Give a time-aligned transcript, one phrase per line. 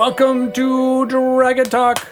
[0.00, 2.10] Welcome to Dragon Talk.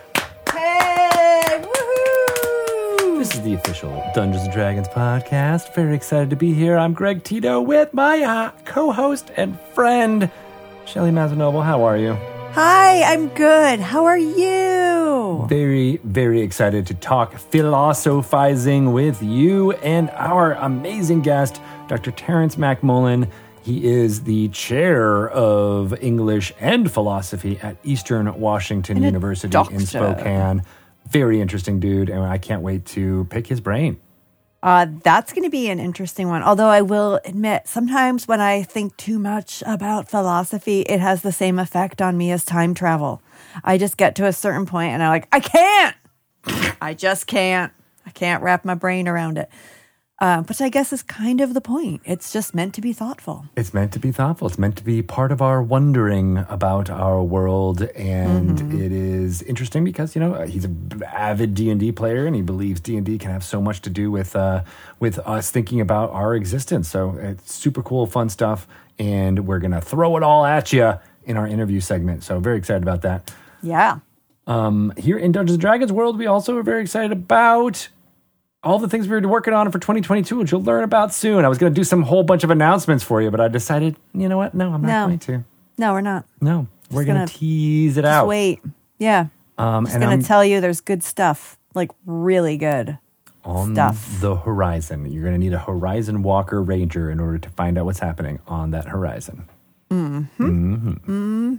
[0.52, 1.62] Hey!
[1.62, 3.16] Woohoo!
[3.18, 5.74] This is the official Dungeons and Dragons podcast.
[5.74, 6.76] Very excited to be here.
[6.76, 10.30] I'm Greg Tito with my uh, co-host and friend
[10.84, 11.64] Shelly Mazzanoble.
[11.64, 12.12] How are you?
[12.52, 13.80] Hi, I'm good.
[13.80, 15.46] How are you?
[15.48, 22.10] Very, very excited to talk philosophizing with you and our amazing guest, Dr.
[22.10, 23.30] Terrance MacMullan.
[23.62, 29.80] He is the chair of English and philosophy at Eastern Washington University in.
[29.80, 30.62] Spokane.
[31.10, 33.98] Very interesting dude, and I can't wait to pick his brain.
[34.62, 36.42] Uh, that's going to be an interesting one.
[36.42, 41.32] Although I will admit, sometimes when I think too much about philosophy, it has the
[41.32, 43.22] same effect on me as time travel.
[43.62, 45.96] I just get to a certain point and I'm like, I can't.
[46.80, 47.72] I just can't.
[48.04, 49.48] I can't wrap my brain around it.
[50.20, 52.02] Uh, but I guess is kind of the point.
[52.04, 53.46] It's just meant to be thoughtful.
[53.56, 54.48] It's meant to be thoughtful.
[54.48, 59.84] It's meant to be part of our wondering about our world, and it is interesting
[59.84, 63.06] because you know he's an avid D and D player, and he believes D and
[63.06, 64.64] D can have so much to do with uh,
[64.98, 66.88] with us thinking about our existence.
[66.88, 68.66] So it's super cool, fun stuff,
[68.98, 70.94] and we're gonna throw it all at you
[71.26, 72.24] in our interview segment.
[72.24, 73.32] So very excited about that.
[73.62, 73.98] Yeah.
[74.48, 77.88] Um, here in Dungeons and Dragons world, we also are very excited about
[78.68, 81.44] all the things we were working on for 2022, which you'll learn about soon.
[81.44, 83.96] I was going to do some whole bunch of announcements for you, but I decided,
[84.12, 84.54] you know what?
[84.54, 85.06] No, I'm not No.
[85.06, 85.44] going to.
[85.78, 86.26] No, we're not.
[86.40, 88.26] No, we're going gonna- tease it Just out.
[88.26, 88.60] wait.
[88.98, 89.28] Yeah.
[89.56, 92.98] Um, Just and going I'm to tell you there's good stuff, like really good.
[93.44, 94.20] on stuff.
[94.20, 95.10] the horizon.
[95.10, 98.40] You're going to need a Horizon Walker Ranger in order to find out what's happening
[98.46, 99.48] on that horizon.
[99.90, 101.56] Mm-hmm.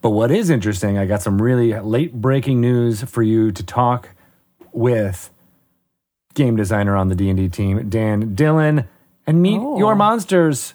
[0.00, 4.10] But what is interesting, I got some really late breaking news for you to talk
[4.72, 5.30] with
[6.34, 8.84] game designer on the D&D team, Dan Dillon,
[9.26, 9.78] and meet Oh.
[9.78, 10.74] your monsters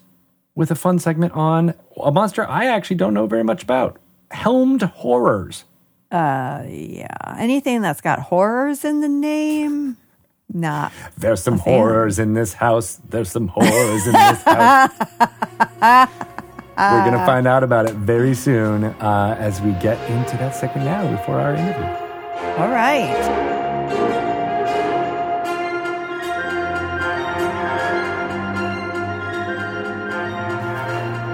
[0.55, 3.97] with a fun segment on a monster I actually don't know very much about.
[4.31, 5.65] Helmed Horrors.
[6.11, 7.07] Uh, yeah.
[7.37, 9.97] Anything that's got horrors in the name,
[10.51, 10.91] not.
[11.17, 12.99] There's some horrors in this house.
[13.09, 14.91] There's some horrors in this house.
[16.79, 20.55] We're going to find out about it very soon uh, as we get into that
[20.55, 21.83] segment now before our interview.
[22.57, 24.28] All right.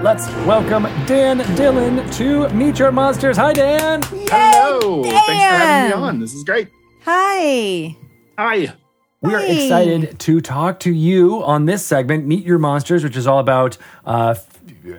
[0.06, 3.38] Let's welcome Dan Dillon to Meet Your Monsters.
[3.38, 4.04] Hi, Dan.
[4.04, 5.02] Hello.
[5.02, 5.12] Dan.
[5.12, 6.20] Thanks for having me on.
[6.20, 6.70] This is great.
[7.06, 7.98] Hi.
[8.38, 8.74] Hi.
[9.22, 13.26] We are excited to talk to you on this segment, Meet Your Monsters, which is
[13.26, 14.55] all about uh, f-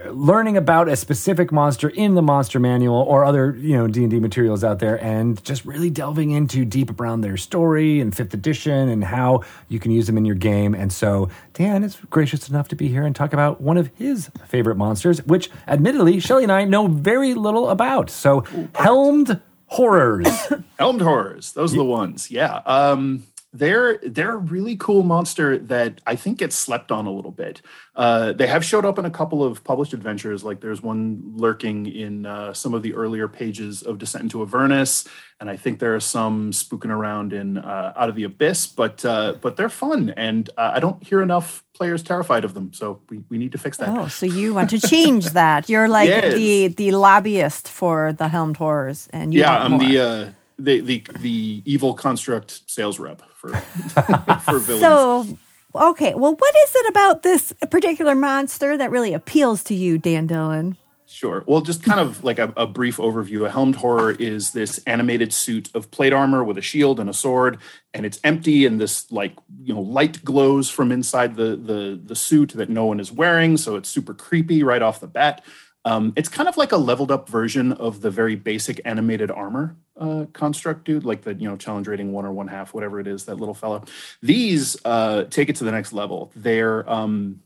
[0.07, 4.65] learning about a specific monster in the monster manual or other, you know, D&D materials
[4.65, 9.05] out there and just really delving into deep around their story and 5th edition and
[9.05, 10.75] how you can use them in your game.
[10.75, 14.31] And so Dan is gracious enough to be here and talk about one of his
[14.47, 18.11] favorite monsters, which admittedly Shelly and I know very little about.
[18.11, 18.41] So,
[18.75, 20.27] Helmed Horrors.
[20.79, 21.53] Helmed horrors.
[21.53, 22.31] Those are the ones.
[22.31, 22.61] Yeah.
[22.67, 23.25] Um,
[23.59, 27.63] they're they're a really cool monster that I think gets slept on a little bit.
[27.95, 30.45] Uh, they have showed up in a couple of published adventures.
[30.45, 35.09] Like there's one lurking in uh, some of the earlier pages of Descent into Avernus,
[35.41, 38.67] and I think there are some spooking around in uh, Out of the Abyss.
[38.67, 42.73] But uh, but they're fun, and uh, I don't hear enough players terrified of them.
[42.73, 43.89] So we, we need to fix that.
[43.89, 45.69] Oh, so you want to change that?
[45.69, 46.35] You're like Yes.
[46.35, 49.81] the the lobbyist for the helmed horrors, and you yeah, want I'm more.
[49.81, 54.81] the uh, the the the evil construct sales rep for for villains.
[54.81, 55.39] So,
[55.75, 56.15] okay.
[56.15, 60.77] Well, what is it about this particular monster that really appeals to you, Dan Dillon?
[61.09, 61.45] Sure.
[61.47, 63.47] Well, just kind of like a, a brief overview.
[63.47, 67.15] A helmed horror is this animated suit of plate armor with a shield and a
[67.15, 67.59] sword,
[67.95, 72.17] and it's empty, and this like you know light glows from inside the the the
[72.17, 75.45] suit that no one is wearing, so it's super creepy right off the bat.
[75.87, 79.77] Um, it's kind of like a leveled up version of the very basic animated armor
[79.97, 83.07] uh, construct, dude, like the you know challenge rating one or one half, whatever it
[83.07, 83.85] is, that little fellow.
[84.21, 86.33] These uh, take it to the next level.
[86.35, 87.41] They're um,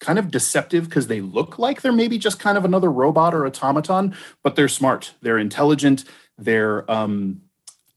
[0.00, 3.46] kind of deceptive because they look like they're maybe just kind of another robot or
[3.46, 6.04] automaton, but they're smart, they're intelligent,
[6.38, 7.42] they're um,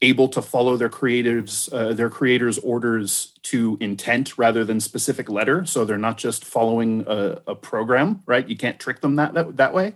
[0.10, 5.66] able to follow their creatives, uh, their creators' orders to intent rather than specific letter.
[5.66, 8.48] So they're not just following a, a program, right?
[8.48, 9.94] You can't trick them that that, that way.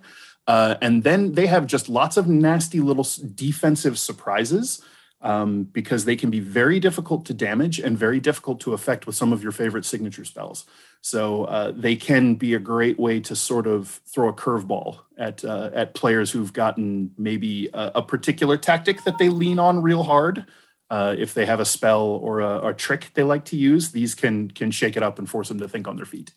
[0.47, 4.81] Uh, and then they have just lots of nasty little defensive surprises
[5.21, 9.15] um, because they can be very difficult to damage and very difficult to affect with
[9.15, 10.65] some of your favorite signature spells.
[11.01, 15.45] So uh, they can be a great way to sort of throw a curveball at
[15.45, 20.03] uh, at players who've gotten maybe a, a particular tactic that they lean on real
[20.03, 20.45] hard.
[20.89, 24.13] Uh, if they have a spell or a, a trick they like to use, these
[24.13, 26.33] can can shake it up and force them to think on their feet.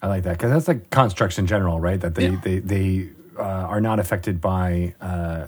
[0.00, 2.00] I like that because that's like constructs in general, right?
[2.00, 2.40] That they Yeah.
[2.42, 5.46] they they uh, are not affected by uh,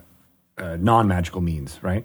[0.59, 2.05] uh, non magical means, right?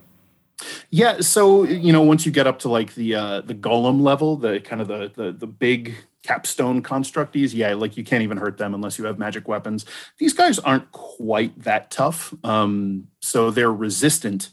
[0.90, 4.38] Yeah, so you know, once you get up to like the uh the golem level,
[4.38, 8.58] the kind of the the the big capstone constructees, yeah, like you can't even hurt
[8.58, 9.86] them unless you have magic weapons.
[10.18, 12.34] These guys aren't quite that tough.
[12.44, 14.50] Um, so they're resistant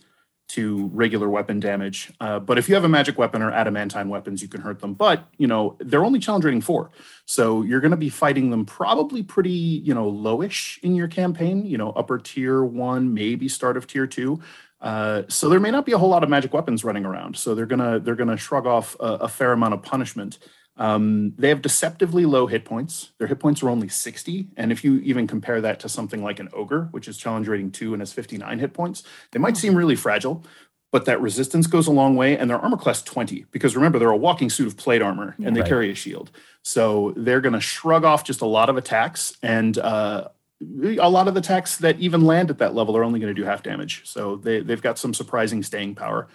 [0.49, 2.12] to regular weapon damage.
[2.20, 4.93] Uh, but if you have a magic weapon or adamantine weapons, you can hurt them.
[4.93, 6.90] But you know, they're only challenge rating four.
[7.25, 11.78] So you're gonna be fighting them probably pretty, you know, lowish in your campaign, you
[11.78, 14.40] know, upper tier one, maybe start of tier two.
[14.82, 17.37] Uh, so there may not be a whole lot of magic weapons running around.
[17.37, 20.38] So they're gonna they're gonna shrug off a, a fair amount of punishment.
[20.76, 23.12] Um, they have deceptively low hit points.
[23.19, 24.49] Their hit points are only 60.
[24.56, 27.70] And if you even compare that to something like an ogre, which is challenge rating
[27.70, 29.02] two and has 59 hit points,
[29.32, 30.44] they might seem really fragile.
[30.90, 33.46] But that resistance goes a long way, and their armor class 20.
[33.50, 35.69] Because remember, they're a walking suit of plate armor and they Right.
[35.69, 36.31] carry a shield.
[36.62, 39.37] So they're going to shrug off just a lot of attacks.
[39.43, 40.28] And uh,
[41.00, 43.41] a lot of the attacks that even land at that level are only going to
[43.41, 44.03] do half damage.
[44.05, 46.29] So they, they've got some surprising staying power.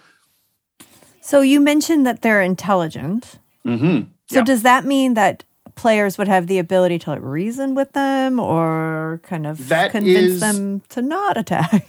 [1.20, 3.38] So you mentioned that they're intelligent.
[3.64, 4.44] hmm So Yeah.
[4.44, 5.44] does that mean that
[5.74, 10.32] players would have the ability to like, reason with them or kind of That convince
[10.34, 11.86] is- them to not attack?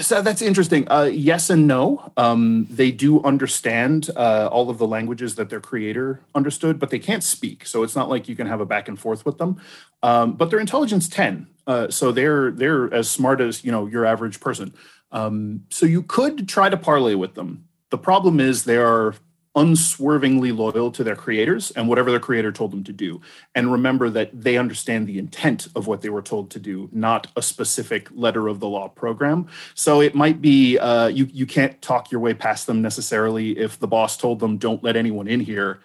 [0.00, 0.86] So that's interesting.
[0.90, 2.12] Uh, yes and no.
[2.16, 6.98] Um, they do understand uh, all of the languages that their creator understood, but they
[6.98, 7.66] can't speak.
[7.66, 9.60] So it's not like you can have a back and forth with them.
[10.02, 14.04] Um, but their intelligence ten, uh, so they're they're as smart as you know your
[14.04, 14.74] average person.
[15.12, 17.64] Um, so you could try to parlay with them.
[17.90, 19.14] The problem is they are
[19.56, 23.20] unswervingly loyal to their creators and whatever their creator told them to do.
[23.54, 27.28] And remember that they understand the intent of what they were told to do, not
[27.36, 29.48] a specific letter of the law program.
[29.74, 33.56] So it might be uh, you you can't talk your way past them necessarily.
[33.58, 35.80] If the boss told them don't let anyone in here,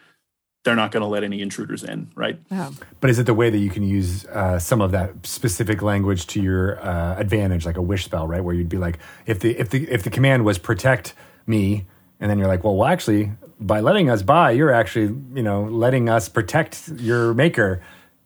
[0.64, 2.40] they're not going to let any intruders in, right?
[2.52, 2.74] Oh.
[3.00, 6.28] But is it the way that you can use uh, some of that specific language
[6.28, 8.44] to your uh, advantage, like a wish spell, right?
[8.44, 11.14] Where you'd be like, if the if the if the command was protect
[11.48, 11.86] me,
[12.20, 15.64] and then you're like, well, well, actually, by letting us by, you're actually, you know,
[15.64, 17.82] letting us protect your maker.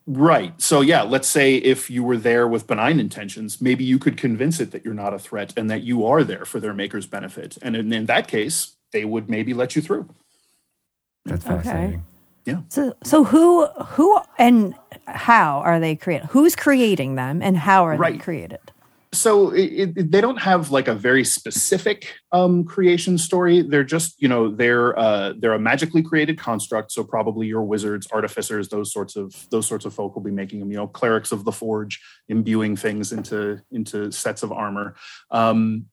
[0.05, 0.59] Right.
[0.61, 4.59] So yeah, let's say if you were there with benign intentions, maybe you could convince
[4.59, 7.57] it that you're not a threat and that you are there for their maker's benefit.
[7.61, 10.09] And in, in that case, they would maybe let you through.
[11.25, 11.55] That's Okay.
[11.55, 12.03] fascinating.
[12.67, 14.75] So so who who and
[15.07, 16.27] how are they created?
[16.31, 18.59] Who's creating them and how are they created?
[19.13, 23.61] So it, it, they don't have like a very specific um, creation story.
[23.61, 26.91] They're just, you know, they're uh, they're a magically created construct.
[26.91, 30.59] So probably your wizards, artificers, those sorts of those sorts of folk will be making
[30.59, 30.71] them.
[30.71, 34.95] You know, clerics of the forge, imbuing things into into sets of armor.
[35.31, 35.85] Um,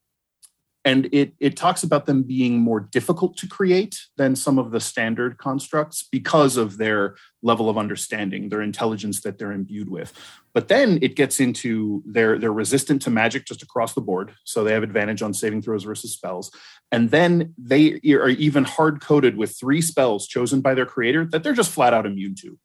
[0.84, 4.80] and it it talks about them being more difficult to create than some of the
[4.80, 10.12] standard constructs because of their level of understanding, their intelligence that they're imbued with.
[10.52, 14.64] But then it gets into they're they're resistant to magic just across the board, so
[14.64, 16.50] they have advantage on saving throws versus spells.
[16.90, 21.42] And then they are even hard coded with three spells chosen by their creator that
[21.44, 22.58] they're just flat out immune to.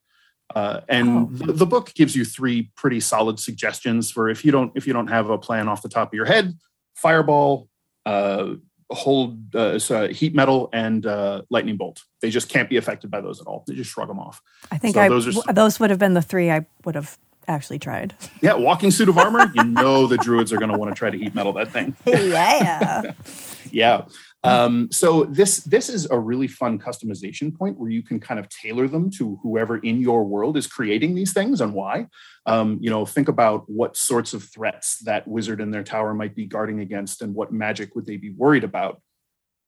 [0.55, 1.29] Uh, and Oh.
[1.31, 4.93] the, the book gives you three pretty solid suggestions for if you don't if you
[4.93, 6.57] don't have a plan off the top of your head,
[6.95, 7.67] fireball,
[8.05, 8.53] uh,
[8.91, 12.03] hold uh, so heat metal, and uh, lightning bolt.
[12.21, 13.63] They just can't be affected by those at all.
[13.67, 14.41] They just shrug them off.
[14.71, 17.17] I think So I, those are those would have been the three I would have
[17.47, 18.15] actually tried.
[18.41, 19.51] Yeah, walking suit of armor.
[19.55, 21.95] You know the druids are going to want to try to heat metal that thing.
[22.05, 23.13] yeah.
[23.71, 24.05] Yeah.
[24.43, 28.47] Um, so this this is a really fun customization point where you can kind of
[28.47, 32.07] tailor them to whoever in your world is creating these things and why.
[32.45, 36.35] Um, you know, think about what sorts of threats that wizard in their tower might
[36.35, 39.01] be guarding against, and what magic would they be worried about.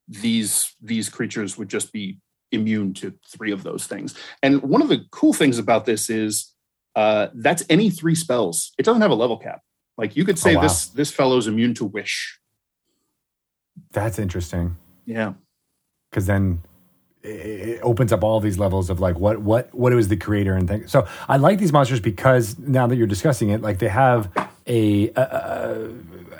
[0.08, 2.20] These these creatures would just be
[2.52, 4.16] immune to three of those things.
[4.42, 6.54] And one of the cool things about this is
[6.98, 8.72] uh, that's any three spells.
[8.80, 9.62] It doesn't have a level cap.
[9.98, 10.64] Like you could say wow.
[10.64, 12.40] this this fellow's immune to wish.
[13.92, 14.76] That's interesting
[15.06, 15.34] Yeah.
[16.10, 16.64] because then
[17.24, 17.30] it-
[17.70, 20.68] it opens up all these levels of like what what what was the creator and
[20.68, 20.92] things.
[20.92, 24.22] So I like these monsters because now that you're discussing it, like they have
[24.66, 25.90] a, a, a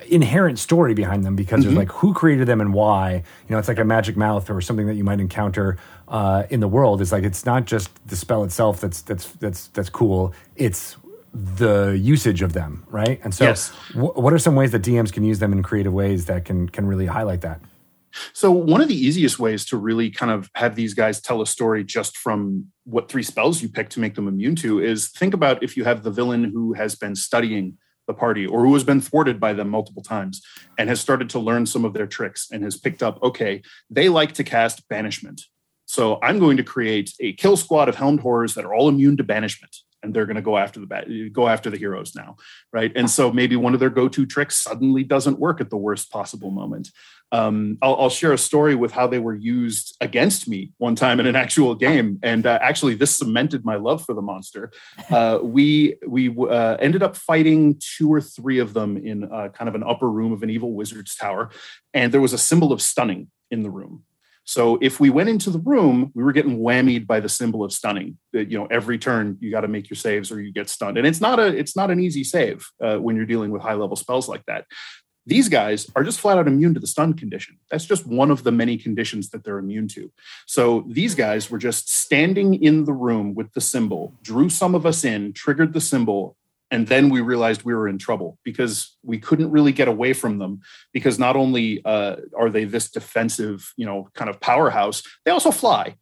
[0.10, 3.14] inherent story behind them because there's like who created them and why.
[3.16, 3.24] You
[3.54, 6.68] know, it's like a magic mouth or something that you might encounter uh, in the
[6.68, 7.02] world.
[7.02, 10.34] It's like it's not just the spell itself that's that's that's that's cool.
[10.56, 10.98] It's
[11.34, 13.20] the usage of them, right?
[13.24, 13.70] And so, Yes.
[13.94, 16.70] wh- what are some ways that DMs can use them in creative ways that can
[16.70, 17.62] can really highlight that?
[18.34, 21.46] So one of the easiest ways to really kind of have these guys tell a
[21.46, 25.34] story just from what three spells you pick to make them immune to is think
[25.36, 28.84] about if you have the villain who has been studying the party or who has
[28.84, 30.42] been thwarted by them multiple times
[30.78, 34.10] and has started to learn some of their tricks and has picked up okay they
[34.10, 35.42] like to cast banishment
[35.86, 39.18] so i'm going to create a kill squad of helmed horrors that are all immune
[39.18, 42.36] to banishment and they're going to go after the bad, go after the heroes now,
[42.72, 42.92] right?
[42.96, 46.52] And so maybe one of their go-to tricks suddenly doesn't work at the worst possible
[46.52, 46.92] moment.
[47.32, 51.20] Um, I'll, I'll, share a story with how they were used against me one time
[51.20, 54.72] in an actual game, and uh, actually this cemented my love for the monster.
[55.10, 59.70] Uh, we we uh, ended up fighting two or three of them in uh, kind
[59.70, 61.50] of an upper room of an evil wizard's tower,
[61.94, 64.04] and there was a symbol of stunning in the room.
[64.48, 67.74] So if we went into the room, we were getting whammied by the symbol of
[67.74, 68.18] stunning.
[68.32, 70.98] That you know, every turn you got to make your saves or you get stunned,
[70.98, 73.74] and it's not a it's not an easy save uh, when you're dealing with high
[73.74, 74.66] level spells like that.
[75.28, 77.58] These guys are just flat out immune to the stun condition.
[77.70, 80.10] That's just one of the many conditions that they're immune to.
[80.46, 84.86] So these guys were just standing in the room with the symbol, drew some of
[84.86, 86.38] us in, triggered the symbol,
[86.72, 90.38] and then we realized we were in trouble because we couldn't really get away from
[90.40, 90.62] them
[90.94, 95.52] because not only uh, are they this defensive you know kind of powerhouse they also
[95.52, 95.96] fly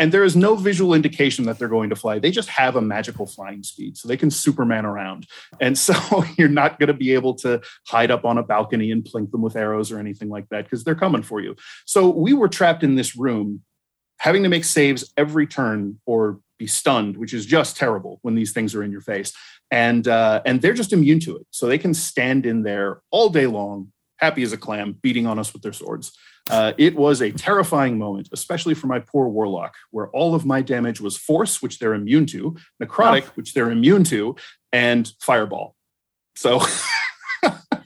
[0.00, 2.80] and there is no visual indication that they're going to fly they just have a
[2.80, 5.26] magical flying speed so they can superman around
[5.60, 5.94] and so
[6.36, 9.42] you're not going to be able to hide up on a balcony and plink them
[9.42, 11.54] with arrows or anything like that because they're coming for you
[11.86, 13.62] so we were trapped in this room
[14.18, 18.52] having to make saves every turn or be stunned, which is just terrible when these
[18.52, 19.32] things are in your face
[19.70, 21.46] and uh, and they're just immune to it.
[21.50, 25.38] So they can stand in there all day long, happy as a clam, beating on
[25.38, 26.12] us with their swords.
[26.50, 30.62] Uh, it was a terrifying moment, especially for my poor warlock, where all of my
[30.62, 33.32] damage was force, which they're immune to, necrotic, oh.
[33.34, 34.36] which they're immune to,
[34.72, 35.76] and fireball.
[36.34, 36.60] So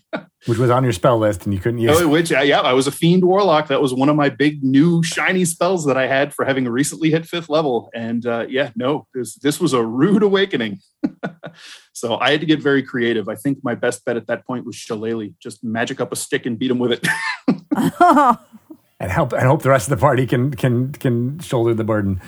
[0.47, 2.01] which was on your spell list and you couldn't use.
[2.01, 3.69] Oh, which yeah, I was a fiend warlock.
[3.69, 7.11] That was one of my big new shiny spells that I had for having recently
[7.11, 7.91] hit fifth level.
[7.95, 10.81] And uh, yeah, no, this this was a rude awakening.
[11.93, 13.29] so I had to get very creative.
[13.29, 15.31] I think my best bet at that point was Shillelagh.
[15.41, 17.07] Just magic up a stick and beat him with it.
[19.01, 22.21] and help and hope the rest of the party can can can shoulder the burden.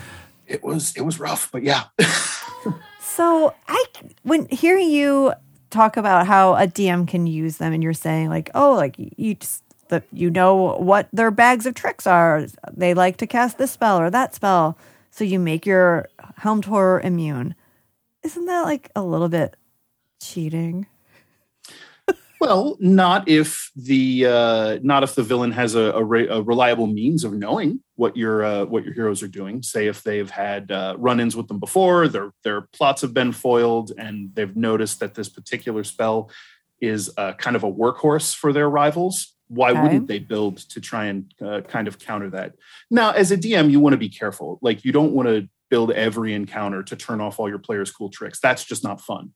[0.46, 1.84] It was it was rough, but yeah.
[3.00, 3.84] so I
[4.22, 5.34] when hearing you
[5.76, 9.34] talk about how a DM can use them, and you're saying like, oh, like you
[9.34, 9.62] just
[10.12, 12.46] you know what their bags of tricks are.
[12.72, 14.76] They like to cast this spell or that spell,
[15.10, 17.54] so you make your helmed horror immune.
[18.22, 19.56] Isn't that like a little bit
[20.20, 20.86] cheating?
[22.40, 26.86] Well, not if the uh, not if the villain has a, a, re- a reliable
[26.86, 29.62] means of knowing what your uh, what your heroes are doing.
[29.62, 33.92] Say if they've had uh, run-ins with them before, their their plots have been foiled,
[33.96, 36.30] and they've noticed that this particular spell
[36.80, 39.34] is uh, kind of a workhorse for their rivals.
[39.48, 39.80] Why okay.
[39.80, 42.54] wouldn't they build to try and uh, kind of counter that?
[42.90, 44.58] Now, as a DM, you want to be careful.
[44.60, 48.10] Like you don't want to build every encounter to turn off all your players' cool
[48.10, 48.40] tricks.
[48.40, 49.32] That's just not fun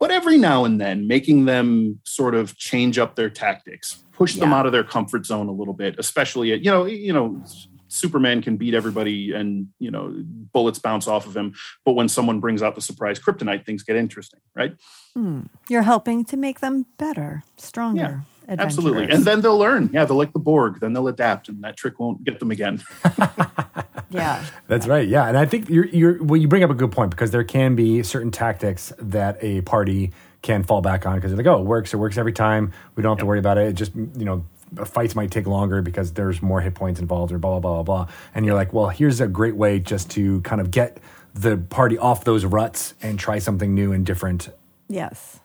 [0.00, 4.40] but every now and then making them sort of change up their tactics, push yeah.
[4.40, 7.40] them out of their comfort zone a little bit, especially at, you know, you know,
[7.88, 10.14] Superman can beat everybody and, you know,
[10.52, 11.54] bullets bounce off of him.
[11.84, 14.74] But when someone brings out the surprise kryptonite, things get interesting, right?
[15.14, 15.42] Hmm.
[15.68, 18.24] You're helping to make them better, stronger.
[18.50, 19.08] Yeah, absolutely.
[19.08, 19.90] And then they'll learn.
[19.92, 20.80] Yeah, they'll like the Borg.
[20.80, 22.82] Then they'll adapt, and that trick won't get them again.
[24.10, 24.44] Yeah.
[24.66, 25.06] That's right.
[25.06, 25.28] Yeah.
[25.28, 27.76] And I think you're, you're, well, you bring up a good point because there can
[27.76, 31.66] be certain tactics that a party can fall back on because they're like, oh, it
[31.66, 31.94] works.
[31.94, 32.72] It works every time.
[32.96, 33.22] We don't have yep.
[33.22, 33.68] to worry about it.
[33.68, 34.44] It just, you know,
[34.84, 38.04] fights might take longer because there's more hit points involved or blah, blah, blah, blah,
[38.04, 38.14] blah.
[38.34, 40.98] And you're like, well, here's a great way just to kind of get
[41.34, 44.50] the party off those ruts and try something new and different.
[44.88, 45.38] Yes.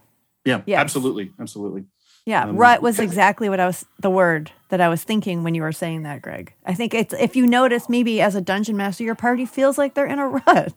[0.43, 0.79] Yeah, yes.
[0.79, 1.31] absolutely.
[1.39, 1.85] Absolutely.
[2.25, 5.53] Yeah, um, rut was exactly what I was the word that I was thinking when
[5.53, 6.53] you were saying that, Greg.
[6.65, 9.93] I think it's if you notice maybe as a dungeon master your party feels like
[9.93, 10.73] they're in a rut.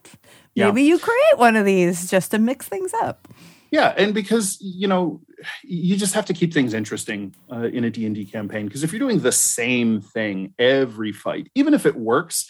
[0.54, 0.88] Maybe yeah.
[0.88, 3.28] you create one of these just to mix things up.
[3.70, 5.22] Yeah, and because you know
[5.62, 9.00] you just have to keep things interesting uh, in a D&D campaign because if you're
[9.00, 12.46] doing the same thing every fight, even if it works,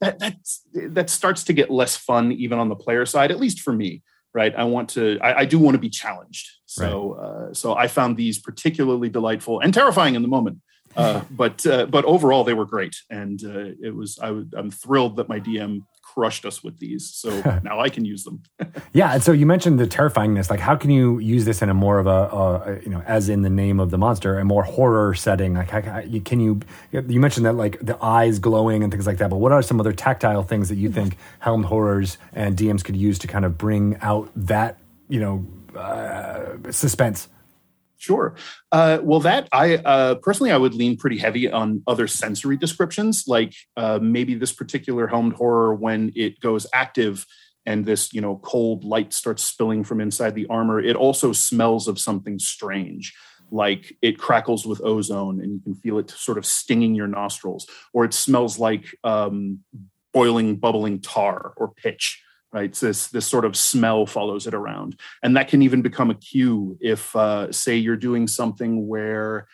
[0.00, 3.60] that that's that starts to get less fun even on the player side, at least
[3.60, 7.24] for me right i want to i, I do want to be challenged so right.
[7.24, 10.58] uh, so i found these particularly delightful and terrifying in the moment
[10.96, 14.70] uh, but uh, but overall they were great and uh, it was I w- i'm
[14.70, 15.82] thrilled that my dm
[16.14, 17.08] crushed us with these.
[17.08, 17.30] So
[17.62, 18.42] now I can use them.
[18.92, 19.14] yeah.
[19.14, 20.50] And so you mentioned the terrifyingness.
[20.50, 23.28] Like, how can you use this in a more of a, a you know, as
[23.28, 25.54] in the name of the monster, a more horror setting?
[25.54, 25.80] Like, how,
[26.24, 26.60] can you,
[26.92, 29.78] you mentioned that like the eyes glowing and things like that, but what are some
[29.78, 33.56] other tactile things that you think helmed horrors and DMs could use to kind of
[33.56, 35.46] bring out that, you know,
[35.76, 37.28] uh, suspense?
[38.00, 38.34] Sure.
[38.72, 43.24] Uh, well, that I uh, personally I would lean pretty heavy on other sensory descriptions,
[43.26, 47.26] like uh, maybe this particular helmed horror when it goes active
[47.66, 50.80] and this you know cold light starts spilling from inside the armor.
[50.80, 53.14] It also smells of something strange,
[53.50, 57.66] like it crackles with ozone and you can feel it sort of stinging your nostrils,
[57.92, 59.60] or it smells like um,
[60.14, 62.74] boiling, bubbling tar or pitch right?
[62.74, 66.14] So this this sort of smell follows it around, and that can even become a
[66.14, 69.46] cue if, uh, say, you're doing something where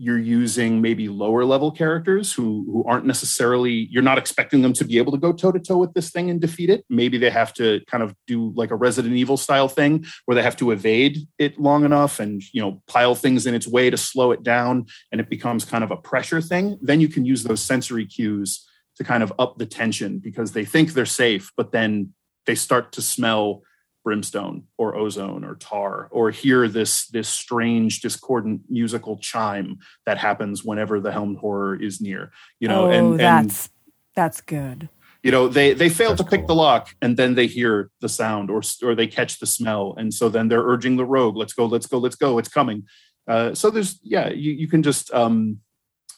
[0.00, 4.84] you're using maybe lower level characters who who aren't necessarily you're not expecting them to
[4.84, 6.84] be able to go toe to toe with this thing and defeat it.
[6.88, 10.42] Maybe they have to kind of do like a resident evil style thing where they
[10.42, 13.96] have to evade it long enough and you know pile things in its way to
[13.96, 16.78] slow it down and it becomes kind of a pressure thing.
[16.80, 18.64] Then you can use those sensory cues
[18.96, 22.12] to kind of up the tension because they think they're safe but then
[22.48, 23.62] they start to smell
[24.02, 30.64] brimstone or ozone or tar or hear this this strange discordant musical chime that happens
[30.64, 33.72] whenever the helmed horror is near you know oh, and, that's and
[34.16, 34.88] that's good.
[35.22, 36.48] you know they they fail That's to pick cool.
[36.48, 40.14] the lock and then they hear the sound or or they catch the smell and
[40.14, 42.84] so then they're urging the rogue let's go let's go let's go it's coming
[43.26, 45.58] uh, so there's yeah you, you can just um,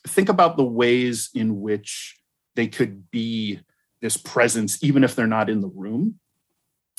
[0.06, 2.20] think about the ways in which
[2.54, 3.58] they could be
[4.00, 6.18] this presence even if they're not in the room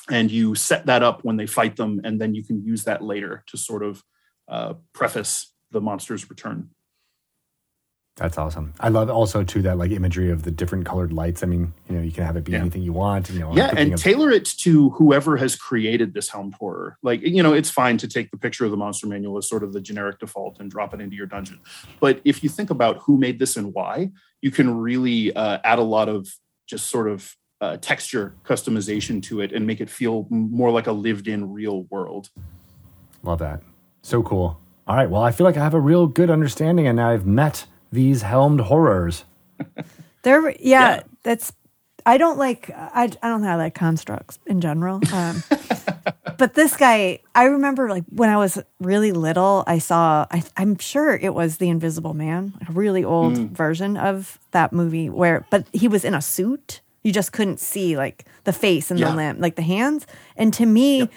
[0.09, 3.03] and you set that up when they fight them and then you can use that
[3.03, 4.03] later to sort of
[4.47, 6.69] uh, preface the monster's return
[8.17, 8.73] That's awesome.
[8.79, 11.43] I love also too that like imagery of the different colored lights.
[11.43, 12.59] I mean, you know, you can have it be Yeah.
[12.59, 13.29] anything you want.
[13.29, 17.21] You know, yeah and of- tailor it to whoever has created this helmed horror like
[17.21, 19.71] you know it's fine to take the picture of the monster manual as sort of
[19.73, 21.59] the generic default and drop it into your dungeon
[21.99, 24.09] but if you think about who made this and why
[24.41, 26.27] you can really uh, add a lot of
[26.67, 30.91] just sort of uh, texture customization to it and make it feel more like a
[30.91, 32.29] lived in real world
[33.23, 33.61] Love that.
[34.01, 34.59] So cool.
[34.87, 35.07] All right.
[35.09, 38.61] Well, I feel like I have a real good understanding, and I've met these helmed
[38.61, 39.25] horrors.
[40.23, 41.03] There, yeah, Yeah.
[41.23, 41.53] that's.
[42.05, 42.69] I don't like.
[42.71, 44.99] I, I don't think I like constructs in general.
[45.13, 45.43] Um,
[46.41, 50.25] but this guy, I remember like when I was really little, I saw.
[50.31, 53.51] I, I'm sure it was The Invisible Man, a really old mm.
[53.51, 56.81] version of that movie where, but he was in a suit.
[57.03, 59.11] You just couldn't see like the face and Yeah.
[59.11, 60.07] the limb, like the hands.
[60.35, 61.09] And to me,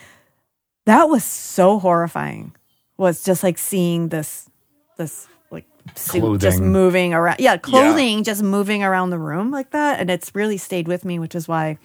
[0.85, 2.55] that was so horrifying.
[2.99, 4.51] Was just like seeing this,
[4.99, 7.40] this like suit just moving around.
[7.40, 11.18] Yeah, clothing just moving around the room like that, and it's really stayed with me,
[11.18, 11.79] which is why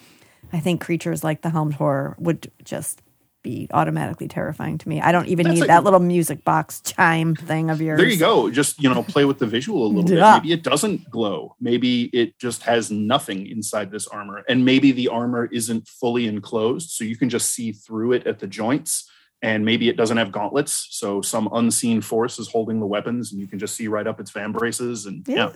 [0.52, 3.02] I think creatures like the helmed horror would just
[3.42, 5.00] be automatically terrifying to me.
[5.00, 7.98] I don't even That's need a- that little music box chime thing of yours.
[7.98, 10.36] there you go just you know play with the visual a little Yeah.
[10.40, 14.92] bit maybe it doesn't glow maybe it just has nothing inside this armor and maybe
[14.92, 19.10] the armor isn't fully enclosed so you can just see through it at the joints
[19.42, 23.40] and maybe it doesn't have gauntlets so some unseen force is holding the weapons and
[23.40, 25.36] you can just see right up its vambraces and Yeah.
[25.36, 25.52] yeah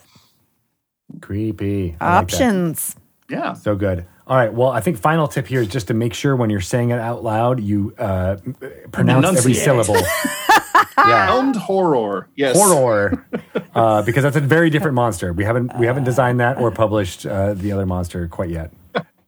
[1.21, 1.95] Creepy.
[1.99, 2.23] I like.
[2.23, 2.95] Options.
[3.29, 4.05] yeah, So good.
[4.25, 4.53] All right.
[4.53, 6.99] Well, I think final tip here is just to make sure when you're saying it
[6.99, 8.55] out loud, you uh, m-
[8.91, 9.95] pronounce every syllable.
[10.97, 11.25] yeah.
[11.25, 13.25] helmed horror yes Horror,
[13.75, 15.33] uh, because that's a very different monster.
[15.33, 18.71] We haven't we haven't designed that or published uh, the other monster quite yet.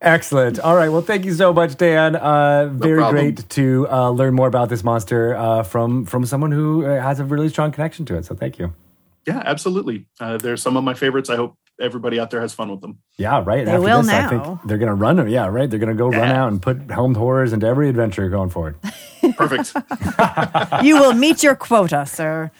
[0.01, 0.59] Excellent.
[0.59, 0.89] All right.
[0.89, 2.15] Well, thank you so much, Dan.
[2.15, 3.23] Uh, very problem.
[3.33, 7.19] great to uh, learn more about this monster uh, from from someone who uh, has
[7.19, 8.25] a really strong connection to it.
[8.25, 8.73] So thank you.
[9.27, 12.69] yeah absolutely uh, they're some of my favorites i hope everybody out there has fun
[12.71, 13.65] with them Yeah, right.
[13.65, 15.29] They After will this, I think they're going to run.
[15.29, 15.69] Yeah, right.
[15.69, 18.77] They're going to go run out and put helmed horrors into every adventure going forward.
[19.37, 19.73] perfect
[20.83, 22.51] you will meet your quota, sir.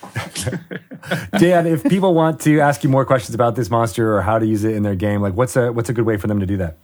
[1.38, 4.46] Dan, if people want to ask you more questions about this monster or how to
[4.46, 6.46] use it in their game, like what's a what's a good way for them to
[6.46, 6.78] do that?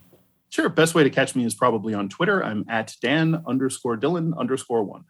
[0.49, 4.33] sure best way to catch me is probably on twitter i'm at dan underscore dillon
[4.37, 5.05] underscore one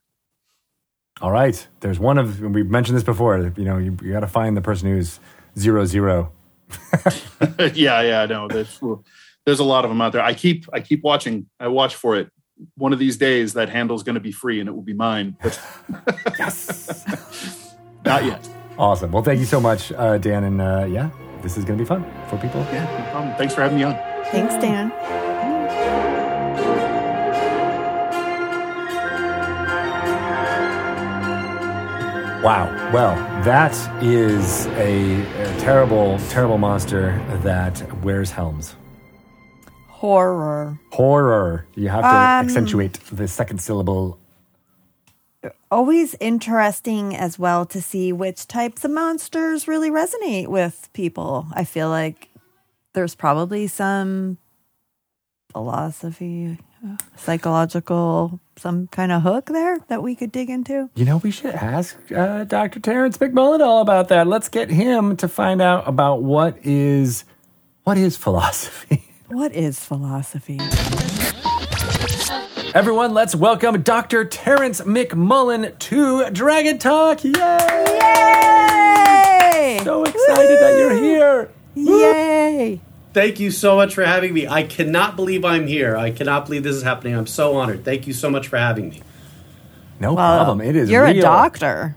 [1.19, 1.67] All right.
[1.81, 3.51] There's one of we mentioned this before.
[3.57, 5.19] You know, you, you got to find the person who's
[5.57, 6.31] zero zero.
[7.73, 8.47] yeah, yeah, no.
[8.47, 8.79] There's
[9.45, 10.21] there's a lot of them out there.
[10.23, 11.47] I keep I keep watching.
[11.59, 12.29] I watch for it.
[12.75, 15.35] One of these days, that handle's going to be free and it will be mine.
[15.41, 15.59] But
[16.39, 17.03] Yes.
[18.05, 18.47] not yet.
[18.77, 19.11] awesome.
[19.11, 21.09] Well, thank you so much, uh, Dan, and uh, yeah,
[21.41, 22.61] this is going to be fun for people.
[22.71, 23.35] Yeah, no problem.
[23.35, 23.95] Thanks for having me on.
[24.31, 25.30] Thanks, Dan.
[32.43, 32.91] Wow.
[32.91, 33.73] Well, that
[34.03, 38.75] is a, a terrible, terrible monster that wears helms.
[39.87, 40.79] Horror.
[40.91, 41.67] Horror.
[41.75, 42.15] You have to Um,
[42.47, 44.17] accentuate the second syllable.
[45.69, 51.45] Always interesting as well to see which types of monsters really resonate with people.
[51.53, 52.29] I feel like
[52.93, 54.37] there's probably some
[55.51, 56.57] philosophy,
[57.15, 60.89] psychological, some kind of hook there that we could dig into.
[60.95, 62.79] You know, we should ask uh, Dr.
[62.79, 64.27] Terrance MacMullan all about that.
[64.27, 67.25] Let's get him to find out about what is
[67.83, 69.07] what is philosophy.
[69.31, 70.59] What is philosophy?
[72.75, 74.25] Everyone, let's welcome Dr.
[74.25, 77.23] Terrance MacMullan to Dragon Talk.
[77.23, 77.31] Yay!
[77.31, 77.39] Yay!
[79.85, 80.59] So excited that you're here.
[80.59, 80.70] Yay!
[83.13, 84.47] Thank you so much for having me.
[84.47, 85.97] I cannot believe I'm here.
[85.97, 87.15] I cannot believe this is happening.
[87.15, 87.83] I'm so honored.
[87.83, 89.01] Thank you so much for having me.
[89.99, 90.61] No Well, problem.
[90.61, 90.89] It is.
[90.89, 91.95] You're a doctor.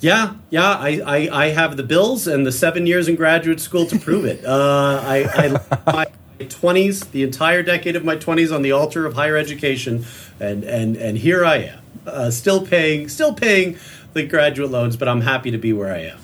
[0.00, 3.84] Yeah, yeah, I, I, I have the bills and the seven years in graduate school
[3.86, 4.44] to prove it.
[4.44, 5.82] Uh, I, I
[6.38, 10.06] my twenties, the entire decade of my twenties, on the altar of higher education,
[10.38, 13.76] and and and here I am, uh, still paying, still paying
[14.14, 16.18] the graduate loans, but I'm happy to be where I am.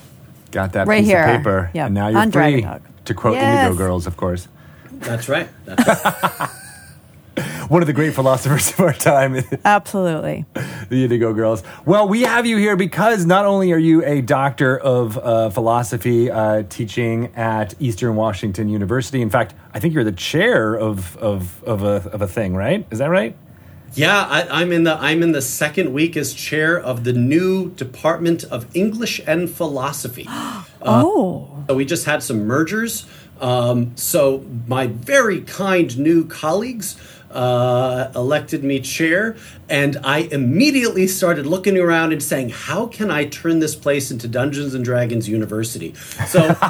[0.51, 1.23] Got that Right piece here.
[1.25, 2.61] of paper, Yep, and now you're on free.
[2.63, 2.83] Dog.
[3.07, 3.65] To quote Yes.
[3.67, 4.49] Indigo Girls, of course.
[4.93, 5.49] That's right.
[5.65, 6.51] That's right.
[7.69, 10.47] One of the great philosophers of our time, Absolutely.
[10.89, 11.63] the Indigo Girls.
[11.85, 16.31] Well, we have you here because not only are you a doctor of uh, philosophy
[16.31, 21.63] uh, teaching at Eastern Washington University, in fact, I think you're the chair of, of,
[21.65, 22.87] of, a, of a thing, right?
[22.91, 23.37] Is that right?
[23.97, 27.71] Yeah, I, I'm in the I'm in the second week as chair of the new
[27.71, 30.27] Department of English and Philosophy.
[30.83, 31.65] oh.
[31.67, 33.07] So we just had some mergers.
[33.41, 36.97] Um, so my very kind new colleagues
[37.31, 39.37] uh, elected me chair,
[39.69, 44.29] and I immediately started looking around and saying, "How can I turn this place into
[44.29, 45.95] Dungeons and Dragons University?"
[46.27, 46.55] So.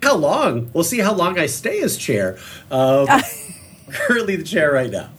[0.00, 0.70] How long?
[0.72, 2.38] We'll see how long I stay as chair.
[2.70, 3.20] Uh,
[3.90, 5.10] currently the chair right now.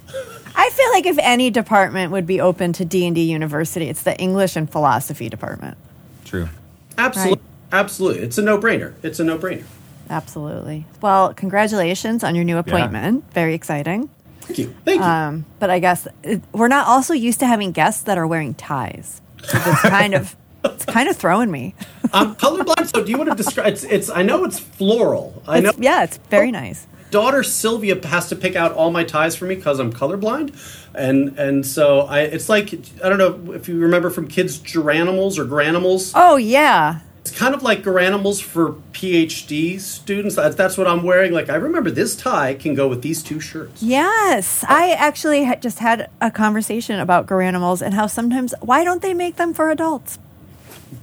[0.55, 4.55] I feel like if any department would be open to D&D University, it's the English
[4.55, 5.77] and Philosophy department.
[6.25, 6.49] True.
[6.97, 8.23] Absolutely, absolutely.
[8.23, 8.93] It's a no-brainer.
[9.03, 9.63] It's a no-brainer.
[10.09, 10.85] Absolutely.
[11.01, 13.31] Well, congratulations on your new appointment.
[13.33, 14.09] Very exciting.
[14.41, 14.75] Thank you.
[14.83, 15.05] Thank you.
[15.05, 18.55] Um, but I guess it, we're not also used to having guests that are wearing
[18.55, 19.21] ties.
[19.43, 20.35] It's kind of
[20.65, 21.75] it's kind of throwing me.
[22.11, 23.67] I'm colorblind, so do you want to describe?
[23.73, 24.09] It's, it's.
[24.09, 25.41] I know it's floral.
[25.47, 25.71] I know.
[25.77, 26.87] Yeah, it's very nice.
[27.11, 30.55] Daughter Sylvia has to pick out all my ties for me because I'm colorblind,
[30.93, 32.21] and and so I.
[32.21, 36.11] It's like I don't know if you remember from kids Geranimals or Granimals.
[36.15, 37.01] Oh yeah.
[37.21, 40.35] It's kind of like Garanimals for PhD students.
[40.35, 41.31] That's that's what I'm wearing.
[41.31, 43.83] Like I remember this tie can go with these two shirts.
[43.83, 44.67] Yes, oh.
[44.69, 49.13] I actually had just had a conversation about Garanimals and how sometimes why don't they
[49.13, 50.17] make them for adults?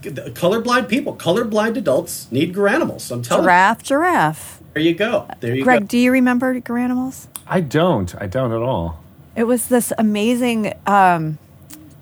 [0.03, 3.11] Colorblind people, colorblind adults need Garanimals.
[3.11, 4.56] I'm telling Giraffe, giraffe.
[4.56, 4.56] you.
[4.77, 5.27] There you go.
[5.41, 5.65] There you go.
[5.65, 5.87] Greg, go.
[5.87, 7.29] do you remember Garanimals?
[7.47, 8.15] I don't.
[8.21, 9.03] I don't at all.
[9.35, 11.39] It was this amazing um,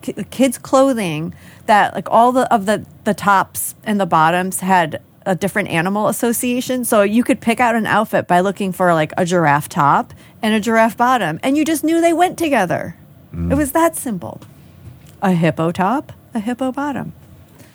[0.03, 1.35] kids clothing
[1.67, 6.09] that like all the of the the tops and the bottoms had a different animal
[6.09, 6.85] association.
[6.85, 10.53] So you could pick out an outfit by looking for like a giraffe top and
[10.53, 12.97] a giraffe bottom, and you just knew they went together.
[13.33, 14.41] It was that simple.
[15.23, 17.13] A hippo top, a hippo bottom,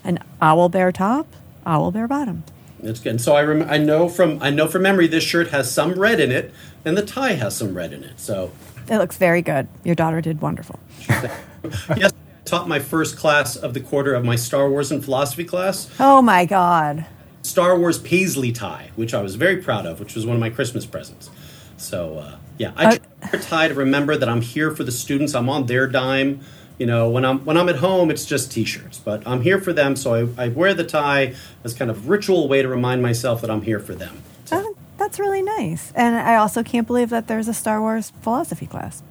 [0.04, 1.26] an owl bear top,
[1.66, 2.44] owl bear bottom.
[2.84, 3.10] It's good.
[3.12, 5.94] And so I rem- I know from I know from memory this shirt has some
[5.94, 6.54] red in it,
[6.86, 8.20] and the tie has some red in it.
[8.20, 8.52] So
[8.90, 9.68] It looks very good.
[9.84, 10.80] Your daughter did wonderful.
[11.10, 12.12] yes, I
[12.46, 15.90] taught my first class of the quarter of my Star Wars and philosophy class.
[16.00, 17.06] Oh my God.
[17.42, 20.50] Star Wars paisley tie, which I was very proud of, which was one of my
[20.50, 21.30] Christmas presents.
[21.78, 24.72] So uh, yeah, I Uh, try to wear a tie to remember that I'm here
[24.72, 25.34] for the students.
[25.36, 26.42] I'm on their dime.
[26.80, 29.74] You know, when I'm when I'm at home, it's just t-shirts, but I'm here for
[29.74, 29.96] them.
[29.98, 33.52] So I, I wear the tie as kind of ritual way to remind myself that
[33.52, 34.24] I'm here for them.
[34.52, 35.92] Oh, that's really nice.
[35.94, 39.04] And I also can't believe that there's a Star Wars philosophy class.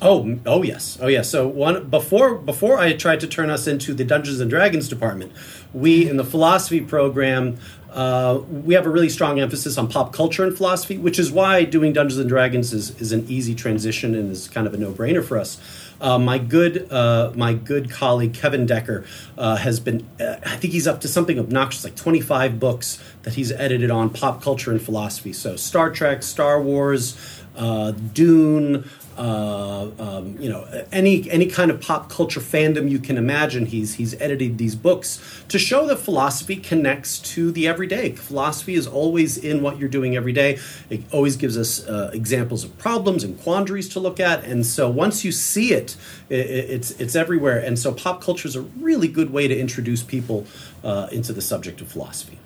[0.00, 1.28] Oh, oh yes, oh yes.
[1.28, 5.32] So one before before I tried to turn us into the Dungeons and Dragons department,
[5.72, 7.58] we in the philosophy program
[7.96, 11.64] uh, we have a really strong emphasis on pop culture and philosophy, which is why
[11.64, 14.92] doing Dungeons and Dragons is, is an easy transition and is kind of a no
[14.92, 15.58] brainer for us.
[16.00, 19.04] Uh, my good uh, my good colleague Kevin Decker
[19.38, 23.34] uh, has been uh, I think he's up to something obnoxious like 25 books that
[23.34, 25.32] he's edited on pop culture and philosophy.
[25.32, 27.16] So Star Trek, Star Wars,
[27.56, 33.16] uh, Dune, uh, um, you know, any any kind of pop culture fandom you can
[33.16, 33.66] imagine.
[33.66, 38.12] He's he's edited these books to show that philosophy connects to the everyday.
[38.12, 40.58] Philosophy is always in what you're doing every day.
[40.90, 44.44] It always gives us uh, examples of problems and quandaries to look at.
[44.44, 45.96] And so once you see it,
[46.30, 46.36] i i-
[46.76, 47.58] it's it's everywhere.
[47.58, 50.46] And so pop culture is a really good way to introduce people
[50.84, 52.38] uh, into the subject of philosophy.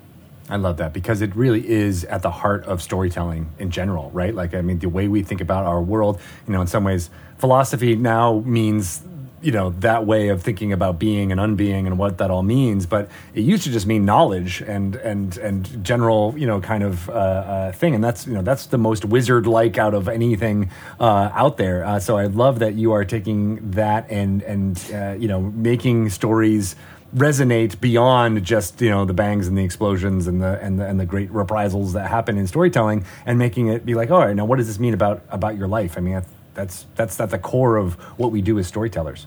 [0.51, 4.35] I love that because it really is at the heart of storytelling in general, right?
[4.35, 7.09] Like, I mean, the way we think about our world, you know, in some ways,
[7.37, 9.01] philosophy now means,
[9.41, 12.85] you know, that way of thinking about being and unbeing and what that all means.
[12.85, 17.09] But it used to just mean knowledge and and and general, you know, kind of
[17.09, 17.95] uh, uh, thing.
[17.95, 21.85] And that's you know that's the most wizard like out of anything uh, out there.
[21.85, 26.09] Uh, so I love that you are taking that and and uh, you know making
[26.09, 26.75] stories
[27.15, 30.99] resonate beyond just you know the bangs and the explosions and the and the, and
[30.99, 34.45] the great reprisals that happen in storytelling and making it be like all right now
[34.45, 37.37] what does this mean about about your life i mean that's that's that's at the
[37.37, 39.25] core of what we do as storytellers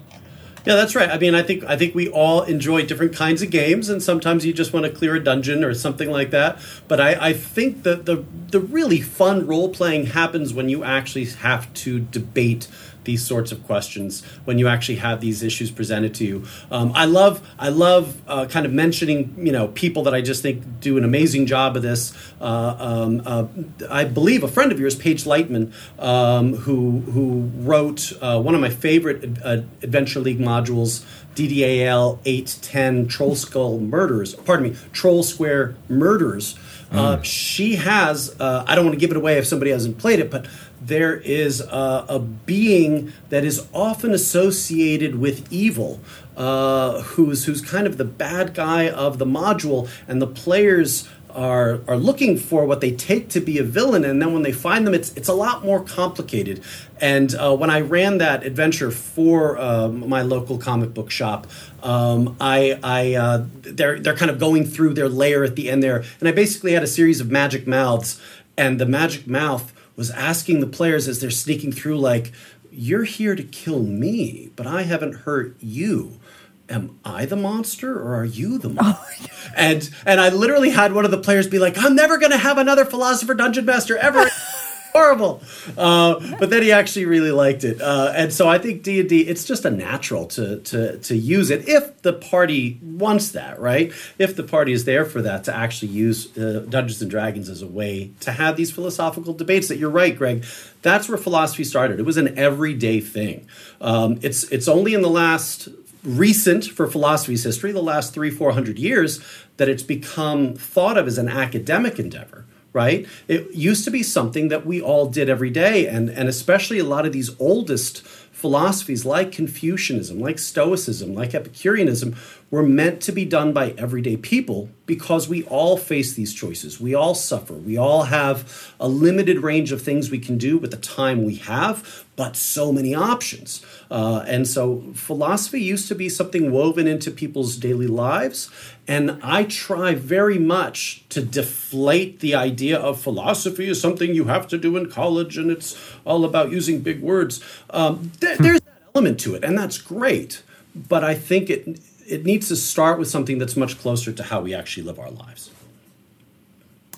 [0.65, 1.11] Yeah, that's right.
[1.11, 4.47] I mean, I think I think we all enjoy different kinds of games, and sometimes
[4.47, 6.59] you just want to clear a dungeon or something like that.
[6.89, 11.27] But I, I think that the the really fun role playing happens when you actually
[11.27, 12.67] have to debate
[13.05, 16.45] these sorts of questions when you actually have these issues presented to you.
[16.71, 20.43] Um, I love I love uh, kind of mentioning you know people that I just
[20.43, 22.13] think do an amazing job of this.
[22.41, 23.47] Uh, um, uh,
[23.91, 28.61] I believe a friend of yours, Paige Leitman, um, who who wrote uh, one of
[28.61, 31.05] my favorite uh, Adventure League modules.
[31.35, 36.57] DDAL 810 Troll Skull Murders, pardon me, Troll Square Murders.
[36.95, 40.21] Uh, she has, uh, I don't want to give it away if somebody hasn't played
[40.21, 40.47] it, but
[40.87, 46.01] there is a, a being that is often associated with evil,
[46.37, 51.81] uh, who's who's kind of the bad guy of the module, and the players are
[51.89, 54.87] are looking for what they take to be a villain, and then when they find
[54.87, 56.63] them, it's it's a lot more complicated.
[57.01, 61.47] And uh, when I ran that adventure for uh, my local comic book shop,
[61.83, 65.83] um, I, I uh, they're they're kind of going through their layer at the end
[65.83, 68.21] there, and I basically had a series of magic mouths,
[68.57, 72.33] and the magic mouth was asking the players as they're sneaking through, like,
[72.71, 76.21] "You're here to kill me, but I haven't hurt you."
[76.69, 79.31] am I the monster or are you the monster?
[79.31, 82.39] Oh, and and I literally had one of the players be like, I'm never gonna
[82.39, 84.25] have another philosopher dungeon master ever.
[84.95, 85.43] Horrible,
[85.77, 89.09] uh, but then he actually really liked it, uh, and so I think D and
[89.09, 89.23] D.
[89.23, 93.93] It's just a natural to to to use it if the party wants that, right?
[94.19, 97.61] If the party is there for that to actually use uh, Dungeons and Dragons as
[97.61, 99.67] a way to have these philosophical debates.
[99.67, 100.45] That you're right, Greg.
[100.83, 101.99] That's where philosophy started.
[101.99, 103.49] It was an everyday thing.
[103.81, 105.69] Um, it's it's only in the last
[106.05, 109.21] recent for philosophy's history, the last three, four hundred years,
[109.57, 112.45] that it's become thought of as an academic endeavor.
[112.75, 113.07] Right?
[113.29, 116.85] It used to be something that we all did every day, and, and especially a
[116.85, 118.03] lot of these oldest
[118.45, 122.15] philosophies like Confucianism, like Stoicism, like Epicureanism
[122.51, 126.79] were meant to be done by everyday people because we all face these choices.
[126.79, 127.55] We all suffer.
[127.55, 131.37] We all have a limited range of things we can do with the time we
[131.37, 133.65] have, but so many options.
[133.95, 138.51] Uh, and so philosophy used to be something woven into people's daily lives.
[138.89, 144.49] And I try very much to deflate the idea of philosophy as something you have
[144.49, 147.41] to do in college and it's all about using big words.
[147.71, 150.43] Um, th- there's that element to it, and that's great.
[150.75, 154.41] But I think it it needs to start with something that's much closer to how
[154.41, 155.53] we actually live our lives.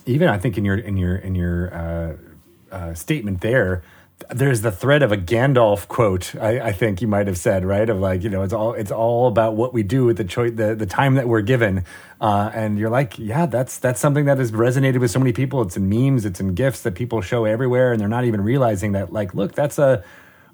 [0.07, 3.83] Even I think in your in your in your uh, uh, statement there,
[4.29, 6.35] there's the thread of a Gandalf quote.
[6.35, 8.91] I, I, think you might have said right of like you know it's all it's
[8.91, 11.85] all about what we do with the choice the, the time that we're given,
[12.19, 15.61] uh, and you're like yeah that's that's something that has resonated with so many people.
[15.61, 18.93] It's in memes, it's in gifs that people show everywhere, and they're not even realizing
[18.93, 20.03] that like look that's a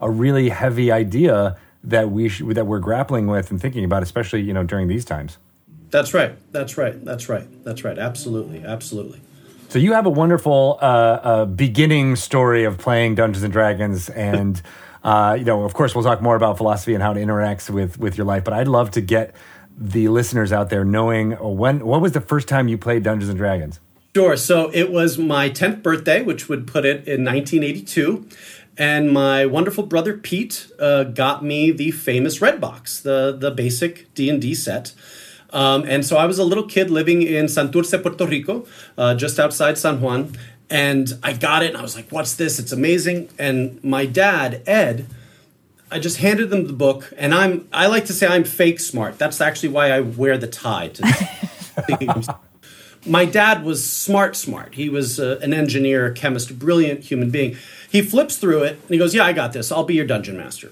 [0.02, 4.42] a really heavy idea that we sh- that we're grappling with and thinking about, especially
[4.42, 5.38] you know during these times.
[5.90, 6.36] That's right.
[6.52, 7.04] That's right.
[7.06, 7.64] That's right.
[7.64, 8.00] That's right.
[8.00, 8.64] Absolutely.
[8.66, 9.22] Absolutely.
[9.74, 14.62] So you have a wonderful uh, uh, beginning story of playing Dungeons and Dragons, and
[15.04, 17.98] uh, you know, of course, we'll talk more about philosophy and how it interacts with
[17.98, 18.44] with your life.
[18.44, 19.36] But I'd love to get
[19.76, 23.38] the listeners out there knowing when what was the first time you played Dungeons and
[23.40, 23.80] Dragons.
[24.16, 24.38] Sure.
[24.38, 28.28] So it was my 10th birthday, which would put it in 1982
[28.78, 34.14] and my wonderful brother Pete uh, got me the famous Red Box, the the basic
[34.14, 34.94] D and D set.
[35.54, 38.66] Um, and so I was a little kid living in Santurce, Puerto Rico,
[38.98, 40.36] uh, just outside San Juan,
[40.70, 42.60] and I got it, and I was like, "What's this?
[42.60, 45.06] It's amazing!" And my dad, Ed,
[45.92, 49.20] I just handed them the book, and I'm I like to say I'm fake smart.
[49.20, 50.88] That's actually why I wear the tie.
[50.88, 52.36] To
[53.06, 54.74] my dad was smart, smart.
[54.74, 57.56] He was uh, an engineer, a chemist, a brilliant human being
[57.94, 59.72] he flips through it and he goes, Yeah, I got this.
[59.72, 60.72] I'll be your dungeon master.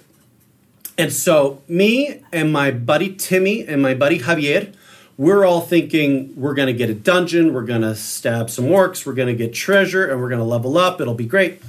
[1.02, 4.74] And so, me and my buddy Timmy and my buddy Javier,
[5.18, 9.06] we're all thinking we're going to get a dungeon, we're going to stab some orcs,
[9.06, 11.02] we're going to get treasure, and we're going to level up.
[11.02, 11.62] It'll be great.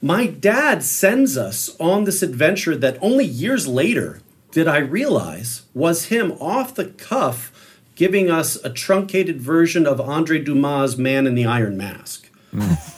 [0.00, 4.20] My dad sends us on this adventure that only years later
[4.52, 10.38] did I realize was him off the cuff giving us a truncated version of Andre
[10.38, 12.30] Dumas' Man in the Iron Mask.
[12.52, 12.92] Mm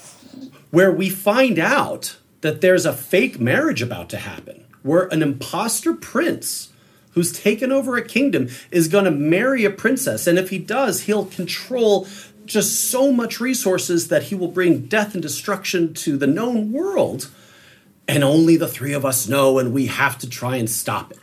[0.70, 5.94] where we find out that there's a fake marriage about to happen, where an imposter
[5.94, 6.70] prince
[7.12, 10.26] who's taken over a kingdom is going to marry a princess.
[10.26, 12.06] And if he does, he'll control
[12.44, 17.30] just so much resources that he will bring death and destruction to the known world.
[18.06, 21.18] And only the three of us know, and we have to try and stop it.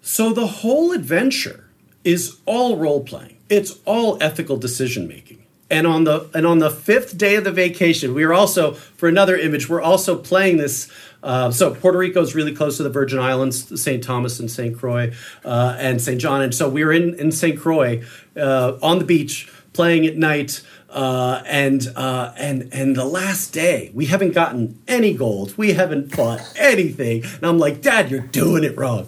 [0.00, 1.68] So the whole adventure
[2.04, 6.70] is all role playing, it's all ethical decision making and on the and on the
[6.70, 10.90] fifth day of the vacation we are also for another image we're also playing this
[11.22, 14.02] Uh, so Puerto Rico is really close to the Virgin Islands, St.
[14.02, 14.76] Thomas and St.
[14.76, 15.12] Croix
[15.44, 16.20] uh, and St.
[16.20, 16.42] John.
[16.42, 17.58] And so we were in, in St.
[17.58, 18.02] Croix
[18.36, 20.62] uh, on the beach playing at night.
[20.90, 25.56] Uh, and uh, and and the last day, we haven't gotten any gold.
[25.58, 27.24] We haven't fought anything.
[27.24, 29.06] And I'm like, Dad, you're doing it wrong.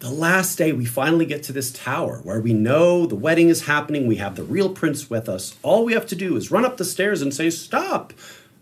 [0.00, 3.66] The last day, we finally get to this tower where we know the wedding is
[3.66, 4.06] happening.
[4.06, 5.56] We have the real prince with us.
[5.62, 8.12] All we have to do is run up the stairs and say, Stop,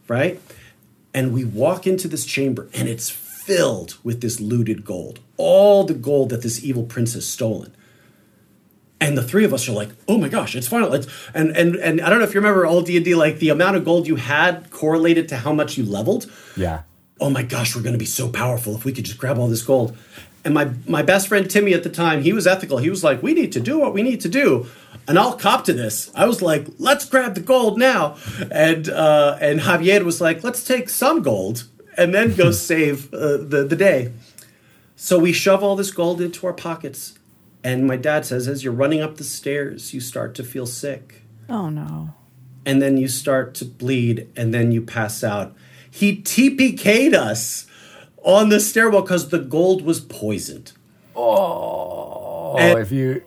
[0.07, 0.41] right?
[1.15, 5.95] And we walk into this chamber, and it's filled with this looted gold, all the
[5.95, 7.75] gold that this evil prince has stolen
[9.05, 11.77] and the three of us are like, "Oh my gosh, it's final!" It's, and and
[11.77, 13.85] and I don't know if you remember old D and D, like the amount of
[13.85, 16.31] gold you had correlated to how much you leveled.
[16.57, 16.83] Yeah.
[17.21, 19.49] Oh my gosh, we're going to be so powerful if we could just grab all
[19.49, 19.97] this gold.
[20.45, 22.79] And my my best friend Timmy at the time, he was ethical.
[22.79, 24.67] He was like, "We need to do what we need to do."
[25.07, 26.11] And I'll cop to this.
[26.15, 28.17] I was like, "Let's grab the gold now."
[28.51, 31.65] And uh, and Javier was like, "Let's take some gold
[31.97, 34.13] and then go save uh, the the day."
[34.97, 37.19] So we shove all this gold into our pockets
[37.65, 41.23] and my dad says, as you're running up the stairs, you start to feel sick.
[41.49, 42.11] Oh no.
[42.67, 45.55] And then you start to bleed, and then you pass out.
[45.91, 47.67] He TPK'd us
[48.25, 50.73] on the stairwell because the gold was poisoned.
[51.15, 53.23] Oh, And- if you.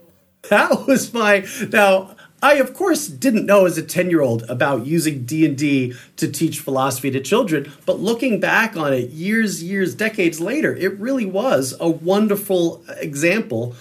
[0.49, 2.15] That was my now.
[2.41, 5.93] I of course didn't know as a ten year old about using D and D
[6.17, 10.97] to teach philosophy to children, but looking back on it years, years, decades later, it
[10.99, 13.75] really was a wonderful example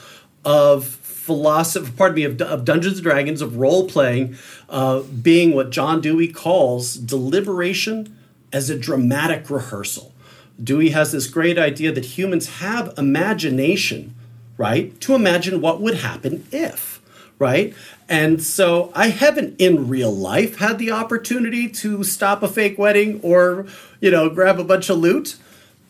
[0.45, 1.93] of philosophy.
[1.97, 4.37] Pardon me, of, of Dungeons and Dragons, of role playing,
[4.71, 8.17] uh, being what John Dewey calls deliberation
[8.53, 10.15] as a dramatic rehearsal.
[10.63, 14.15] Dewey has this great idea that humans have imagination,
[14.57, 14.99] right?
[15.03, 17.03] To imagine what would happen if,
[17.39, 17.75] right?
[18.09, 23.21] And so I haven't in real life had the opportunity to stop a fake wedding
[23.23, 23.67] or,
[24.01, 25.37] you know, grab a bunch of loot.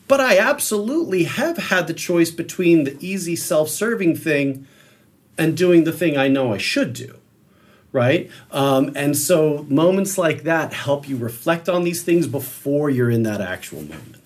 [0.07, 4.65] But I absolutely have had the choice between the easy self serving thing
[5.37, 7.17] and doing the thing I know I should do.
[7.93, 8.29] Right?
[8.51, 13.23] Um, and so moments like that help you reflect on these things before you're in
[13.23, 14.16] that actual moment.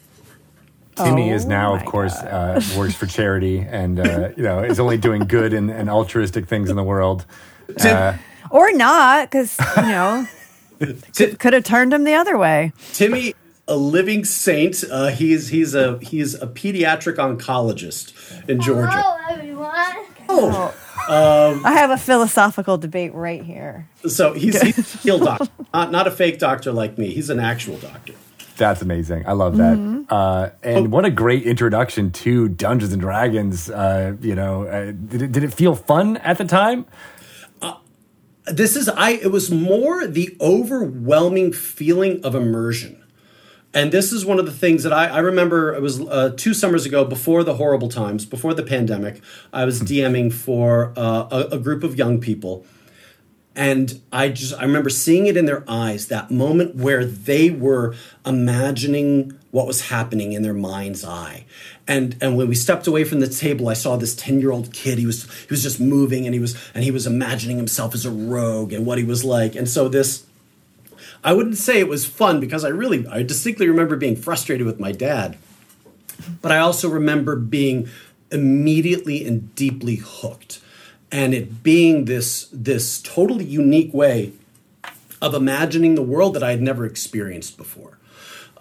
[1.04, 4.80] Timmy Oh is now, of course, uh, works for charity and uh, you know is
[4.80, 7.26] only doing good and, and altruistic things in the world.
[7.84, 8.18] Uh,
[8.50, 10.28] Or not, because, you know,
[11.14, 12.74] Ti- could have turned him the other way.
[12.92, 13.34] Timmy,
[13.68, 14.84] a living saint.
[14.92, 18.14] Uh, he's he's a he's a pediatric oncologist
[18.50, 18.92] in Georgia.
[18.92, 20.06] Hello, everyone.
[20.28, 23.88] Oh, I have a philosophical debate right here.
[24.08, 27.14] so he's, he's a real doctor, not not a fake doctor like me.
[27.14, 28.14] He's an actual doctor.
[28.58, 29.26] That's amazing.
[29.28, 29.78] I love that.
[29.78, 30.04] Mm-hmm.
[30.10, 33.70] Uh, and what a great introduction to Dungeons and Dragons.
[33.70, 36.86] Uh, you know, uh, did it, did it feel fun at the time?
[38.46, 42.98] this is i it was more the overwhelming feeling of immersion
[43.74, 46.54] and this is one of the things that i, I remember it was uh, two
[46.54, 49.22] summers ago before the horrible times before the pandemic
[49.54, 52.66] i was dming for uh, a, a group of young people
[53.56, 57.94] and i just i remember seeing it in their eyes that moment where they were
[58.26, 61.46] imagining what was happening in their mind's eye.
[61.88, 64.74] And and when we stepped away from the table i saw this 10 year old
[64.74, 64.98] kid.
[64.98, 68.06] He was he was just moving and he was and he was imagining himself as
[68.06, 69.56] a rogue and what he was like.
[69.56, 70.26] And so this
[71.24, 74.80] i wouldn't say it was fun because i really i distinctly remember being frustrated with
[74.80, 75.38] my dad.
[76.42, 77.90] But I also remember being
[78.32, 80.61] immediately and deeply hooked,
[81.12, 84.34] and it being this this totally unique way
[85.22, 87.98] of imagining the world that I had never experienced before.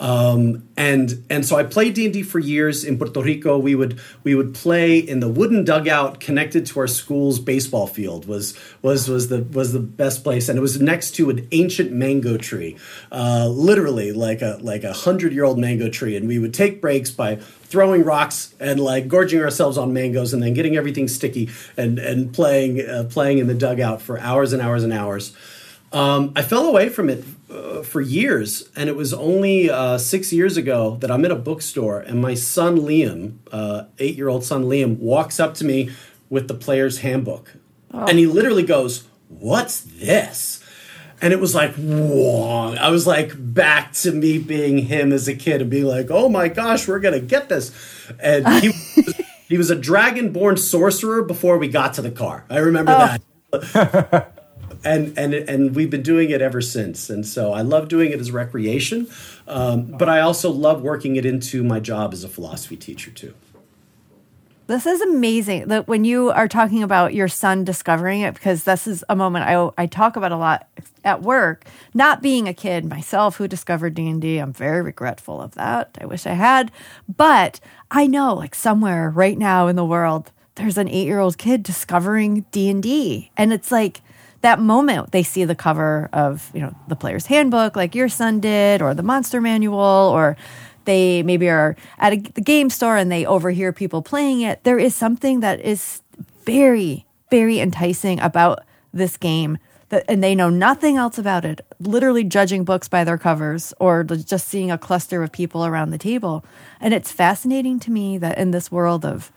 [0.00, 3.58] Um, and and so I played D and D for years in Puerto Rico.
[3.58, 8.26] We would we would play in the wooden dugout connected to our school's baseball field.
[8.26, 11.92] was was was the was the best place, and it was next to an ancient
[11.92, 12.78] mango tree,
[13.12, 16.16] uh, literally like a like a hundred year old mango tree.
[16.16, 20.42] And we would take breaks by throwing rocks and like gorging ourselves on mangoes, and
[20.42, 24.60] then getting everything sticky and and playing uh, playing in the dugout for hours and
[24.60, 25.34] hours and hours.
[25.92, 30.32] Um, I fell away from it uh, for years, and it was only uh, six
[30.32, 34.44] years ago that I'm at a bookstore, and my son Liam, uh, eight year old
[34.44, 35.90] son Liam, walks up to me
[36.28, 37.54] with the player's handbook,
[37.92, 40.59] and he literally goes, "What's this?"
[41.22, 42.74] And it was like, whoa.
[42.74, 46.28] I was like back to me being him as a kid and being like, oh
[46.28, 47.72] my gosh, we're going to get this.
[48.18, 52.44] And he, was, he was a dragon born sorcerer before we got to the car.
[52.48, 53.22] I remember that
[54.84, 57.10] and and and we've been doing it ever since.
[57.10, 59.08] And so I love doing it as recreation,
[59.46, 63.34] um, but I also love working it into my job as a philosophy teacher too.
[64.70, 68.86] This is amazing that when you are talking about your son discovering it, because this
[68.86, 70.68] is a moment I, I talk about a lot
[71.02, 71.64] at work.
[71.92, 75.98] Not being a kid myself who discovered D and I'm very regretful of that.
[76.00, 76.70] I wish I had,
[77.08, 77.58] but
[77.90, 81.64] I know like somewhere right now in the world, there's an eight year old kid
[81.64, 84.02] discovering D and D, and it's like
[84.42, 88.38] that moment they see the cover of you know the player's handbook, like your son
[88.38, 90.36] did, or the monster manual, or
[90.90, 94.78] they maybe are at a, the game store and they overhear people playing it, there
[94.78, 96.02] is something that is
[96.44, 99.58] very, very enticing about this game.
[99.90, 104.02] That, and they know nothing else about it, literally judging books by their covers or
[104.02, 106.44] just seeing a cluster of people around the table.
[106.80, 109.30] And it's fascinating to me that in this world of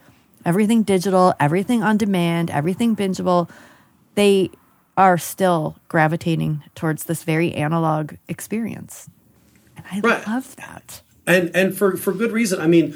[0.45, 3.49] everything digital, everything on demand, everything bingeable,
[4.15, 4.49] they
[4.97, 9.09] are still gravitating towards this very analog experience.
[9.75, 10.27] And I right.
[10.27, 12.59] love that and and for for good reason.
[12.61, 12.95] I mean,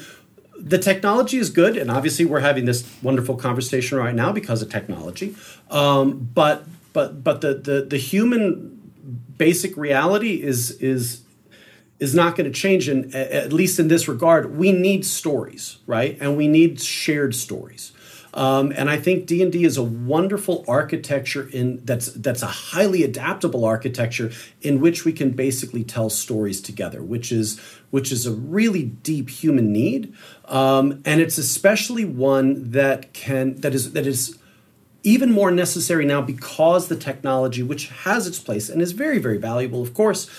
[0.59, 4.69] the technology is good, and obviously we're having this wonderful conversation right now because of
[4.69, 5.35] technology.
[5.69, 8.77] Um, but but but the the the human
[9.37, 11.21] basic reality is is
[11.99, 16.17] is not going to change and at least in this regard we need stories right
[16.19, 17.91] and we need shared stories
[18.33, 22.47] um, and I think D and D is a wonderful architecture in that's that's a
[22.47, 27.59] highly adaptable architecture in which we can basically tell stories together, which is
[27.89, 30.13] which is a really deep human need,
[30.45, 34.37] um, and it's especially one that can that is that is
[35.03, 39.37] even more necessary now because the technology, which has its place and is very very
[39.37, 40.29] valuable, of course,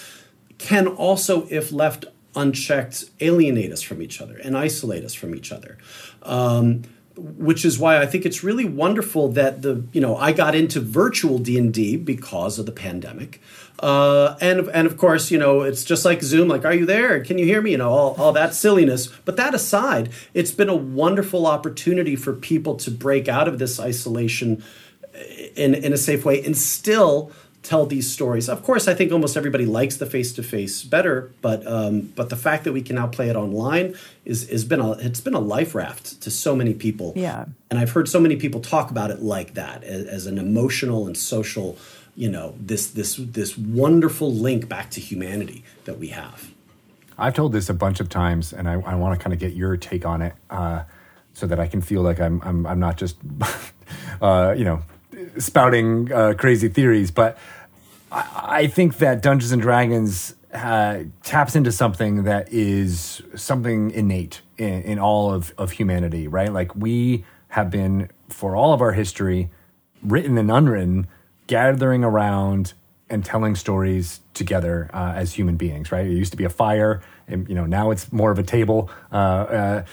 [0.59, 2.05] can also, if left
[2.36, 5.78] unchecked, alienate us from each other and isolate us from each other.
[6.22, 6.82] Um,
[7.18, 10.80] which is why I think it's really wonderful that the you know I got into
[10.80, 13.40] virtual D and D because of the pandemic,
[13.80, 17.22] uh, and and of course you know it's just like Zoom, like are you there?
[17.24, 17.72] Can you hear me?
[17.72, 19.08] You know all all that silliness.
[19.24, 23.80] But that aside, it's been a wonderful opportunity for people to break out of this
[23.80, 24.62] isolation
[25.56, 27.32] in in a safe way and still
[27.62, 28.48] tell these stories.
[28.48, 32.30] Of course, I think almost everybody likes the face to face better, but um, but
[32.30, 33.94] the fact that we can now play it online
[34.24, 37.12] is has been a it's been a life raft to so many people.
[37.16, 40.38] Yeah, and I've heard so many people talk about it like that as, as an
[40.38, 41.76] emotional and social,
[42.14, 46.52] you know, this this this wonderful link back to humanity that we have.
[47.18, 49.52] I've told this a bunch of times, and I, I want to kind of get
[49.52, 50.84] your take on it, uh,
[51.34, 53.16] so that I can feel like I'm I'm, I'm not just,
[54.22, 54.82] uh, you know,
[55.39, 57.39] spouting uh, crazy theories, but
[58.11, 64.82] I, think that Dungeons and Dragons uh, taps into something that is something innate in,
[64.82, 66.53] in all of, of humanity, right?
[66.53, 69.51] Like we have been, for all of our history,
[70.03, 71.07] written and unwritten,
[71.47, 72.74] gathering around
[73.11, 76.07] and telling stories together uh, as human beings, right?
[76.07, 78.91] It used to be a fire, and you know now it's more of a table.
[79.11, 79.84] Uh, uh,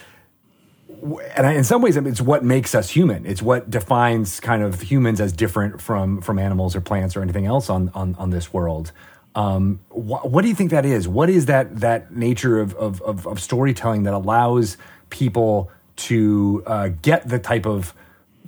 [1.35, 3.25] and I, in some ways, it's what makes us human.
[3.25, 7.45] It's what defines kind of humans as different from from animals or plants or anything
[7.45, 8.91] else on on, on this world.
[9.35, 11.07] Um, wh- what do you think that is?
[11.07, 14.77] What is that that nature of of, of, of storytelling that allows
[15.09, 17.93] people to uh, get the type of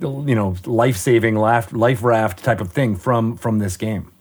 [0.00, 4.12] you know life saving life life raft type of thing from from this game?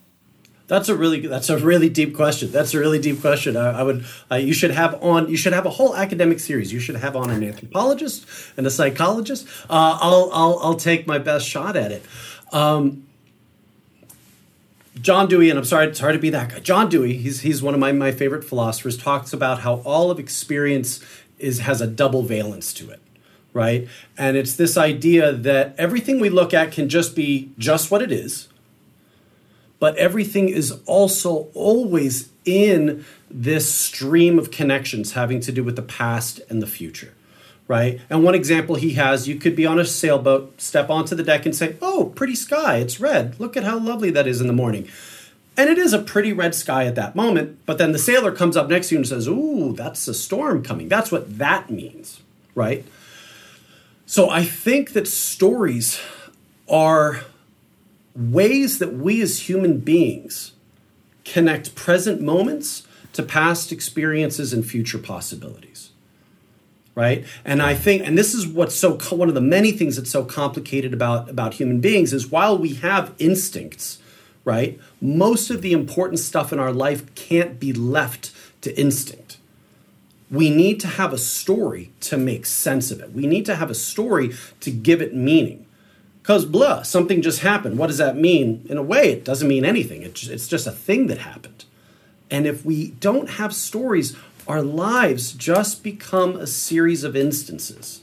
[0.67, 2.51] That's a really that's a really deep question.
[2.51, 3.55] That's a really deep question.
[3.55, 6.73] I, I would uh, you should have on you should have a whole academic series.
[6.73, 8.25] You should have on an anthropologist
[8.57, 9.47] and a psychologist.
[9.69, 12.03] Uh, I'll I'll I'll take my best shot at it.
[12.51, 13.07] Um,
[15.01, 16.59] John Dewey, and I'm sorry, it's hard to be that guy.
[16.59, 20.19] John Dewey, he's he's one of my, my favorite philosophers, talks about how all of
[20.19, 21.03] experience
[21.39, 22.99] is has a double valence to it,
[23.53, 23.87] right?
[24.17, 28.11] And it's this idea that everything we look at can just be just what it
[28.11, 28.47] is,
[29.79, 35.81] but everything is also always in this stream of connections having to do with the
[35.81, 37.13] past and the future
[37.67, 37.99] right?
[38.09, 41.45] And one example he has you could be on a sailboat step onto the deck
[41.45, 43.39] and say oh pretty sky it's red.
[43.39, 44.87] Look at how lovely that is in the morning.
[45.57, 48.55] And it is a pretty red sky at that moment but then the sailor comes
[48.55, 50.87] up next to you and says ooh that's a storm coming.
[50.87, 52.21] That's what that means
[52.55, 52.85] right?
[54.05, 55.99] So i think that stories
[56.69, 57.21] are
[58.17, 60.53] ways that we as human beings
[61.23, 65.91] connect present moments to past experiences and future possibilities
[66.95, 67.25] right?
[67.45, 70.25] And i think and this is what's so one of the many things that's so
[70.25, 73.99] complicated about about human beings is while we have instincts
[74.43, 79.37] right most of the important stuff in our life can't be left to instinct.
[80.29, 83.13] We need to have a story to make sense of it.
[83.13, 85.66] We need to have a story to give it meaning
[86.27, 87.77] because blah, something just happened.
[87.77, 88.65] What does that mean?
[88.69, 90.01] In a way, it doesn't mean anything.
[90.01, 91.63] it's just a thing that happened.
[92.29, 94.13] And if we don't have stories,
[94.45, 98.01] our lives just become a series of instances,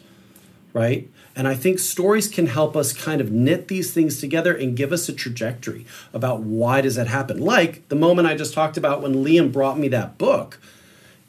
[0.73, 1.11] right?
[1.37, 4.91] And I think stories can help us kind of knit these things together and give
[4.91, 7.39] us a trajectory about why does that happen.
[7.39, 10.59] Like the moment I just talked about when Liam brought me that book,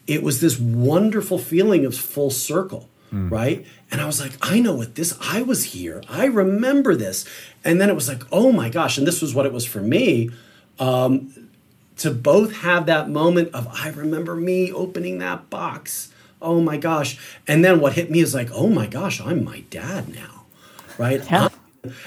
[0.08, 3.30] it was this wonderful feeling of full circle, mm.
[3.32, 3.66] right?
[3.92, 6.02] And I was like, I know what this, I was here.
[6.10, 7.26] I remember this.
[7.64, 8.98] And then it was like, oh my gosh.
[8.98, 10.32] And this was what it was for me.
[10.80, 11.50] Um,
[11.98, 16.12] to both have that moment of, I remember me opening that box
[16.46, 17.18] oh my gosh.
[17.48, 20.46] And then what hit me is like, oh my gosh, I'm my dad now,
[20.98, 21.22] right?
[21.30, 21.50] Yeah.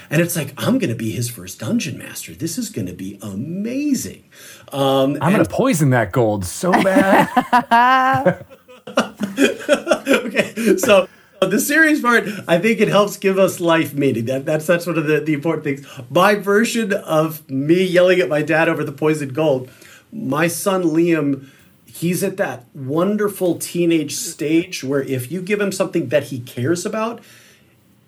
[0.09, 2.33] And it's like, I'm going to be his first dungeon master.
[2.33, 4.25] This is going to be amazing.
[4.73, 8.45] Um, I'm going to poison that gold so bad.
[10.25, 11.07] okay, so
[11.41, 14.25] the serious part, I think it helps give us life meaning.
[14.25, 15.87] That, that's that's one of the, the important things.
[16.09, 19.69] My version of me yelling at my dad over the poisoned gold,
[20.11, 21.49] my son Liam
[21.99, 26.85] he's at that wonderful teenage stage where if you give him something that he cares
[26.85, 27.21] about,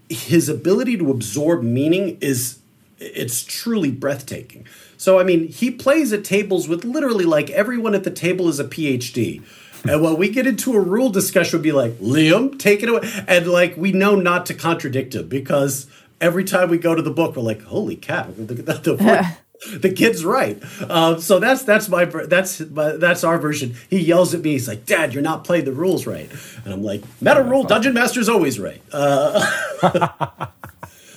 [0.07, 2.59] his ability to absorb meaning is
[2.99, 4.65] it's truly breathtaking.
[4.97, 8.59] So I mean, he plays at tables with literally like everyone at the table is
[8.59, 9.41] a PhD.
[9.83, 13.09] And when we get into a rule discussion, we'll be like, Liam, take it away.
[13.27, 15.87] And like, we know not to contradict him because
[16.19, 19.37] every time we go to the book, we're like, holy cow, the, the, the,
[19.77, 20.61] the kid's right.
[20.81, 23.75] Uh, so that's that's my that's my, that's our version.
[23.89, 24.53] He yells at me.
[24.53, 26.31] He's like, "Dad, you're not playing the rules right."
[26.65, 29.45] And I'm like, "Meta rule: Dungeon Master's always right." Uh,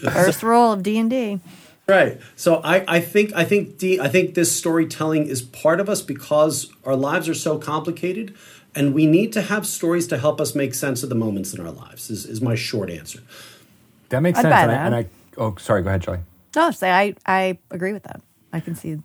[0.12, 1.40] First rule of D and D.
[1.86, 2.18] Right.
[2.36, 6.00] So I, I think I think D, I think this storytelling is part of us
[6.00, 8.34] because our lives are so complicated,
[8.74, 11.60] and we need to have stories to help us make sense of the moments in
[11.60, 12.10] our lives.
[12.10, 13.20] Is, is my short answer.
[14.08, 14.54] That makes I'd sense.
[14.54, 15.06] And I, and I,
[15.38, 15.82] oh, sorry.
[15.82, 16.22] Go ahead, Charlie.
[16.54, 18.20] No, say I I agree with that.
[18.52, 19.00] I can see.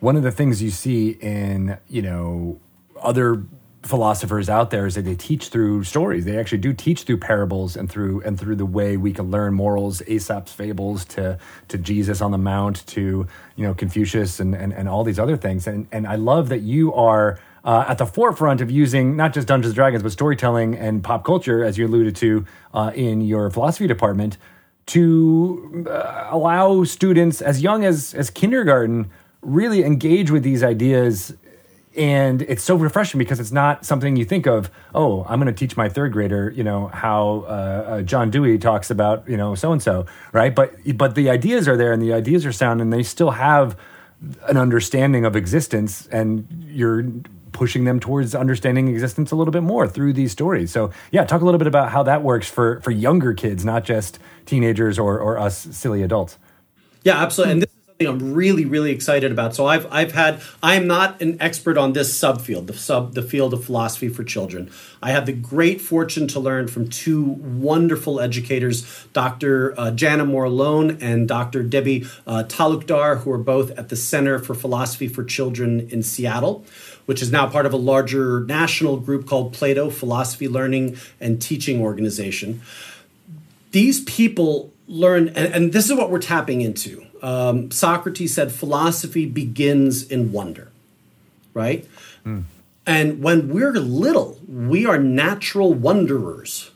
[0.00, 2.58] One of the things you see in you know
[3.00, 3.42] other
[3.82, 6.26] philosophers out there is that they teach through stories.
[6.26, 9.54] They actually do teach through parables and through and through the way we can learn
[9.54, 13.26] morals, Aesop's fables to to Jesus on the Mount to
[13.56, 15.66] you know Confucius and and, and all these other things.
[15.66, 19.46] And and I love that you are uh, at the forefront of using not just
[19.46, 22.44] Dungeons and Dragons but storytelling and pop culture, as you alluded to
[22.74, 24.36] uh, in your philosophy department
[24.86, 29.10] to uh, allow students as young as as kindergarten
[29.42, 31.34] really engage with these ideas.
[31.96, 35.58] And it's so refreshing because it's not something you think of oh i'm going to
[35.58, 39.56] teach my third grader you know how uh, uh, john dewey talks about you know
[39.56, 40.54] so and so right?
[40.54, 43.76] But but the ideas are there and the ideas are sound and they still have
[44.48, 47.04] an understanding of existence and you're
[47.52, 50.70] pushing them towards understanding existence a little bit more through these stories.
[50.70, 53.84] So, yeah, talk a little bit about how that works for for younger kids, not
[53.84, 56.38] just teenagers or or us silly adults.
[57.02, 57.52] Yeah, absolutely.
[57.52, 59.54] And this is something I'm really really excited about.
[59.54, 63.54] So I've I've had I'm not an expert on this subfield, the sub the field
[63.54, 64.70] of philosophy for children.
[65.02, 69.78] I have the great fortune to learn from two wonderful educators, Dr.
[69.78, 71.62] Uh, Jana Mohr Lone and Dr.
[71.62, 76.64] Debbie uh, Talukdar, who are both at the Center for Philosophy for Children in Seattle
[77.10, 81.80] which is now part of a larger national group called Plato Philosophy Learning and Teaching
[81.80, 82.62] Organization.
[83.72, 87.04] These people learn, and, and this is what we're tapping into.
[87.20, 90.70] Um, Socrates said philosophy begins in wonder,
[91.52, 91.84] right?
[92.24, 92.44] Mm.
[92.86, 96.70] And when we're little, we are natural wanderers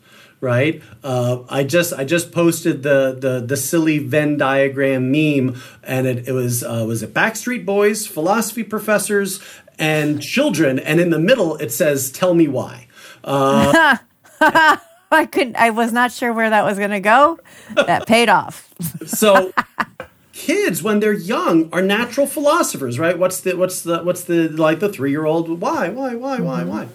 [0.45, 0.83] right?
[1.03, 6.29] Uh, I just I just posted the the the silly Venn diagram meme, and it,
[6.29, 9.41] it was uh, was it Backstreet Boys, philosophy professors,
[9.79, 12.87] and children, and in the middle it says "Tell me why."
[13.23, 13.97] Uh,
[15.11, 15.57] I couldn't.
[15.57, 17.39] I was not sure where that was going to go.
[17.75, 18.69] That paid off.
[19.07, 19.53] so,
[20.33, 23.19] kids when they're young are natural philosophers, right?
[23.19, 25.61] What's the what's the what's the like the three year old?
[25.61, 26.69] Why why why why mm-hmm.
[26.69, 26.89] why?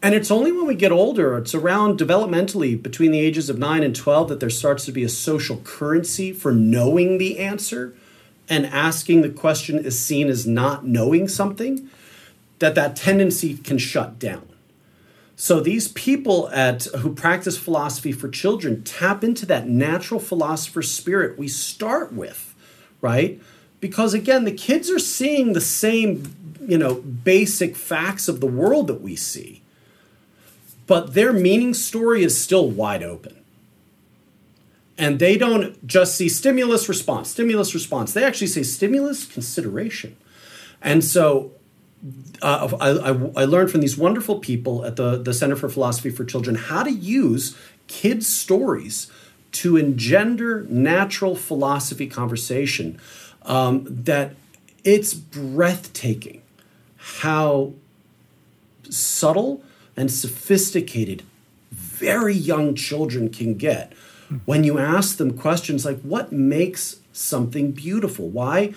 [0.00, 3.82] And it's only when we get older, it's around developmentally between the ages of 9
[3.82, 7.96] and 12 that there starts to be a social currency for knowing the answer
[8.48, 11.88] and asking the question is seen as not knowing something,
[12.58, 14.48] that that tendency can shut down.
[15.36, 21.38] So these people at who practice philosophy for children tap into that natural philosopher spirit
[21.38, 22.54] we start with,
[23.00, 23.40] right?
[23.80, 26.34] Because again, the kids are seeing the same,
[26.66, 29.62] you know, basic facts of the world that we see.
[30.88, 33.37] But their meaning story is still wide open
[34.98, 38.12] and they don't just see stimulus response, stimulus response.
[38.12, 40.16] They actually say stimulus consideration.
[40.82, 41.52] And so
[42.42, 46.10] uh, I, I, I, learned from these wonderful people at the, the Center for Philosophy
[46.10, 49.10] for Children how to use kids' stories
[49.50, 53.00] to engender natural philosophy conversation
[53.42, 54.34] um, that
[54.84, 56.42] it's breathtaking
[56.96, 57.72] how
[58.90, 59.62] subtle
[59.96, 61.22] and sophisticated
[61.70, 63.92] very young children can get
[64.44, 68.28] when you ask them questions like what makes something beautiful?
[68.28, 68.74] Why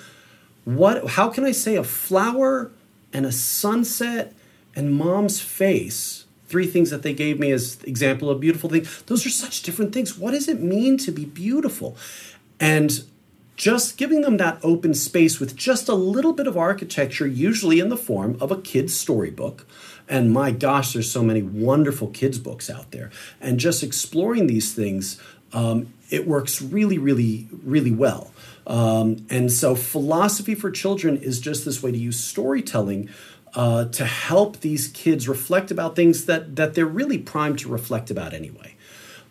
[0.64, 2.72] what how can i say a flower
[3.14, 4.34] and a sunset
[4.76, 9.26] and mom's face three things that they gave me as example of beautiful things those
[9.26, 10.18] are such different things.
[10.18, 11.96] What does it mean to be beautiful?
[12.60, 13.04] And
[13.56, 17.90] just giving them that open space with just a little bit of architecture usually in
[17.90, 19.68] the form of a kid's storybook.
[20.10, 23.12] And my gosh there's so many wonderful kids books out there.
[23.40, 25.22] And just exploring these things
[25.54, 28.32] um, it works really really really well
[28.68, 33.10] um, and so philosophy for children is just this way to use storytelling
[33.54, 38.10] uh, to help these kids reflect about things that that they're really primed to reflect
[38.10, 38.76] about anyway.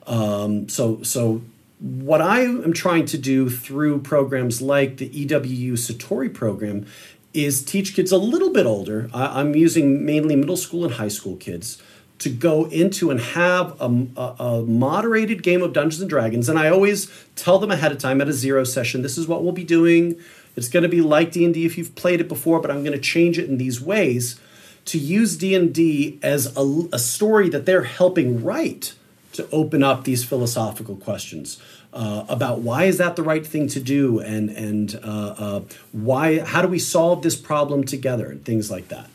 [0.07, 1.43] Um, so so
[1.79, 6.87] what I am trying to do through programs like the EWU Satori program
[7.33, 9.09] is teach kids a little bit older.
[9.15, 11.81] I, am using mainly middle school and high school kids
[12.21, 16.49] to go into and have a, a, a, moderated game of Dungeons and Dragons.
[16.49, 19.43] And I always tell them ahead of time at a zero session, this is what
[19.43, 20.21] we'll be doing.
[20.55, 23.03] It's going to be like D&D if you've played it before, but I'm going to
[23.03, 24.39] change it in these ways
[24.87, 28.95] to use D&D as a, a story that they're helping write
[29.33, 31.61] to open up these philosophical questions
[31.93, 35.61] uh, about why is that the right thing to do and and uh, uh,
[35.93, 39.09] why how do we solve this problem together and things like that.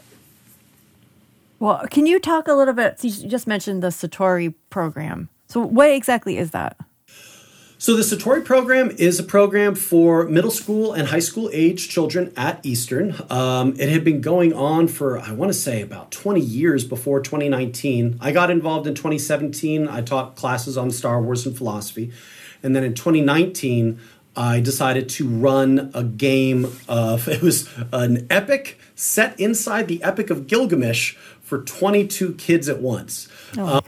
[1.65, 3.03] Well, can you talk a little bit?
[3.03, 5.29] You just mentioned the Satori program.
[5.47, 6.77] So, what exactly is that?
[7.79, 12.31] So, the Satori program is a program for middle school and high school age children
[12.37, 13.15] at Eastern.
[13.31, 17.19] Um, it had been going on for, I want to say, about 20 years before
[17.19, 18.19] 2019.
[18.21, 19.87] I got involved in 2017.
[19.87, 22.11] I taught classes on Star Wars and philosophy.
[22.61, 23.99] And then in 2019,
[24.37, 30.29] I decided to run a game of, it was an epic set inside the Epic
[30.29, 31.15] of Gilgamesh
[31.45, 33.29] for 22 kids at once.
[33.57, 33.77] Oh.
[33.77, 33.83] Um,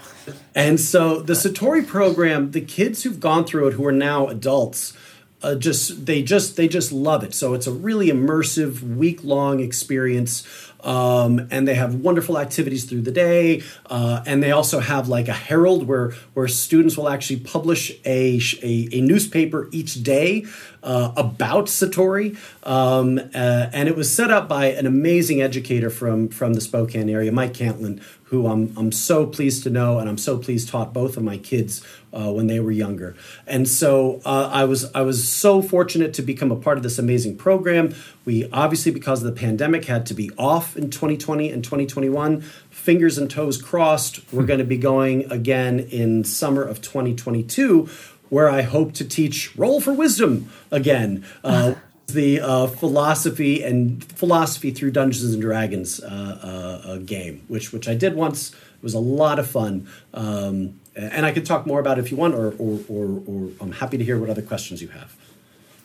[0.53, 4.95] and so the Satori program, the kids who've gone through it who are now adults,
[5.41, 7.33] uh, just they just they just love it.
[7.33, 10.66] So it's a really immersive week long experience.
[10.87, 13.61] Um, and they have wonderful activities through the day.
[13.87, 18.39] Uh, and they also have like a herald where where students will actually publish a
[18.63, 20.45] a, a newspaper each day
[20.83, 22.37] uh, about Satori.
[22.63, 27.09] Um, uh, and it was set up by an amazing educator from from the Spokane
[27.09, 30.93] area, Mike Cantlin, who I'm, I'm so pleased to know and I'm so pleased taught
[30.93, 33.15] both of my kids uh, when they were younger.
[33.45, 36.99] And so uh, I was I was so fortunate to become a part of this
[36.99, 37.95] amazing program.
[38.25, 42.41] We obviously because of the pandemic had to be off in 2020 and 2021.
[42.69, 44.21] Fingers and toes crossed.
[44.33, 47.89] We're going to be going again in summer of 2022
[48.29, 51.25] where I hope to teach Roll for Wisdom again.
[51.43, 51.75] Uh,
[52.07, 57.95] the uh, philosophy and philosophy through Dungeons and Dragons uh, uh, game, which which I
[57.95, 58.51] did once.
[58.51, 62.11] It was a lot of fun, um, and I could talk more about it if
[62.11, 65.15] you want, or, or or, or I'm happy to hear what other questions you have.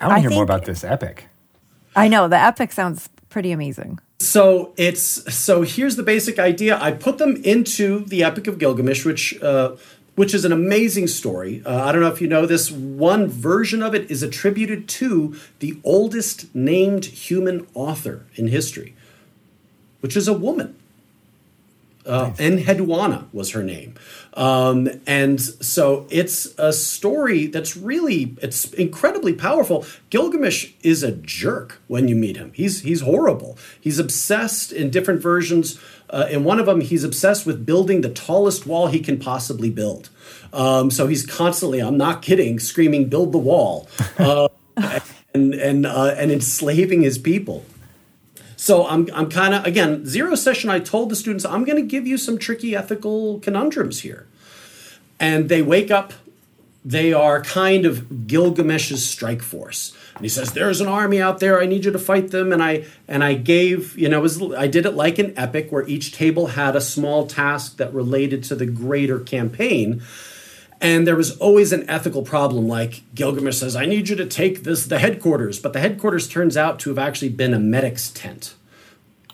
[0.00, 1.28] I want to hear more about this epic.
[1.94, 3.98] I know the epic sounds pretty amazing.
[4.20, 6.78] So it's so here's the basic idea.
[6.80, 9.76] I put them into the Epic of Gilgamesh, which uh,
[10.14, 11.62] which is an amazing story.
[11.64, 12.70] Uh, I don't know if you know this.
[12.70, 18.94] One version of it is attributed to the oldest named human author in history,
[20.00, 20.76] which is a woman.
[22.04, 22.32] Uh.
[22.36, 23.94] Enheduanna was her name,
[24.34, 29.86] um, and so it's a story that's really it's incredibly powerful.
[30.10, 32.50] Gilgamesh is a jerk when you meet him.
[32.56, 33.56] He's he's horrible.
[33.80, 35.78] He's obsessed in different versions
[36.12, 39.70] uh, in one of them, he's obsessed with building the tallest wall he can possibly
[39.70, 40.10] build.
[40.52, 43.88] Um, so he's constantly, I'm not kidding, screaming, build the wall,
[44.18, 44.48] uh,
[45.34, 47.64] and, and, uh, and enslaving his people.
[48.56, 51.88] So I'm, I'm kind of, again, zero session, I told the students, I'm going to
[51.88, 54.28] give you some tricky ethical conundrums here.
[55.18, 56.12] And they wake up,
[56.84, 61.60] they are kind of Gilgamesh's strike force and he says there's an army out there.
[61.60, 62.52] I need you to fight them.
[62.52, 65.84] And i and i gave you know was, i did it like an epic where
[65.88, 70.00] each table had a small task that related to the greater campaign.
[70.80, 74.62] And there was always an ethical problem like gilgamesh says i need you to take
[74.62, 75.58] this the headquarters.
[75.58, 78.54] But the headquarters turns out to have actually been a medic's tent.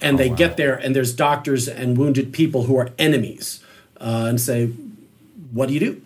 [0.01, 0.37] And oh, they wow.
[0.37, 3.63] get there and there's doctors and wounded people who are enemies
[4.01, 4.69] uh, and say
[5.53, 6.03] what do you do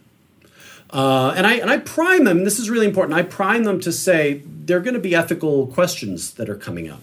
[0.92, 2.44] uh, and I and I prime them.
[2.44, 3.18] this is really important.
[3.18, 6.88] I prime them to say there are going to be ethical questions that are coming
[6.88, 7.00] up.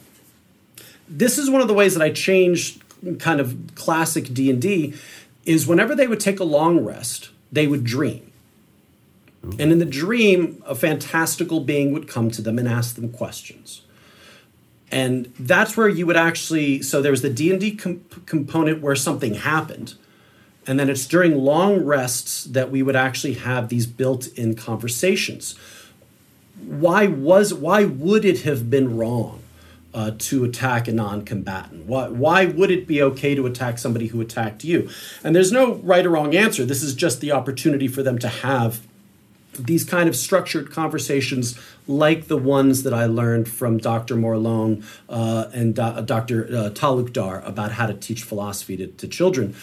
[1.08, 2.84] This is one of the ways that I changed
[3.18, 4.94] kind of classic D&D
[5.46, 8.32] is whenever they would take a long rest, they would dream.
[9.42, 13.82] And in the dream, a fantastical being would come to them and ask them questions.
[14.92, 19.36] And that's where you would actually so there was the D&D com- component where something
[19.36, 19.96] happened
[20.70, 25.56] And then it's during long rests that we would actually have these built-in conversations.
[26.64, 29.42] Why was why would it have been wrong
[29.96, 31.88] uh, to attack a non-combatant?
[31.88, 34.92] Why why would it be okay to attack somebody who attacked you?
[35.24, 36.66] And there's no right or wrong answer.
[36.66, 38.82] This is just the opportunity for them to have
[39.54, 44.16] these kind of structured conversations like the ones that I learned from Dr.
[44.16, 46.46] Mohr Lone uh, and Do- Dr.
[46.46, 49.56] Uh, Talukdar about how to teach philosophy to, to children.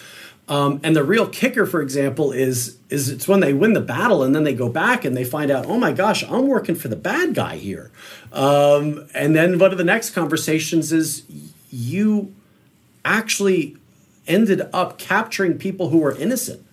[0.49, 4.23] Um, and the real kicker, for example, is is it's when they win the battle
[4.23, 6.87] and then they go back and they find out, oh my gosh, I'm working for
[6.87, 7.91] the bad guy here.
[8.31, 11.23] Um, and then one of the next conversations is
[11.69, 12.33] you
[13.03, 13.75] actually
[14.25, 16.65] ended up capturing people who were innocent.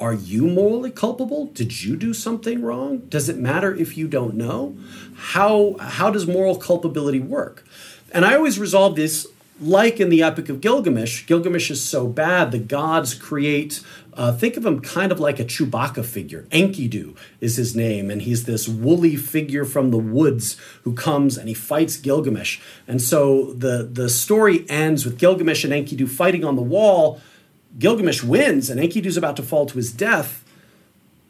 [0.00, 1.46] Are you morally culpable?
[1.46, 2.98] Did you do something wrong?
[3.08, 4.76] Does it matter if you don't know?
[5.16, 7.66] How how does moral culpability work?
[8.12, 9.26] And I always resolve this
[9.60, 13.82] like in the Epic of Gilgamesh, Gilgamesh is so bad, the gods create,
[14.14, 16.46] uh, think of him kind of like a Chewbacca figure.
[16.50, 21.48] Enkidu is his name, and he's this woolly figure from the woods who comes and
[21.48, 22.60] he fights Gilgamesh.
[22.86, 27.20] And so the, the story ends with Gilgamesh and Enkidu fighting on the wall.
[27.78, 30.44] Gilgamesh wins, and Enkidu's about to fall to his death.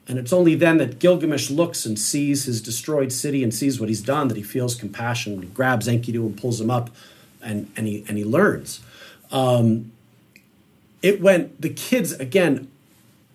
[0.07, 3.91] And it's only then that Gilgamesh looks and sees his destroyed city and sees what
[3.91, 5.43] he's done that he feels compassion.
[5.43, 6.91] He grabs Enkidu and pulls him up
[7.43, 8.81] and and he and he learns.
[9.31, 9.93] Um,
[11.03, 12.69] it went the kids again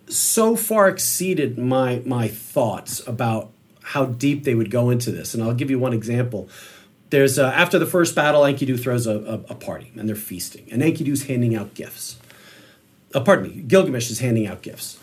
[0.08, 3.52] so far exceeded my my thoughts about
[3.82, 6.50] how deep they would go into this, and I'll give you one example.
[7.10, 10.68] There's uh, after the first battle, Enkidu throws a, a, a, party and they're feasting,
[10.72, 12.18] and Enkidu's handing out gifts.
[13.14, 15.00] Uh, pardon me, Gilgamesh is handing out gifts.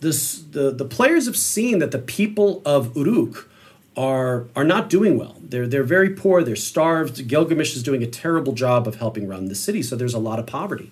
[0.00, 3.48] This, the, the players have seen that the people of Uruk
[3.96, 5.36] are are not doing well.
[5.40, 6.42] They're they're very poor.
[6.42, 7.26] They're starved.
[7.26, 10.38] Gilgamesh is doing a terrible job of helping run the city, so there's a lot
[10.38, 10.90] of poverty.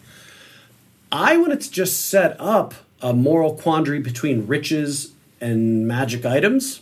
[1.12, 6.80] I wanted to just set up a moral quandary between riches and magic items,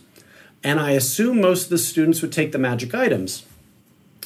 [0.63, 3.43] and I assume most of the students would take the magic items.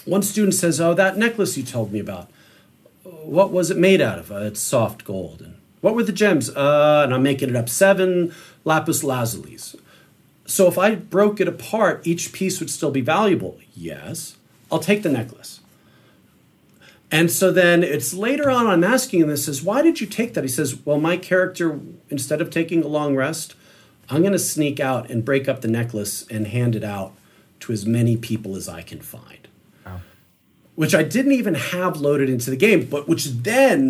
[0.06, 2.30] One student says, "Oh, that necklace you told me about.
[3.04, 4.32] What was it made out of?
[4.32, 6.50] Uh, it's soft gold." And what were the gems?
[6.50, 7.68] Uh, and I'm making it up.
[7.68, 8.34] Seven
[8.64, 9.76] lapis lazulis.
[10.48, 13.60] So if I broke it apart, each piece would still be valuable.
[13.76, 14.38] Yes,
[14.72, 15.60] I'll take the necklace.
[17.12, 20.34] And so then it's later on, I'm asking him this, says, why did you take
[20.34, 20.44] that?
[20.44, 21.80] He says, well, my character,
[22.10, 23.56] instead of taking a long rest,
[24.10, 27.14] I'm going to sneak out and break up the necklace and hand it out
[27.62, 29.47] to as many people as I can find
[30.78, 33.90] which I didn't even have loaded into the game, but which then,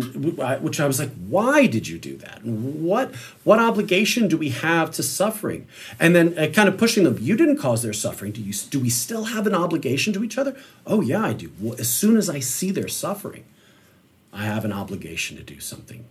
[0.62, 2.42] which I was like, why did you do that?
[2.42, 3.14] What
[3.44, 5.66] what obligation do we have to suffering?
[6.00, 7.18] And then uh, kind of pushing them.
[7.20, 8.32] You didn't cause their suffering.
[8.32, 8.54] Do you?
[8.70, 10.56] Do we still have an obligation to each other?
[10.86, 11.52] Oh yeah, I do.
[11.60, 13.44] Well, as soon as I see their suffering,
[14.32, 16.06] I have an obligation to do something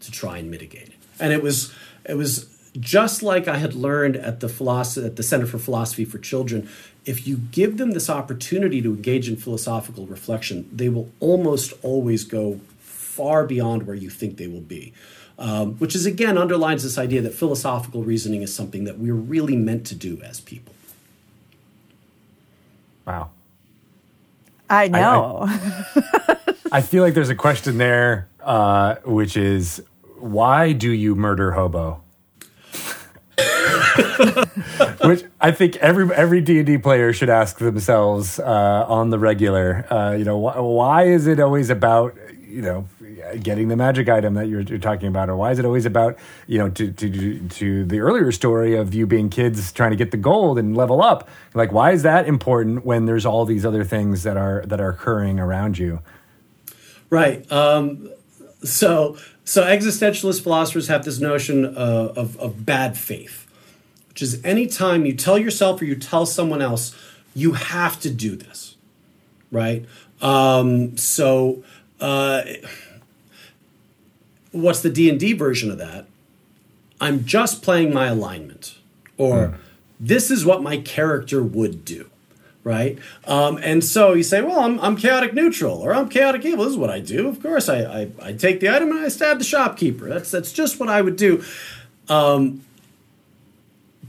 [0.00, 0.98] to try and mitigate it.
[1.20, 1.72] And it was
[2.04, 2.46] it was
[2.80, 6.68] just like I had learned at the philosophy, at the Center for Philosophy for Children,
[7.06, 12.24] if you give them this opportunity to engage in philosophical reflection, they will almost always
[12.24, 14.92] go far beyond where you think they will be.
[15.38, 19.54] Um, which is again underlines this idea that philosophical reasoning is something that we're really
[19.54, 20.74] meant to do as people.
[23.06, 23.30] Wow.
[24.68, 25.44] I know.
[25.46, 26.36] I, I,
[26.72, 29.82] I feel like there's a question there, uh, which is
[30.18, 32.02] why do you murder hobo?
[35.04, 39.18] Which I think every every D and D player should ask themselves uh, on the
[39.18, 39.86] regular.
[39.92, 42.16] Uh, you know, wh- why is it always about
[42.46, 42.88] you know
[43.42, 46.16] getting the magic item that you're, you're, talking about, or why is it always about
[46.46, 50.10] you know to, to to the earlier story of you being kids trying to get
[50.10, 51.28] the gold and level up?
[51.52, 54.88] Like, why is that important when there's all these other things that are that are
[54.88, 56.00] occurring around you?
[57.10, 57.50] Right.
[57.52, 58.10] Um,
[58.62, 63.46] so so existentialist philosophers have this notion uh, of, of bad faith
[64.16, 66.96] which is anytime you tell yourself or you tell someone else,
[67.34, 68.74] you have to do this,
[69.52, 69.84] right?
[70.22, 71.62] Um, so,
[72.00, 72.40] uh,
[74.52, 76.06] what's the D and D version of that?
[76.98, 78.78] I'm just playing my alignment,
[79.18, 79.56] or mm.
[80.00, 82.08] this is what my character would do,
[82.66, 82.98] right?
[83.28, 86.64] Um, and so you say, well, I'm, I'm chaotic neutral, or I'm chaotic evil.
[86.64, 87.28] This is what I do.
[87.28, 90.08] Of course, I, I, I take the item and I stab the shopkeeper.
[90.08, 91.44] That's that's just what I would do.
[92.08, 92.64] Um,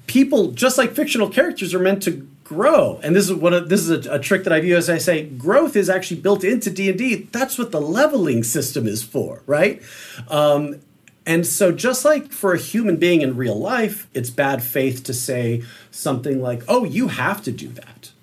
[0.07, 2.99] people, just like fictional characters, are meant to grow.
[3.03, 5.27] And this is what this is a, a, trick that I view as I say,
[5.27, 7.27] growth is actually built into D and D.
[7.31, 9.83] That's what the leveling system is for, right?
[10.29, 10.79] Um,
[11.27, 15.13] and so, just like for a human being in real life, it's bad faith to
[15.13, 18.13] say something like, "Oh, you have to do that."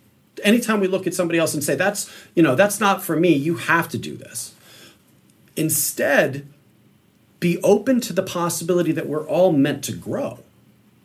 [0.44, 3.30] Anytime we look at somebody else and say, "That's you know that's not for me,"
[3.30, 4.52] you have to do this.
[5.56, 6.46] Instead,
[7.40, 10.40] be open to the possibility that we're all meant to grow,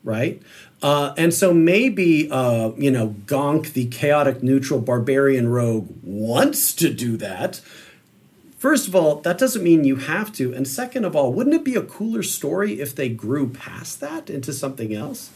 [0.04, 0.42] right?
[0.82, 6.94] Uh, and so maybe uh, you know Gonk, the chaotic neutral barbarian rogue, wants to
[6.94, 7.62] do that.
[8.58, 10.54] First of all, that doesn't mean you have to.
[10.54, 14.30] And second of all, wouldn't it be a cooler story if they grew past that
[14.30, 15.30] into something else?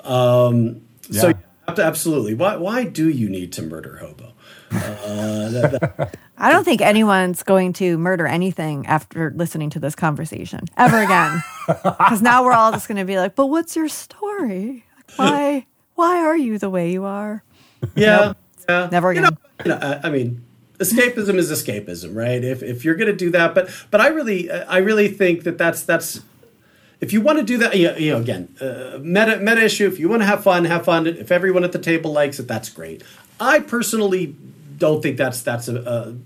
[0.00, 0.80] Um,
[1.10, 1.20] Yeah.
[1.20, 1.32] So
[1.68, 4.32] absolutely, why why do you need to murder Hobo?
[4.70, 9.94] Uh, that- that- I don't think anyone's going to murder anything after listening to this
[9.94, 11.42] conversation ever again.
[11.68, 14.84] Because now we're all just going to be like, "But what's your story?
[15.16, 15.66] Why?
[15.94, 17.44] Why are you the way you are?"
[17.94, 18.32] yeah,
[18.68, 19.38] yeah, Never You again.
[19.64, 20.42] know, you know, I, I mean,
[20.78, 22.42] escapism is escapism, right?
[22.42, 25.56] If if you're going to do that, but but I really I really think that
[25.58, 26.20] that's that's
[27.02, 29.86] if you want to do that, you know, you know again, uh, meta meta issue.
[29.88, 31.06] If you want to have fun, have fun.
[31.08, 33.02] If everyone at the table likes it, that's great.
[33.40, 34.36] I personally
[34.78, 36.16] don't think that's that's a, a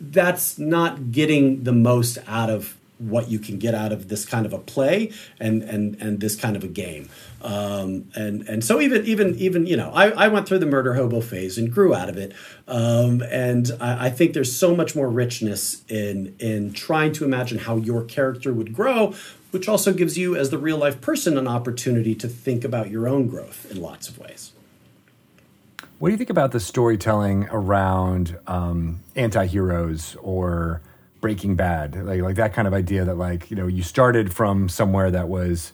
[0.00, 2.76] that's not getting the most out of
[3.08, 6.36] what you can get out of this kind of a play and and and this
[6.36, 7.08] kind of a game.
[7.42, 10.94] Um, and and so even even even you know I, I went through the murder
[10.94, 12.32] hobo phase and grew out of it.
[12.68, 17.58] Um, and I, I think there's so much more richness in in trying to imagine
[17.58, 19.14] how your character would grow,
[19.50, 23.08] which also gives you as the real life person an opportunity to think about your
[23.08, 24.52] own growth in lots of ways.
[25.98, 30.82] What do you think about the storytelling around um, anti-heroes or
[31.22, 34.68] Breaking Bad, like like that kind of idea that like you know you started from
[34.68, 35.72] somewhere that was,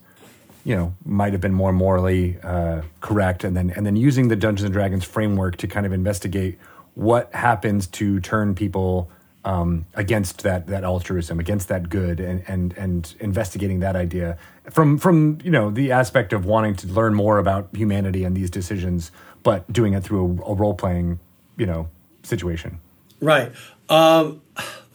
[0.63, 4.37] you know, might have been more morally uh, correct, and then and then using the
[4.37, 6.59] Dungeons and Dragons framework to kind of investigate
[6.95, 9.11] what happens to turn people
[9.47, 14.37] um, against that that altruism, against that good, and and and investigating that idea
[14.71, 18.51] from from you know the aspect of wanting to learn more about humanity and these
[18.51, 19.11] decisions,
[19.43, 21.19] but doing it through a, a role playing
[21.57, 21.89] you know
[22.23, 22.81] situation.
[23.21, 23.53] Right.
[23.89, 24.43] Um,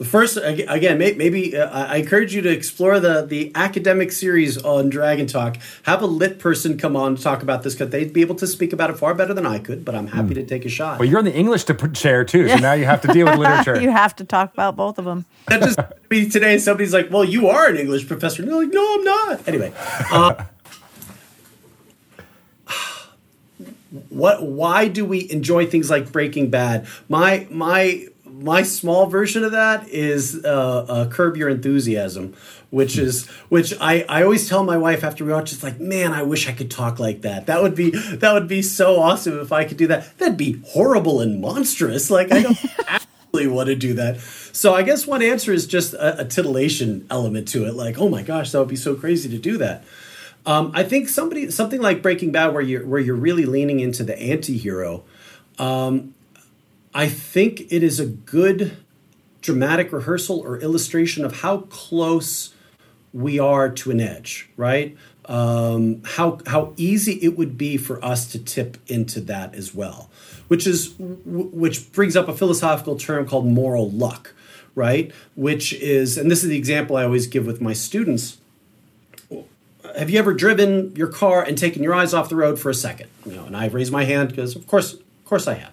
[0.03, 4.89] first, again, maybe uh, I I encourage you to explore the the academic series on
[4.89, 5.57] Dragon Talk.
[5.83, 8.47] Have a lit person come on to talk about this because they'd be able to
[8.47, 9.85] speak about it far better than I could.
[9.85, 10.99] But I'm happy to take a shot.
[10.99, 13.25] well you're in the English to put chair too, so now you have to deal
[13.27, 13.79] with literature.
[13.81, 15.25] you have to talk about both of them.
[15.47, 15.79] that just
[16.09, 16.57] me today.
[16.57, 19.73] Somebody's like, "Well, you are an English professor," and you're like, "No, I'm not." Anyway,
[20.11, 20.45] uh,
[24.09, 24.43] what?
[24.43, 26.87] Why do we enjoy things like Breaking Bad?
[27.09, 28.07] My my
[28.41, 32.33] my small version of that is uh, uh, Curb Your Enthusiasm,
[32.71, 35.53] which is which I I always tell my wife after we watch.
[35.53, 37.45] It's like, man, I wish I could talk like that.
[37.45, 40.17] That would be that would be so awesome if I could do that.
[40.17, 42.09] That'd be horrible and monstrous.
[42.09, 42.57] Like I don't.
[43.33, 44.19] actually want to do that.
[44.19, 47.73] So I guess one answer is just a, a titillation element to it.
[47.73, 49.83] Like, oh my gosh, that would be so crazy to do that.
[50.45, 54.03] Um, I think somebody something like Breaking Bad, where you're where you're really leaning into
[54.03, 55.03] the anti-hero.
[55.57, 56.12] Um,
[56.93, 58.77] I think it is a good
[59.41, 62.53] dramatic rehearsal or illustration of how close
[63.13, 64.95] we are to an edge, right?
[65.25, 70.09] Um, how how easy it would be for us to tip into that as well,
[70.47, 74.33] which is which brings up a philosophical term called moral luck,
[74.75, 75.11] right?
[75.35, 78.37] Which is, and this is the example I always give with my students.
[79.95, 82.73] Have you ever driven your car and taken your eyes off the road for a
[82.73, 83.09] second?
[83.25, 85.72] You know, and I raise my hand because, of course, of course, I have.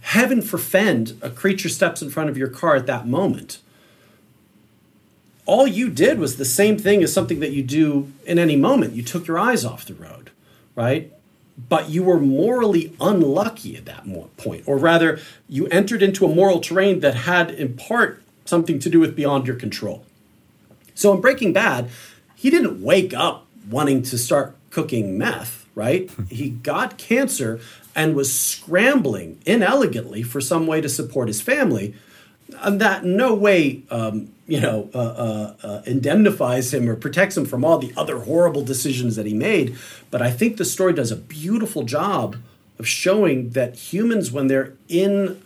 [0.00, 3.58] Heaven forfend a creature steps in front of your car at that moment
[5.48, 8.92] all you did was the same thing as something that you do in any moment.
[8.92, 10.30] You took your eyes off the road,
[10.74, 11.10] right?
[11.70, 14.04] But you were morally unlucky at that
[14.36, 15.18] point, or rather,
[15.48, 19.46] you entered into a moral terrain that had, in part, something to do with beyond
[19.46, 20.04] your control.
[20.94, 21.88] So in Breaking Bad,
[22.34, 26.10] he didn't wake up wanting to start cooking meth, right?
[26.28, 27.58] he got cancer
[27.94, 31.94] and was scrambling inelegantly for some way to support his family.
[32.60, 37.36] And that in no way, um, you know, uh, uh, uh, indemnifies him or protects
[37.36, 39.76] him from all the other horrible decisions that he made.
[40.10, 42.36] But I think the story does a beautiful job
[42.78, 45.42] of showing that humans, when they're in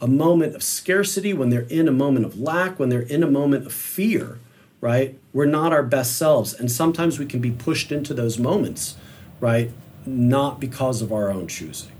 [0.00, 3.30] a moment of scarcity, when they're in a moment of lack, when they're in a
[3.30, 4.38] moment of fear,
[4.80, 5.18] right?
[5.32, 6.54] We're not our best selves.
[6.54, 8.96] And sometimes we can be pushed into those moments,
[9.40, 9.70] right?
[10.06, 11.92] Not because of our own choosing.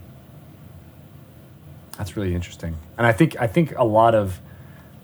[1.97, 4.41] That's really interesting, and I think I think a lot of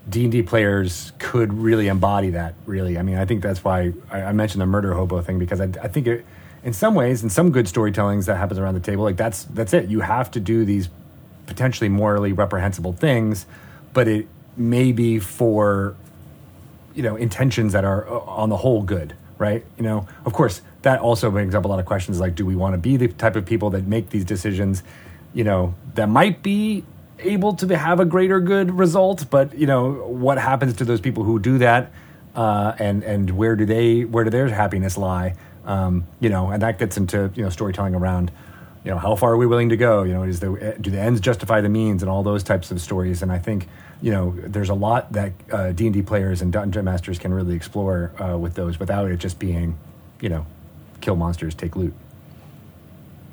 [0.09, 2.55] D and D players could really embody that.
[2.65, 5.61] Really, I mean, I think that's why I, I mentioned the murder hobo thing because
[5.61, 6.25] I, I think it,
[6.63, 9.73] in some ways, in some good storytellings that happens around the table, like that's that's
[9.73, 9.89] it.
[9.89, 10.89] You have to do these
[11.45, 13.45] potentially morally reprehensible things,
[13.93, 14.27] but it
[14.57, 15.95] may be for
[16.97, 20.61] you know intentions that are uh, on the whole good right you know of course
[20.81, 23.07] that also brings up a lot of questions like do we want to be the
[23.07, 24.83] type of people that make these decisions
[25.33, 26.83] you know that might be
[27.19, 31.23] able to have a greater good result but you know what happens to those people
[31.23, 31.91] who do that
[32.37, 35.35] uh, and and where do they where do their happiness lie?
[35.65, 38.31] Um, you know, and that gets into you know storytelling around
[38.85, 40.03] you know how far are we willing to go?
[40.03, 42.79] You know, is the do the ends justify the means and all those types of
[42.79, 43.23] stories?
[43.23, 43.67] And I think
[44.01, 47.33] you know there's a lot that uh, D and D players and dungeon masters can
[47.33, 49.75] really explore uh, with those without it just being
[50.21, 50.45] you know
[51.01, 51.93] kill monsters, take loot.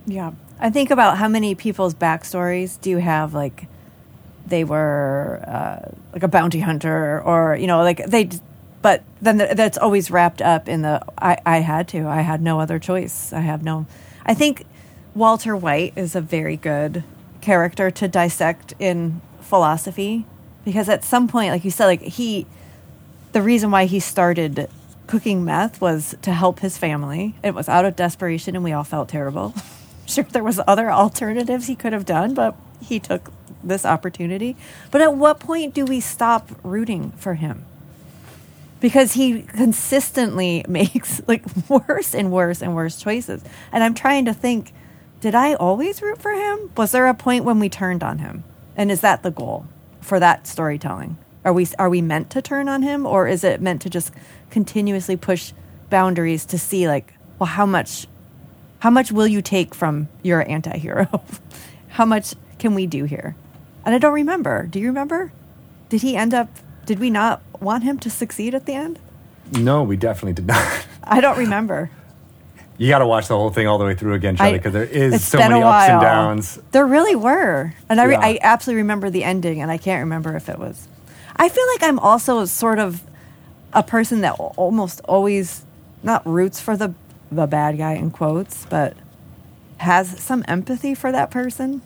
[0.06, 0.32] Yeah.
[0.60, 3.66] I think about how many people's backstories do you have, like,
[4.46, 8.28] they were uh, like a bounty hunter or, you know, like they,
[8.82, 12.60] but then that's always wrapped up in the, I, I had to, I had no
[12.60, 13.32] other choice.
[13.32, 13.86] I have no,
[14.26, 14.66] I think
[15.14, 17.04] Walter White is a very good
[17.40, 20.26] character to dissect in philosophy
[20.64, 22.46] because at some point, like you said, like he,
[23.32, 24.68] the reason why he started
[25.07, 27.34] cooking meth was to help his family.
[27.42, 29.55] It was out of desperation and we all felt terrible.
[30.07, 33.30] sure there was other alternatives he could have done, but he took
[33.62, 34.57] this opportunity.
[34.90, 37.64] But at what point do we stop rooting for him?
[38.80, 43.42] Because he consistently makes like worse and worse and worse choices.
[43.72, 44.72] And I'm trying to think,
[45.20, 46.70] did I always root for him?
[46.76, 48.44] Was there a point when we turned on him?
[48.76, 49.66] And is that the goal
[50.00, 51.16] for that storytelling?
[51.44, 54.12] Are we are we meant to turn on him or is it meant to just
[54.55, 55.52] continuously push
[55.90, 58.07] boundaries to see like, well, how much
[58.78, 61.09] how much will you take from your anti-hero?
[61.88, 63.34] how much can we do here?
[63.84, 64.66] And I don't remember.
[64.66, 65.32] Do you remember?
[65.88, 66.48] Did he end up
[66.86, 69.00] did we not want him to succeed at the end?
[69.52, 70.86] No, we definitely did not.
[71.02, 71.90] I don't remember.
[72.78, 74.84] You got to watch the whole thing all the way through again, Charlie, because there
[74.84, 76.59] is so many ups and downs.
[76.72, 78.20] There really were, and I, re- Yeah.
[78.20, 80.88] I absolutely remember the ending, and I can't remember if it was.
[81.36, 83.00] I feel like I'm also sort of
[83.74, 85.64] a person that almost always
[86.02, 86.94] not roots for the
[87.30, 88.96] the bad guy in quotes, but
[89.78, 91.82] has some empathy for that person.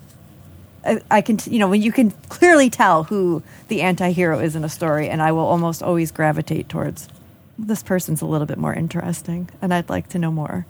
[0.85, 4.55] I, I can, t- you know, when you can clearly tell who the anti-hero is
[4.55, 7.09] in a story, and I will almost always gravitate towards
[7.57, 10.65] this person's a little bit more interesting, and I'd like to know more.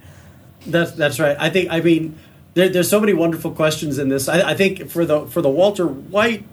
[0.65, 1.37] That's that's right.
[1.39, 1.69] I think.
[1.71, 2.17] I mean,
[2.53, 4.27] there, there's so many wonderful questions in this.
[4.27, 6.43] I, I think for the for the Walter White,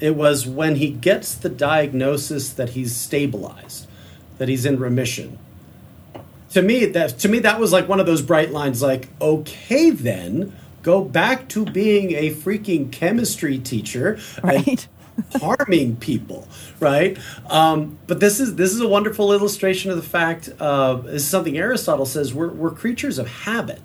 [0.00, 3.86] it was when he gets the diagnosis that he's stabilized,
[4.38, 5.38] that he's in remission.
[6.50, 8.82] To me, that to me that was like one of those bright lines.
[8.82, 14.18] Like, okay, then go back to being a freaking chemistry teacher,
[14.48, 14.88] and Right.
[15.40, 16.46] harming people,
[16.80, 17.18] right?
[17.50, 20.50] Um, but this is this is a wonderful illustration of the fact.
[20.60, 23.80] Uh, this is something Aristotle says: we're we're creatures of habit,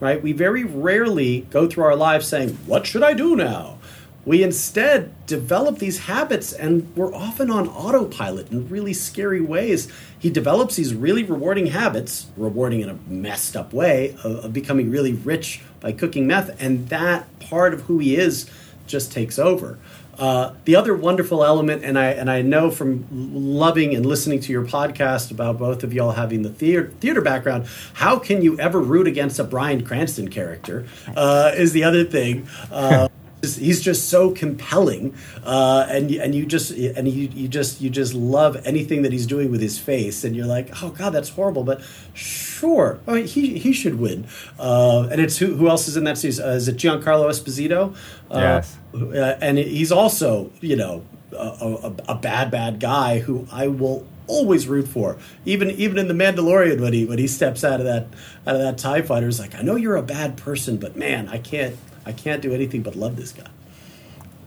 [0.00, 0.22] right?
[0.22, 3.78] We very rarely go through our lives saying, "What should I do now?"
[4.26, 9.90] We instead develop these habits, and we're often on autopilot in really scary ways.
[10.18, 14.90] He develops these really rewarding habits, rewarding in a messed up way, of, of becoming
[14.90, 18.48] really rich by cooking meth, and that part of who he is
[18.86, 19.78] just takes over.
[20.18, 24.52] Uh, the other wonderful element, and I and I know from loving and listening to
[24.52, 28.80] your podcast about both of y'all having the theater theater background, how can you ever
[28.80, 30.86] root against a Bryan Cranston character?
[31.16, 32.46] Uh, is the other thing.
[32.70, 33.08] Uh,
[33.42, 35.14] he's just so compelling,
[35.44, 39.26] uh, and and you just and you, you just you just love anything that he's
[39.26, 41.80] doing with his face, and you're like, oh god, that's horrible, but
[42.14, 44.26] sure, I mean, he he should win.
[44.58, 46.38] Uh, and it's who who else is in that series?
[46.40, 47.94] Uh, is it Giancarlo Esposito?
[48.30, 48.76] Uh, Yes.
[48.94, 54.06] uh, and he's also you know a, a, a bad bad guy who I will
[54.26, 57.86] always root for even even in the Mandalorian when he when he steps out of
[57.86, 58.06] that
[58.46, 61.28] out of that tie fighter is like I know you're a bad person but man
[61.28, 61.76] I can't
[62.06, 63.46] I can't do anything but love this guy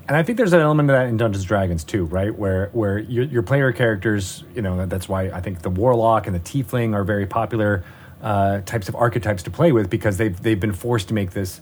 [0.07, 2.35] And I think there's an element of that in Dungeons Dragons too, right?
[2.37, 6.35] Where where your, your player characters, you know, that's why I think the warlock and
[6.35, 7.83] the tiefling are very popular
[8.21, 11.61] uh, types of archetypes to play with because they've they've been forced to make this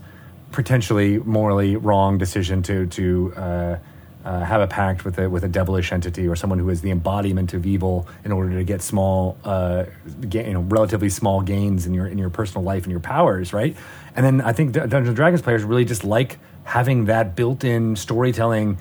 [0.52, 3.78] potentially morally wrong decision to to uh,
[4.26, 6.92] uh, have a pact with a with a devilish entity or someone who is the
[6.92, 9.86] embodiment of evil in order to get small, uh,
[10.30, 13.54] ga- you know, relatively small gains in your in your personal life and your powers,
[13.54, 13.76] right?
[14.16, 17.96] And then I think Dun- Dungeons and Dragons players really just like having that built-in
[17.96, 18.78] storytelling.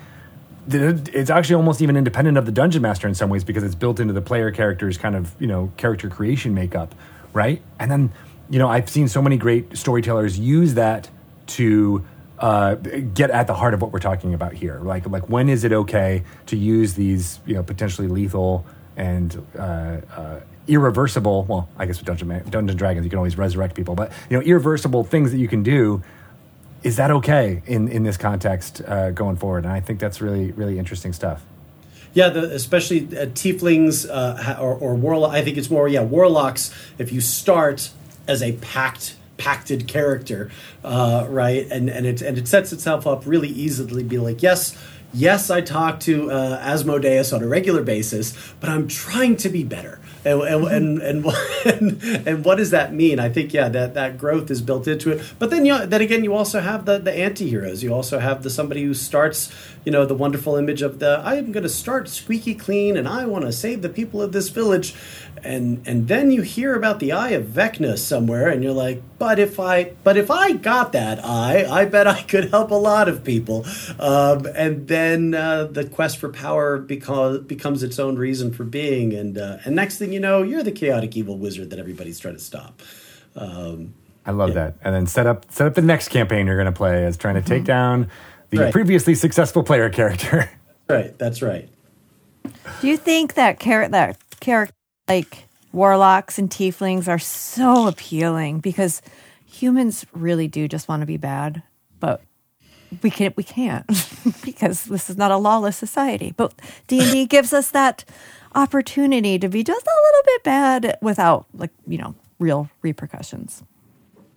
[0.67, 3.99] It's actually almost even independent of the dungeon master in some ways because it's built
[3.99, 6.93] into the player character's kind of you know character creation makeup,
[7.33, 7.61] right?
[7.79, 8.11] And then
[8.49, 11.09] you know I've seen so many great storytellers use that
[11.47, 12.05] to
[12.41, 14.79] uh, get at the heart of what we're talking about here.
[14.79, 18.65] Like, like when is it okay to use these, you know, potentially lethal
[18.97, 21.45] and uh, uh, irreversible?
[21.45, 24.43] Well, I guess with Dungeon and Dragons, you can always resurrect people, but you know,
[24.43, 26.01] irreversible things that you can do.
[26.83, 29.65] Is that okay in in this context uh, going forward?
[29.65, 31.43] And I think that's really really interesting stuff.
[32.13, 35.31] Yeah, the, especially uh, tieflings uh, or, or warlock.
[35.31, 36.73] I think it's more yeah warlocks.
[36.97, 37.91] If you start
[38.27, 40.51] as a pact pacted character,
[40.83, 44.03] uh, right, and and it and it sets itself up really easily.
[44.03, 44.77] Be like, yes,
[45.13, 49.63] yes, I talk to uh, Asmodeus on a regular basis, but I'm trying to be
[49.63, 49.99] better.
[50.23, 51.25] And and, and
[51.65, 53.19] and and what does that mean?
[53.19, 55.33] I think yeah, that that growth is built into it.
[55.39, 57.83] But then you know, then again, you also have the the anti-heroes.
[57.83, 59.51] You also have the somebody who starts,
[59.83, 63.07] you know, the wonderful image of the I am going to start squeaky clean, and
[63.07, 64.93] I want to save the people of this village.
[65.43, 69.39] And and then you hear about the eye of Vecna somewhere, and you're like, but
[69.39, 73.09] if I but if I got that eye, I bet I could help a lot
[73.09, 73.65] of people.
[73.99, 79.13] Um, and then uh, the quest for power because becomes its own reason for being,
[79.13, 82.35] and uh, and next thing you know, you're the chaotic evil wizard that everybody's trying
[82.35, 82.81] to stop.
[83.35, 83.93] Um,
[84.25, 84.75] I love that.
[84.83, 87.35] And then set up set up the next campaign you're going to play as trying
[87.35, 88.09] to take down
[88.51, 88.71] the Right.
[88.71, 90.49] previously successful player character.
[90.89, 91.69] right, that's right.
[92.81, 94.75] Do you think that char- that character
[95.11, 99.01] like warlocks and tieflings are so appealing because
[99.45, 101.63] humans really do just want to be bad,
[101.99, 102.21] but
[103.03, 103.85] we can we can't
[104.45, 106.33] because this is not a lawless society.
[106.35, 106.53] But
[106.87, 108.05] D and D gives us that
[108.55, 113.63] opportunity to be just a little bit bad without like you know real repercussions.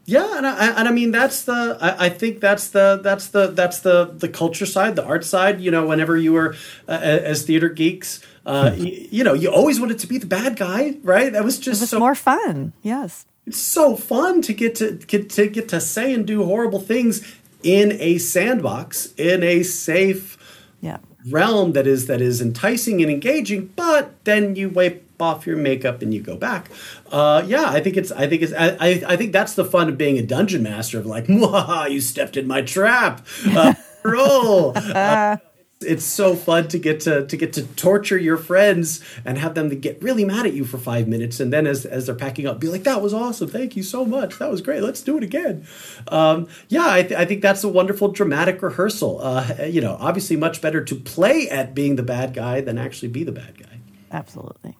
[0.07, 3.47] Yeah, and I, and I mean that's the I, I think that's the that's the
[3.49, 5.61] that's the the culture side, the art side.
[5.61, 6.57] You know, whenever you were
[6.89, 6.99] uh,
[7.33, 10.97] as theater geeks, uh, y- you, know, you always wanted to be the bad guy,
[11.03, 11.33] right?
[11.33, 12.73] That was just was so more fun.
[12.83, 13.25] Yes.
[13.47, 17.23] it's so fun to get to get to get to say and do horrible things
[17.63, 20.37] in a sandbox, in a safe
[20.81, 20.99] Yeah.
[21.31, 26.03] realm that is that is enticing and engaging, but then you wipe off your makeup
[26.03, 26.69] and you go back.
[27.11, 29.97] Uh, yeah, I think it's I think it's I, I, think that's the fun of
[29.97, 31.29] being a dungeon master of like,
[31.91, 33.25] you stepped in my trap.
[33.49, 33.73] Uh,
[34.05, 34.73] roll.
[34.77, 35.37] Uh,
[35.85, 39.71] it's so fun to get to to get to torture your friends and have them
[39.71, 42.47] to get really mad at you for five minutes, and then as as they're packing
[42.47, 45.17] up, be like, "That was awesome, thank you so much, that was great, let's do
[45.17, 45.67] it again."
[46.09, 49.21] Um, yeah, I, th- I think that's a wonderful dramatic rehearsal.
[49.23, 53.09] Uh, you know, obviously, much better to play at being the bad guy than actually
[53.09, 53.79] be the bad guy.
[54.11, 54.77] Absolutely.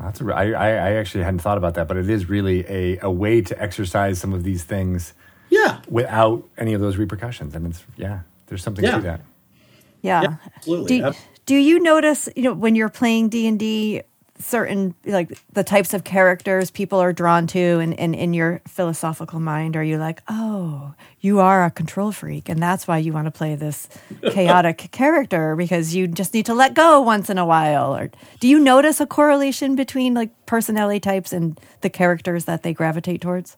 [0.00, 3.10] That's a, I, I actually hadn't thought about that, but it is really a, a
[3.10, 5.12] way to exercise some of these things
[5.50, 7.54] Yeah, without any of those repercussions.
[7.54, 8.96] And it's yeah, there's something Yeah.
[8.96, 9.20] to that.
[10.02, 10.22] Yeah.
[10.22, 11.00] Yeah, absolutely.
[11.00, 11.12] Do,
[11.46, 14.02] do you notice, you know, when you're playing D and D,
[14.40, 19.40] certain like the types of characters people are drawn to, and, and in your philosophical
[19.40, 23.26] mind, are you like, oh, you are a control freak, and that's why you want
[23.26, 23.88] to play this
[24.30, 28.48] chaotic character because you just need to let go once in a while, or do
[28.48, 33.56] you notice a correlation between like personality types and the characters that they gravitate towards?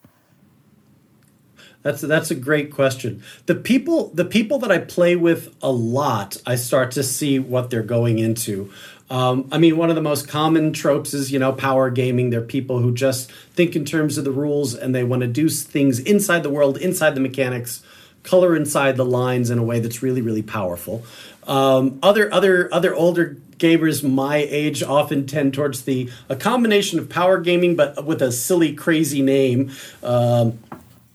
[1.83, 3.23] That's that's a great question.
[3.47, 7.69] The people the people that I play with a lot, I start to see what
[7.69, 8.71] they're going into.
[9.09, 12.29] Um, I mean, one of the most common tropes is you know power gaming.
[12.29, 15.49] They're people who just think in terms of the rules and they want to do
[15.49, 17.83] things inside the world, inside the mechanics,
[18.23, 21.03] color inside the lines in a way that's really really powerful.
[21.47, 27.09] Um, other other other older gamers my age often tend towards the a combination of
[27.09, 29.71] power gaming but with a silly crazy name.
[30.03, 30.59] Um,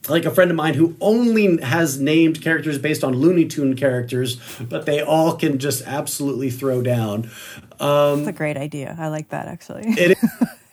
[0.09, 4.41] like a friend of mine who only has named characters based on Looney Tune characters,
[4.61, 7.31] but they all can just absolutely throw down.
[7.81, 8.97] Um, That's a great idea.
[8.99, 9.83] I like that actually.
[9.87, 10.19] it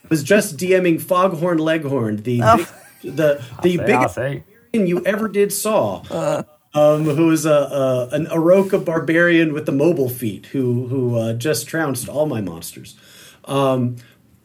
[0.10, 2.68] was just DMing Foghorn Leghorn, the the
[3.04, 4.44] the, the Say, biggest say.
[4.74, 6.44] you ever did saw.
[6.76, 11.34] Um, who is a, a an Aarakocra barbarian with the mobile feat who who uh,
[11.34, 12.96] just trounced all my monsters.
[13.46, 13.98] Um,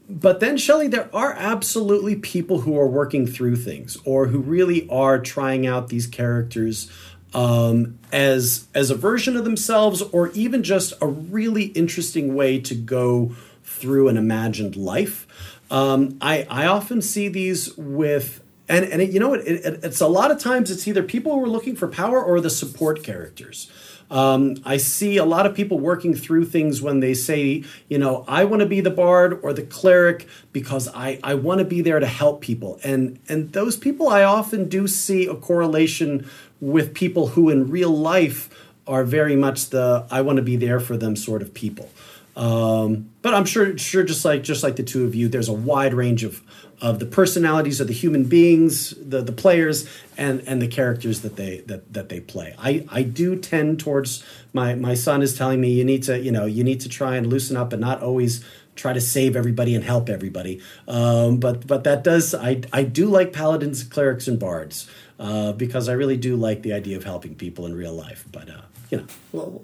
[0.09, 4.88] but then Shelley, there are absolutely people who are working through things or who really
[4.88, 6.90] are trying out these characters
[7.34, 12.74] um, as as a version of themselves, or even just a really interesting way to
[12.74, 15.26] go through an imagined life.
[15.70, 18.42] Um, I I often see these with.
[18.70, 19.40] And, and it, you know what?
[19.46, 22.22] It, it, it's a lot of times it's either people who are looking for power
[22.22, 23.70] or the support characters.
[24.10, 28.24] Um, I see a lot of people working through things when they say, you know,
[28.26, 31.82] I want to be the bard or the cleric because I, I want to be
[31.82, 32.80] there to help people.
[32.82, 36.28] And and those people I often do see a correlation
[36.60, 38.48] with people who in real life
[38.86, 41.90] are very much the I want to be there for them sort of people.
[42.39, 45.52] Um, but I'm sure, sure, just like just like the two of you, there's a
[45.52, 46.40] wide range of
[46.81, 51.35] of the personalities of the human beings, the the players, and and the characters that
[51.35, 52.55] they that that they play.
[52.56, 56.31] I I do tend towards my my son is telling me you need to you
[56.31, 58.44] know you need to try and loosen up and not always
[58.77, 60.62] try to save everybody and help everybody.
[60.86, 64.89] Um, but but that does I I do like paladins, clerics, and bards
[65.19, 68.24] uh, because I really do like the idea of helping people in real life.
[68.31, 68.60] But uh,
[68.90, 69.05] you know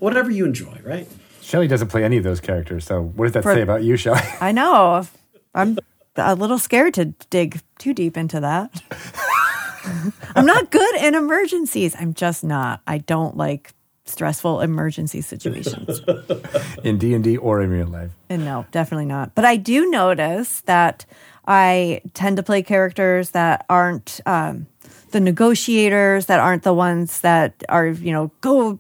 [0.01, 1.07] whatever you enjoy, right?
[1.45, 3.99] Shelly doesn't play any of those characters, so what does that For- say about you,
[3.99, 4.21] Shelly?
[4.41, 5.07] I know.
[5.55, 5.79] I'm
[6.17, 8.83] a little scared to dig too deep into that.
[10.35, 11.95] I'm not good in emergencies.
[11.99, 12.81] I'm just not.
[12.87, 13.75] I don't like
[14.07, 16.01] stressful emergency situations.
[16.85, 18.13] in D and D or in real life.
[18.31, 19.35] And no, definitely not.
[19.35, 21.05] But I do notice that
[21.47, 24.67] I tend to play characters that aren't um,
[25.11, 28.79] the negotiators, that aren't the ones that are, you know, go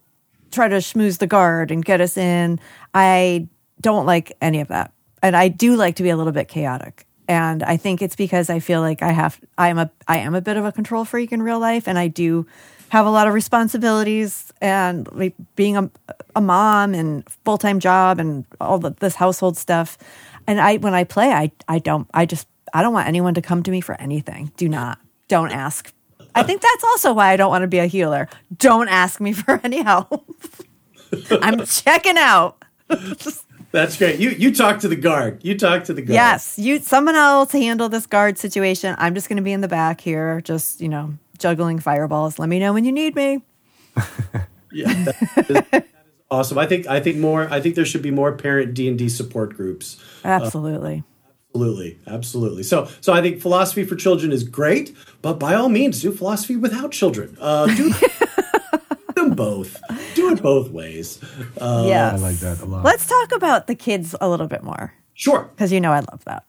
[0.55, 2.61] try to schmooze the guard and get us in.
[2.95, 3.49] I
[3.81, 4.93] don't like any of that.
[5.23, 7.07] And I do like to be a little bit chaotic.
[7.27, 10.35] And I think it's because I feel like I have I am a I am
[10.35, 12.47] a bit of a control freak in real life and I do
[12.91, 15.91] have a lot of responsibilities and like being a,
[16.37, 19.97] a mom and full-time job and all the, this household stuff.
[20.47, 23.43] And I when I play I I don't I just I don't want anyone to
[23.43, 24.53] come to me for anything.
[24.57, 24.99] Do not.
[25.29, 25.93] Don't ask.
[26.35, 28.29] I think that's also why I don't want to be a healer.
[28.57, 30.29] Don't ask me for any help.
[31.31, 32.63] I'm checking out.
[33.71, 34.21] That's great.
[34.21, 35.45] You you talk to the guard.
[35.45, 36.15] You talk to the guard.
[36.15, 38.95] Yes, you someone else handle this guard situation.
[38.99, 42.39] I'm just going to be in the back here, just you know, juggling fireballs.
[42.39, 43.43] Let me know when you need me.
[44.75, 45.83] Yeah, that is, that is
[46.33, 46.59] awesome.
[46.59, 47.49] I think I think more.
[47.49, 50.03] I think there should be more parent D and D support groups.
[50.25, 51.05] Uh, Absolutely.
[51.55, 52.63] Absolutely, absolutely.
[52.65, 56.57] So, so I think philosophy for children is great, but by all means, do philosophy
[56.57, 57.37] without children.
[57.41, 57.91] Uh, do
[59.15, 59.81] them both.
[60.17, 61.21] Do it both ways.
[61.61, 62.15] Uh, yes.
[62.15, 62.85] I like that a lot.
[62.85, 65.45] Let's talk about the kids a little bit more Sure.
[65.55, 66.45] because you know I love that.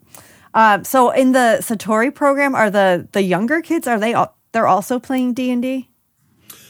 [0.56, 4.66] Um, so in the Satori program, are the the younger kids are they al- they're
[4.68, 5.88] also playing D and D?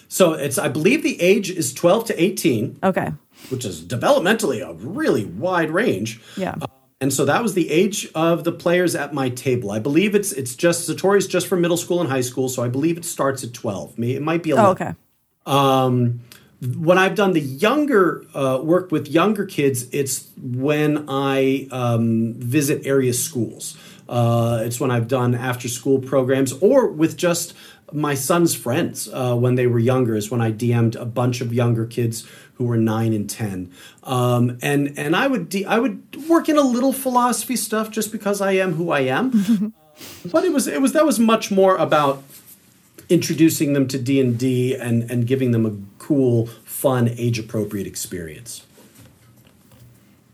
[0.09, 3.13] So it's I believe the age is twelve to eighteen, Okay.
[3.47, 6.19] which is developmentally a really wide range.
[6.35, 6.55] Yeah.
[7.01, 9.71] And so that was the age of the players at my table.
[9.71, 12.69] I believe it's it's just Satori's just for middle school and high school, so I
[12.69, 13.99] believe it starts at twelve.
[13.99, 14.67] It might be eleven.
[14.67, 14.95] Oh, okay.
[15.45, 16.21] Um,
[16.77, 22.85] when I've done the younger uh, work with younger kids, it's when I um, visit
[22.85, 23.77] area schools.
[24.07, 27.55] Uh, it's when I've done after school programs or with just
[27.91, 30.15] my son's friends uh, when they were younger.
[30.15, 32.25] Is when I DM'd a bunch of younger kids
[32.55, 33.71] who were nine and ten,
[34.03, 38.11] um, and and I would D- I would work in a little philosophy stuff just
[38.11, 39.73] because I am who I am.
[40.31, 42.23] but it was it was that was much more about
[43.09, 48.63] introducing them to D&D and and giving them a cool, fun, age-appropriate experience.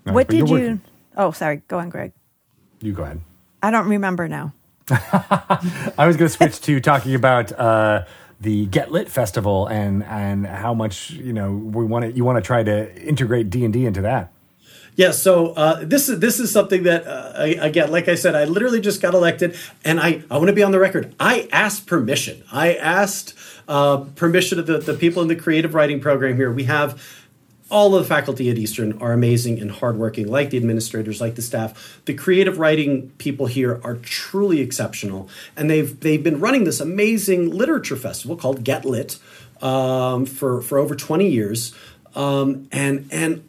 [0.05, 0.53] Nice, what did you?
[0.55, 0.81] working-
[1.17, 1.61] Oh, sorry.
[1.67, 2.13] Go on, Greg.
[2.81, 3.19] You go ahead.
[3.61, 4.53] I don't remember now.
[4.89, 8.05] I was going to switch to talking about uh,
[8.41, 12.37] the Get Lit festival and and how much you know we want to you want
[12.37, 14.33] to try to integrate D and D into that.
[14.95, 18.43] Yeah, so uh, this is this is something that uh, again, like I said, I
[18.43, 19.55] literally just got elected,
[19.85, 21.15] and I I want to be on the record.
[21.19, 22.43] I asked permission.
[22.51, 23.33] I asked
[23.67, 26.51] uh, permission of the the people in the creative writing program here.
[26.51, 27.01] We have
[27.71, 31.41] all of the faculty at Eastern are amazing and hardworking, like the administrators, like the
[31.41, 32.01] staff.
[32.05, 37.49] The creative writing people here are truly exceptional, and they've they've been running this amazing
[37.49, 39.17] literature festival called Get Lit
[39.61, 41.73] um, for for over twenty years,
[42.13, 43.43] um, and and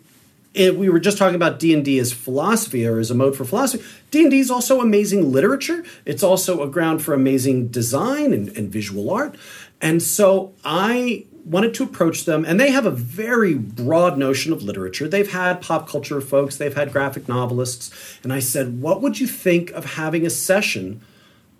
[0.54, 3.82] we were just talking about d&d as philosophy or as a mode for philosophy.
[4.10, 5.82] D&d is also amazing literature.
[6.04, 9.34] It's also a ground for amazing design and, and visual art.
[9.80, 14.62] And so i wanted to approach them and they have a very broad notion of
[14.62, 15.08] literature.
[15.08, 19.26] They've had pop culture folks they've had graphic novelists and i said what would you
[19.26, 21.00] think of having a session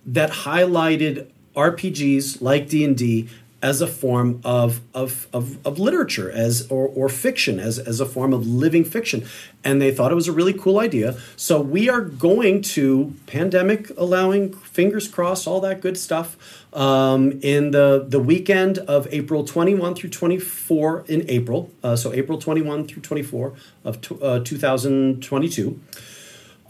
[0.06, 3.28] that highlighted rpgs like d&d
[3.62, 8.06] as a form of, of, of, of literature as or, or fiction as, as a
[8.06, 9.24] form of living fiction.
[9.62, 11.16] And they thought it was a really cool idea.
[11.36, 16.36] So we are going to pandemic allowing fingers crossed all that good stuff
[16.74, 22.38] um, in the, the weekend of april 21 through 24 in april uh, so april
[22.38, 23.52] 21 through 24
[23.84, 25.80] of t- uh, 2022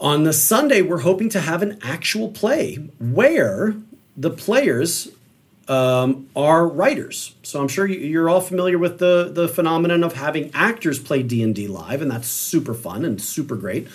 [0.00, 3.74] on the sunday we're hoping to have an actual play where
[4.16, 5.08] the players
[5.68, 7.34] um, are writers.
[7.42, 11.22] So I'm sure you- you're all familiar with the the phenomenon of having actors play
[11.22, 13.86] D and D live, and that's super fun and super great.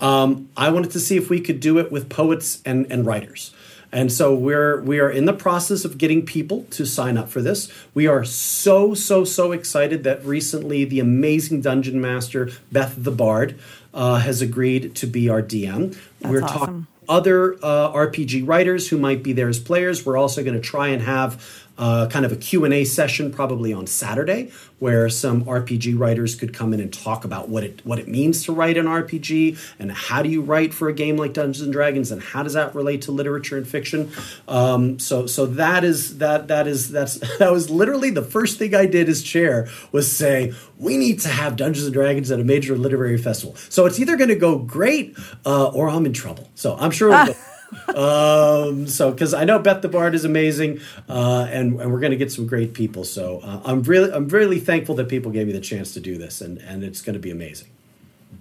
[0.00, 3.52] Um, I wanted to see if we could do it with poets and and writers.
[3.92, 7.40] And so we're we are in the process of getting people to sign up for
[7.40, 7.70] this.
[7.94, 13.58] We are so so so excited that recently the amazing dungeon master Beth the Bard
[13.94, 15.96] uh, has agreed to be our DM.
[16.20, 16.58] That's we're awesome.
[16.58, 20.04] talking other uh, RPG writers who might be there as players.
[20.04, 23.86] We're also going to try and have uh, kind of a Q&A session probably on
[23.86, 28.08] Saturday where some RPG writers could come in and talk about what it what it
[28.08, 31.62] means to write an RPG and how do you write for a game like Dungeons
[31.62, 34.10] and Dragons and how does that relate to literature and fiction.
[34.48, 38.74] Um, so so that is that that is that's that was literally the first thing
[38.74, 42.44] I did as chair was say we need to have Dungeons and Dragons at a
[42.44, 43.56] major literary festival.
[43.68, 46.48] So it's either going to go great uh, or I'm in trouble.
[46.54, 47.26] So I'm sure.
[47.88, 51.92] It'll go um, so, because I know Beth the Bard is amazing, uh, and, and
[51.92, 53.04] we're going to get some great people.
[53.04, 56.16] So, uh, I'm really, I'm really thankful that people gave me the chance to do
[56.18, 57.68] this, and, and it's going to be amazing.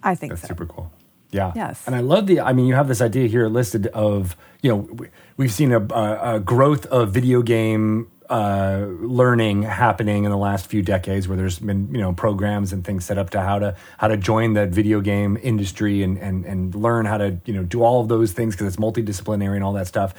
[0.04, 0.48] I think That's so.
[0.50, 0.92] super cool.
[1.32, 1.52] Yeah.
[1.56, 1.84] Yes.
[1.86, 2.40] And I love the.
[2.40, 5.80] I mean, you have this idea here listed of you know we- we've seen a,
[5.82, 11.38] a, a growth of video game uh, learning happening in the last few decades, where
[11.38, 14.54] there's been you know programs and things set up to how to how to join
[14.54, 18.08] the video game industry and and and learn how to you know do all of
[18.08, 20.14] those things because it's multidisciplinary and all that stuff.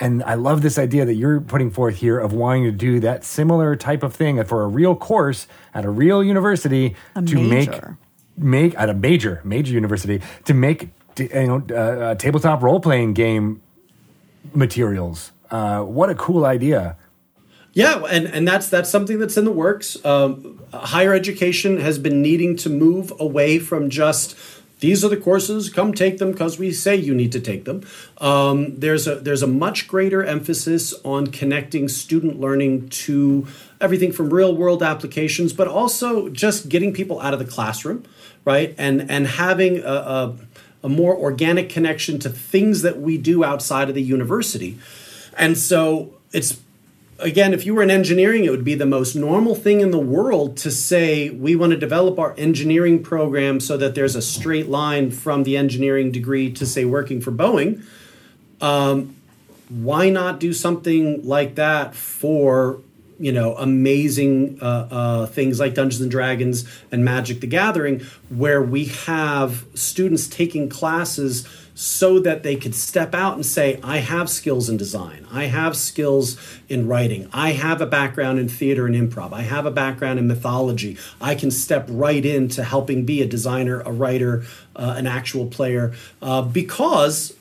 [0.00, 3.24] And I love this idea that you're putting forth here of wanting to do that
[3.24, 7.70] similar type of thing for a real course at a real university A to make
[7.70, 7.98] major.
[8.36, 13.14] make at a major major university to make you know uh, uh, tabletop role playing
[13.14, 13.62] game
[14.52, 15.32] materials.
[15.50, 16.96] Uh, what a cool idea!
[17.74, 20.02] Yeah, and, and that's that's something that's in the works.
[20.04, 24.36] Um, higher education has been needing to move away from just
[24.78, 27.82] these are the courses, come take them because we say you need to take them.
[28.18, 33.46] Um, there's a there's a much greater emphasis on connecting student learning to
[33.80, 38.04] everything from real world applications, but also just getting people out of the classroom,
[38.44, 38.74] right?
[38.78, 40.36] And and having a, a,
[40.84, 44.78] a more organic connection to things that we do outside of the university.
[45.36, 46.60] And so it's
[47.24, 49.98] again, if you were in engineering, it would be the most normal thing in the
[49.98, 54.68] world to say we want to develop our engineering program so that there's a straight
[54.68, 57.84] line from the engineering degree to say working for Boeing.
[58.60, 59.16] Um,
[59.70, 62.80] why not do something like that for
[63.18, 68.62] you know amazing uh, uh, things like Dungeons and Dragons and Magic the Gathering, where
[68.62, 74.30] we have students taking classes so that they could step out and say, I have
[74.30, 76.38] skills in design, I have skills
[76.68, 80.28] in writing, I have a background in theater and improv, I have a background in
[80.28, 80.96] mythology.
[81.20, 84.44] I can step right into helping be a designer, a writer,
[84.76, 87.34] uh, an actual player, uh, because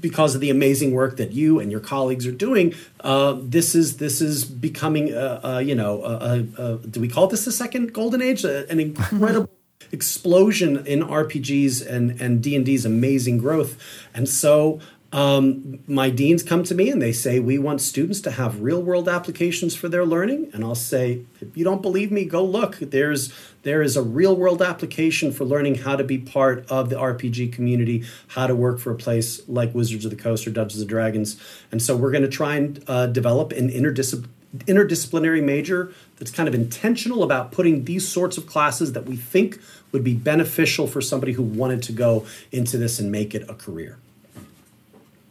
[0.00, 2.74] because of the amazing work that you and your colleagues are doing.
[3.00, 7.44] Uh, this is this is becoming, uh, uh, you know, a, do we call this
[7.44, 8.44] the second golden age?
[8.44, 9.50] An incredible
[9.92, 13.76] explosion in RPGs and and D and D's amazing growth,
[14.14, 14.80] and so.
[15.12, 18.80] Um, my deans come to me and they say we want students to have real
[18.80, 20.50] world applications for their learning.
[20.52, 22.76] And i'll say if you don't believe me go look.
[22.76, 23.32] There's
[23.64, 27.52] there is a real world application for learning how to be part of the rpg
[27.52, 30.88] community how to work for a place like wizards of the coast or dungeons and
[30.88, 31.40] dragons.
[31.72, 34.28] And so we're going to try and uh, develop an interdisciplinary
[34.58, 39.58] interdisciplinary major that's kind of intentional about putting these sorts of classes that we think
[39.92, 43.54] would be beneficial for somebody who wanted to go into this and make it a
[43.54, 43.98] career.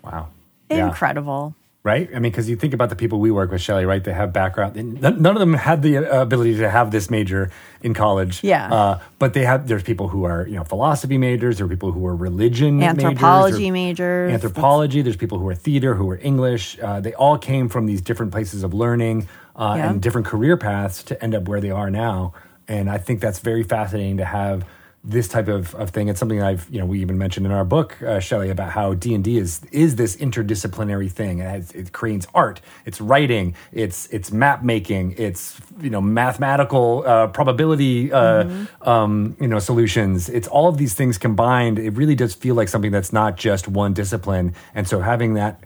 [0.03, 0.29] Wow,
[0.69, 0.87] Yeah.
[0.87, 1.53] Incredible.
[1.83, 2.09] Right?
[2.11, 4.03] I mean, because you think about the people we work with, Shelly, right?
[4.03, 4.75] They have background.
[5.01, 7.51] None of them had the uh, ability to have this major
[7.81, 8.43] in college.
[8.43, 8.73] Yeah.
[8.73, 9.67] Uh, but they have.
[9.67, 11.57] There's people who are you know philosophy majors.
[11.57, 14.29] There are people who are religion Anthropology majors.
[14.29, 14.33] majors.
[14.33, 15.01] Anthropology.
[15.01, 16.77] There's people who are theater, who are English.
[16.79, 19.89] Uh, they all came from these different places of learning uh, Yeah.
[19.91, 22.33] and different career paths to end up where they are now.
[22.67, 24.63] And I think that's very fascinating to have
[25.03, 26.09] this type of, of thing.
[26.09, 28.93] It's something I've, you know, we even mentioned in our book, uh, Shelley, about how
[28.93, 31.39] D and D is is this interdisciplinary thing.
[31.39, 37.03] It, has, it creates art, it's writing, it's it's map making, it's you know mathematical
[37.05, 40.27] uh, probability, uh, um, you know, solutions.
[40.29, 41.79] It's all of these things combined.
[41.79, 44.53] It really does feel like something that's not just one discipline.
[44.75, 45.63] And so having that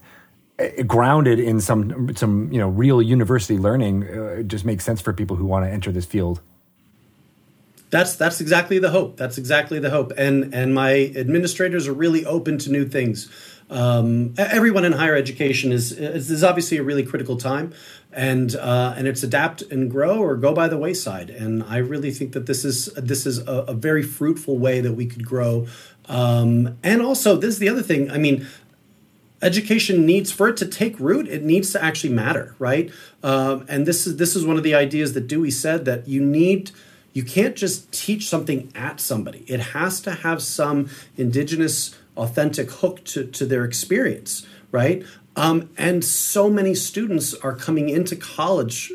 [0.60, 5.12] uh, grounded in some some you know real university learning uh, just makes sense for
[5.12, 6.42] people who want to enter this field.
[7.94, 9.18] That's that's exactly the hope.
[9.18, 10.14] That's exactly the hope.
[10.18, 13.30] And and my administrators are really open to new things.
[13.70, 17.72] Um, everyone in higher education is is, is obviously a really critical time,
[18.12, 21.30] and uh, and it's adapt and grow or go by the wayside.
[21.30, 24.94] And I really think that this is this is a, a very fruitful way that
[24.94, 25.68] we could grow.
[26.10, 28.10] Um, and also, this is the other thing.
[28.10, 28.48] I mean,
[29.44, 32.90] education needs for it to take root it needs to actually matter right
[33.24, 36.22] um, and this is this is one of the ideas that dewey said that you
[36.24, 36.72] need
[37.14, 43.04] you can't just teach something at somebody it has to have some indigenous authentic hook
[43.04, 45.04] to, to their experience right
[45.36, 48.92] um, and so many students are coming into college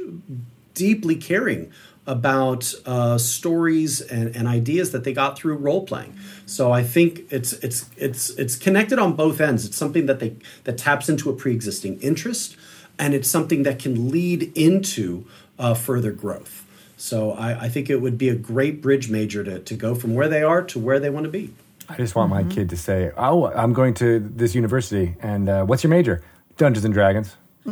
[0.75, 1.73] deeply caring
[2.09, 6.19] about uh, stories and, and ideas that they got through role playing.
[6.47, 9.67] So I think it's it's it's it's connected on both ends.
[9.67, 12.57] It's something that they that taps into a pre-existing interest,
[12.99, 15.27] and it's something that can lead into
[15.59, 16.65] uh, further growth.
[16.99, 20.15] So I, I think it would be a great bridge major to, to go from
[20.15, 21.55] where they are to where they want to be.
[21.89, 25.65] I just want my kid to say, "Oh, I'm going to this university, and uh,
[25.65, 26.23] what's your major?
[26.59, 27.37] Dungeons and Dragons."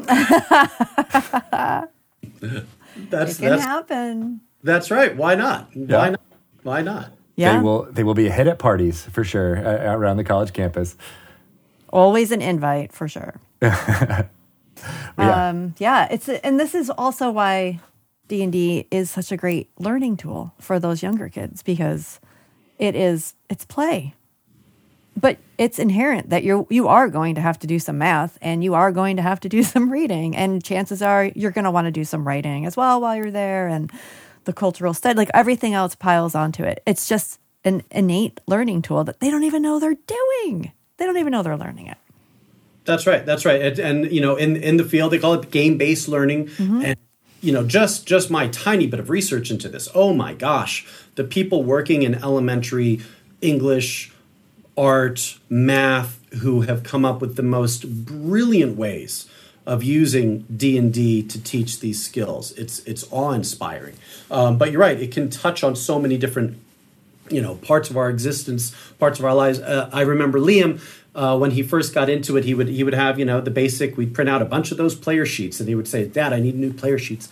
[3.10, 4.40] That's It can that's, happen.
[4.62, 5.14] that's right.
[5.14, 5.68] Why not?
[5.74, 6.20] Why not?
[6.62, 7.12] Why not?
[7.34, 7.56] Yeah.
[7.56, 7.82] They will.
[7.90, 10.96] They will be a hit at parties for sure uh, around the college campus.
[11.92, 13.38] Always an invite for sure.
[15.18, 15.48] Yeah.
[15.48, 17.80] Um, yeah, it's and this is also why
[18.28, 22.20] D and D is such a great learning tool for those younger kids because
[22.78, 24.14] it is it's play,
[25.16, 28.64] but it's inherent that you you are going to have to do some math and
[28.64, 31.70] you are going to have to do some reading, and chances are you're going to
[31.70, 33.92] want to do some writing as well while you're there, and
[34.44, 36.82] the cultural study, like everything else, piles onto it.
[36.86, 40.72] It's just an innate learning tool that they don't even know they're doing.
[40.96, 41.98] They don't even know they're learning it.
[42.84, 43.26] That's right.
[43.26, 43.60] That's right.
[43.60, 46.46] And, and you know, in in the field, they call it game based learning.
[46.46, 46.82] Mm-hmm.
[46.82, 46.96] And
[47.46, 49.88] you know, just just my tiny bit of research into this.
[49.94, 53.00] Oh my gosh, the people working in elementary
[53.40, 54.12] English,
[54.76, 59.28] art, math, who have come up with the most brilliant ways
[59.64, 62.50] of using D and D to teach these skills.
[62.52, 63.94] It's it's awe inspiring.
[64.28, 66.58] Um, but you're right; it can touch on so many different
[67.30, 70.80] you know parts of our existence parts of our lives uh, i remember liam
[71.16, 73.50] uh, when he first got into it he would he would have you know the
[73.50, 76.32] basic we'd print out a bunch of those player sheets and he would say dad
[76.32, 77.28] i need new player sheets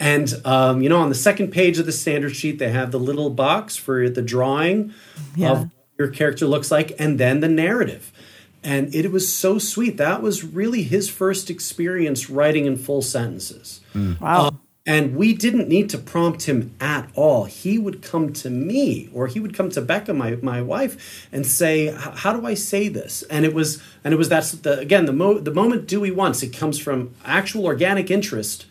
[0.00, 2.98] and um, you know on the second page of the standard sheet they have the
[2.98, 4.92] little box for the drawing
[5.36, 5.50] Yeah.
[5.52, 8.12] of what your character looks like and then the narrative
[8.62, 13.80] and it was so sweet that was really his first experience writing in full sentences
[14.20, 14.58] Wow.
[14.86, 17.44] And we didn't need to prompt him at all.
[17.44, 21.46] He would come to me or he would come to Becca, my, my wife, and
[21.46, 23.22] say, how do I say this?
[23.24, 26.42] And it was, and it was, that's the, again, the, mo- the moment Dewey wants,
[26.42, 28.66] it comes from actual organic interest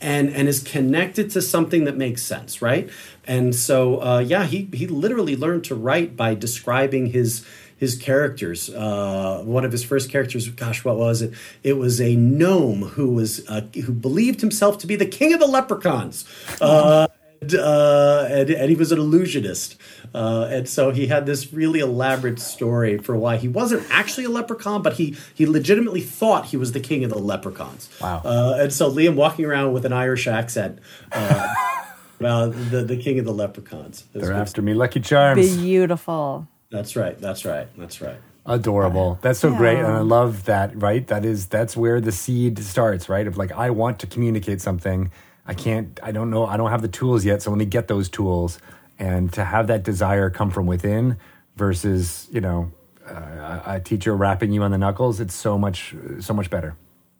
[0.00, 2.62] and, and is connected to something that makes sense.
[2.62, 2.88] Right.
[3.26, 7.44] And so, uh, yeah, he, he literally learned to write by describing his,
[7.80, 8.68] his characters.
[8.68, 11.32] Uh, one of his first characters, gosh, what was it?
[11.64, 15.40] It was a gnome who was uh, who believed himself to be the king of
[15.40, 16.24] the leprechauns.
[16.60, 17.08] Uh,
[17.40, 19.76] and, uh, and, and he was an illusionist.
[20.14, 24.28] Uh, and so he had this really elaborate story for why he wasn't actually a
[24.28, 27.88] leprechaun, but he, he legitimately thought he was the king of the leprechauns.
[27.98, 28.20] Wow.
[28.24, 30.80] Uh, and so Liam walking around with an Irish accent
[31.12, 31.54] uh,
[32.20, 34.04] about the, the king of the leprechauns.
[34.12, 34.74] They're after me.
[34.74, 35.56] Lucky Charms.
[35.56, 36.46] Beautiful.
[36.70, 37.18] That's right.
[37.18, 37.68] That's right.
[37.76, 38.16] That's right.
[38.46, 39.18] Adorable.
[39.22, 39.78] That's so great.
[39.78, 41.06] And I love that, right?
[41.06, 43.26] That is that's where the seed starts, right?
[43.26, 45.10] Of like I want to communicate something.
[45.46, 47.88] I can't I don't know I don't have the tools yet, so let me get
[47.88, 48.58] those tools.
[48.98, 51.16] And to have that desire come from within
[51.56, 52.72] versus, you know,
[53.08, 56.76] uh, a a teacher rapping you on the knuckles, it's so much so much better.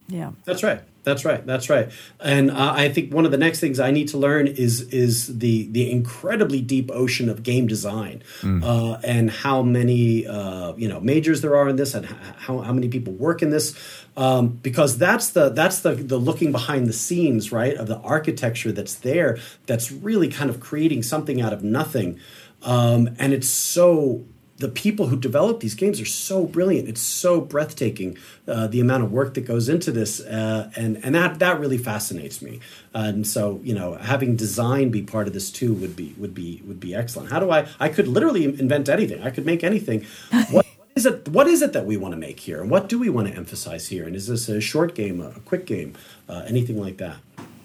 [0.08, 0.32] Yeah.
[0.44, 0.82] That's right.
[1.02, 1.44] That's right.
[1.46, 1.90] That's right.
[2.20, 5.38] And uh, I think one of the next things I need to learn is is
[5.38, 8.22] the the incredibly deep ocean of game design,
[8.62, 12.72] uh, and how many uh, you know majors there are in this, and how how
[12.72, 13.74] many people work in this,
[14.16, 18.70] um, because that's the that's the the looking behind the scenes, right, of the architecture
[18.70, 22.20] that's there, that's really kind of creating something out of nothing,
[22.62, 24.26] um, and it's so
[24.60, 26.88] the people who develop these games are so brilliant.
[26.88, 28.16] It's so breathtaking
[28.46, 31.78] uh, the amount of work that goes into this, uh, and and that that really
[31.78, 32.60] fascinates me.
[32.94, 36.62] and so you know, having design be part of this too would be would be
[36.66, 37.30] would be excellent.
[37.30, 37.66] How do I?
[37.80, 39.22] I could literally invent anything.
[39.22, 40.06] I could make anything.
[40.50, 40.66] What
[40.96, 41.28] is it?
[41.28, 43.34] What is it that we want to make here, and what do we want to
[43.34, 44.06] emphasize here?
[44.06, 45.94] And is this a short game, a quick game,
[46.28, 47.16] uh, anything like that?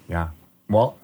[0.08, 0.30] Yeah.
[0.70, 0.98] Well,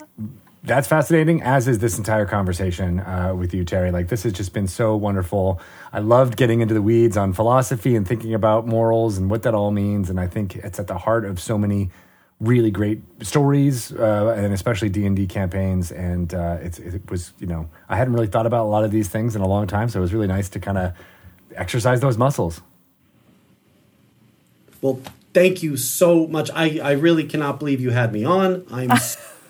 [0.64, 3.92] that's fascinating, as is this entire conversation uh, with you, Terry.
[3.92, 5.60] Like, this has just been so wonderful.
[5.92, 9.56] I loved getting into the weeds on philosophy and thinking about morals and what that
[9.56, 10.10] all means.
[10.10, 11.90] And I think it's at the heart of so many
[12.40, 15.92] really great stories, uh, and especially D and D campaigns.
[15.92, 18.92] And uh, it's, it was, you know, I hadn't really thought about a lot of
[18.92, 20.94] these things in a long time, so it was really nice to kind of
[21.56, 22.62] exercise those muscles.
[24.82, 25.00] Well,
[25.34, 26.52] thank you so much.
[26.54, 28.66] I, I really cannot believe you had me on.
[28.72, 28.92] I'm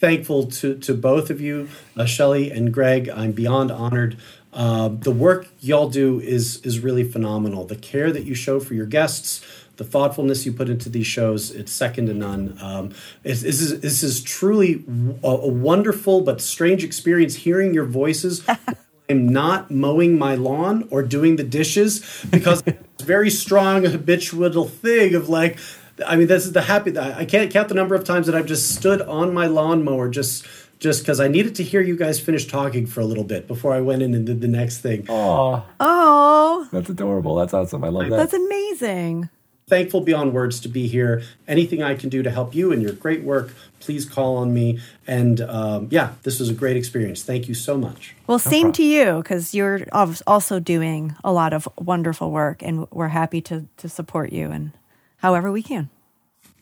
[0.00, 3.08] thankful to, to both of you, uh, Shelly and Greg.
[3.08, 4.16] I'm beyond honored.
[4.52, 7.64] Uh, the work y'all do is is really phenomenal.
[7.64, 9.44] The care that you show for your guests,
[9.76, 12.58] the thoughtfulness you put into these shows, it's second to none.
[12.60, 14.84] Um, this, is, this is truly
[15.22, 18.44] a, a wonderful but strange experience hearing your voices.
[19.10, 24.66] I'm not mowing my lawn or doing the dishes because it's a very strong habitual
[24.66, 25.58] thing of like
[26.06, 28.46] I mean this is the happy I can't count the number of times that I've
[28.46, 30.46] just stood on my lawnmower just
[30.78, 33.72] just because I needed to hear you guys finish talking for a little bit before
[33.74, 35.04] I went in and did the next thing.
[35.10, 37.34] Oh, Oh, that's adorable.
[37.36, 37.84] That's awesome.
[37.84, 38.16] I love that.
[38.16, 39.28] that's amazing.
[39.68, 41.22] Thankful beyond words to be here.
[41.46, 44.80] Anything I can do to help you in your great work, please call on me.
[45.06, 47.22] And um, yeah, this was a great experience.
[47.22, 48.16] Thank you so much.
[48.26, 53.08] Well, same to you because you're also doing a lot of wonderful work, and we're
[53.08, 54.72] happy to to support you and
[55.20, 55.90] however we can.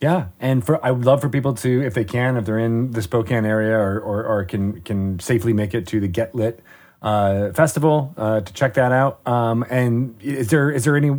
[0.01, 2.93] Yeah, and for I would love for people to, if they can, if they're in
[2.93, 6.61] the Spokane area or or, or can can safely make it to the Get Lit
[7.03, 9.27] uh, festival uh, to check that out.
[9.27, 11.11] Um, and is there is there any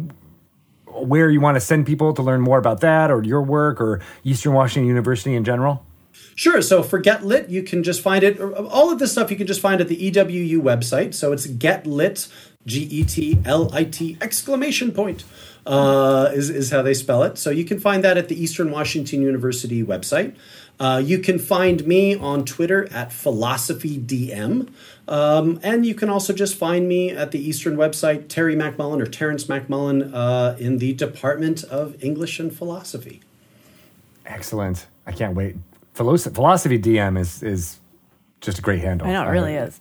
[0.86, 4.02] where you want to send people to learn more about that or your work or
[4.24, 5.86] Eastern Washington University in general?
[6.36, 6.62] Sure.
[6.62, 8.40] So for Get Lit, you can just find it.
[8.40, 11.14] All of this stuff you can just find at the EWU website.
[11.14, 12.30] So it's Get Lit,
[12.66, 15.24] G E T L I T exclamation point
[15.70, 17.38] uh, is is how they spell it.
[17.38, 20.36] So you can find that at the Eastern Washington University website.
[20.80, 24.70] Uh, you can find me on Twitter at philosophy_dm,
[25.10, 29.06] um, and you can also just find me at the Eastern website, Terry MacMullan or
[29.06, 33.20] Terrance MacMullan, uh, in the Department of English and Philosophy.
[34.26, 34.88] Excellent.
[35.06, 35.58] I can't wait.
[35.94, 37.80] Philosophy, philosophy DM is is
[38.42, 39.08] just a great handle.
[39.08, 39.80] I know it really is.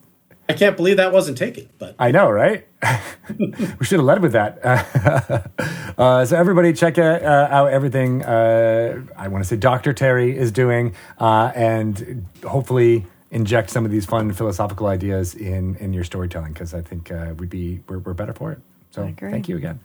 [0.48, 2.66] I can't believe that wasn't taken, but I know, right?
[3.38, 4.58] we should have led with that.
[5.98, 7.02] uh, so everybody, check uh,
[7.50, 8.24] out everything.
[8.24, 9.92] Uh, I want to say Dr.
[9.92, 15.92] Terry is doing, uh, and hopefully inject some of these fun philosophical ideas in in
[15.92, 18.60] your storytelling because I think uh, we'd be we're, we're better for it.
[18.90, 19.80] So thank you again.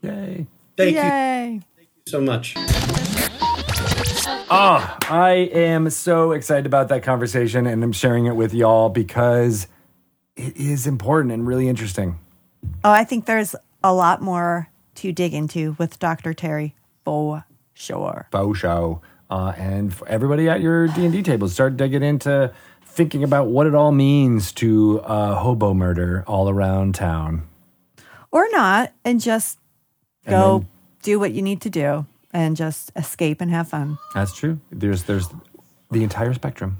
[0.00, 0.46] Yay.
[0.76, 1.60] thank you Yay.
[2.06, 2.54] so much.
[4.54, 9.66] Oh, I am so excited about that conversation and I'm sharing it with y'all because
[10.36, 12.18] it is important and really interesting.
[12.84, 13.54] Oh, I think there's
[13.84, 16.32] a lot more to dig into with Dr.
[16.34, 17.44] Terry for
[17.74, 18.28] sure.
[18.30, 19.02] Faux show.
[19.30, 22.52] Uh, and for everybody at your D&D tables, start digging into
[22.84, 27.48] thinking about what it all means to uh, hobo murder all around town.
[28.30, 29.58] Or not, and just
[30.26, 30.68] And go then-
[31.02, 33.98] do what you need to do and just escape and have fun.
[34.14, 34.60] That's true.
[34.70, 35.28] There's there's
[35.90, 36.78] the entire spectrum.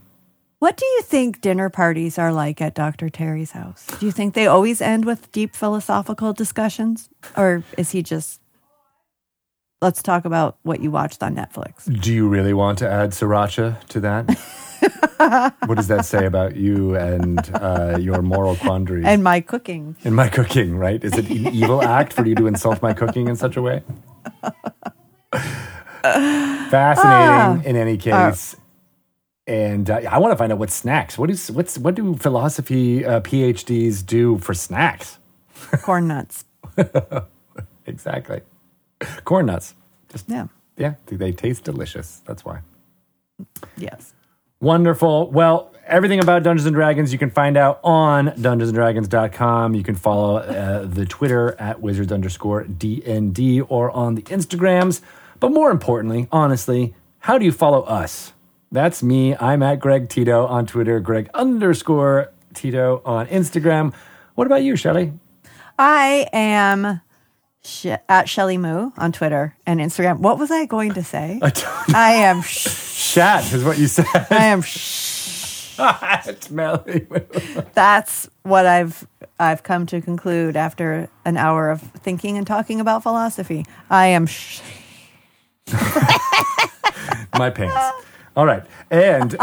[0.63, 3.09] What do you think dinner parties are like at Dr.
[3.09, 3.85] Terry's house?
[3.99, 7.09] Do you think they always end with deep philosophical discussions?
[7.37, 8.41] Or is he just,
[9.81, 11.93] let's talk about what you watched on Netflix?
[12.01, 15.59] Do you really want to add sriracha to that?
[15.67, 19.05] what does that say about you and uh, your moral quandaries?
[19.05, 19.97] And my cooking.
[20.05, 21.03] in my cooking, right?
[21.03, 23.83] Is it an evil act for you to insult my cooking in such a way?
[26.71, 28.55] Fascinating in any case.
[29.47, 31.19] And uh, I want to find out what snacks.
[31.19, 35.19] What is what's what do philosophy uh, PhDs do for snacks?
[35.83, 36.45] Corn nuts.
[37.87, 38.41] Exactly.
[39.25, 39.75] Corn nuts.
[40.11, 40.47] Just Yeah.
[40.77, 42.23] yeah, Do they taste delicious.
[42.27, 42.61] That's why.
[43.77, 44.15] Yes.
[44.61, 45.31] Wonderful.
[45.31, 49.75] Well, everything about Dungeons and Dragons you can find out on dungeonsanddragons.com.
[49.75, 55.01] You can follow uh, the Twitter at wizards underscore DND or on the Instagrams.
[55.41, 58.33] But more importantly, honestly, how do you follow us?
[58.73, 59.37] That's me.
[59.37, 63.93] I'm at Greg Tito on Twitter, Greg underscore Tito on Instagram.
[64.35, 65.13] What about you, Shelly?
[65.79, 67.03] I am
[67.63, 70.21] sh- at Shelly Moo on Twitter and Instagram.
[70.21, 71.39] What was I going to say?
[71.95, 72.41] I am.
[72.43, 74.07] Sh- Chat is what you said.
[74.31, 74.63] I am.
[74.63, 75.77] Sh-
[76.27, 77.07] It's Melly.
[77.75, 79.07] that's what I've
[79.39, 83.67] I've come to conclude after an hour of thinking and talking about philosophy.
[83.91, 84.27] I am.
[84.27, 84.61] Sh-
[87.39, 88.07] my pants.
[88.35, 88.65] All right.
[88.91, 89.37] And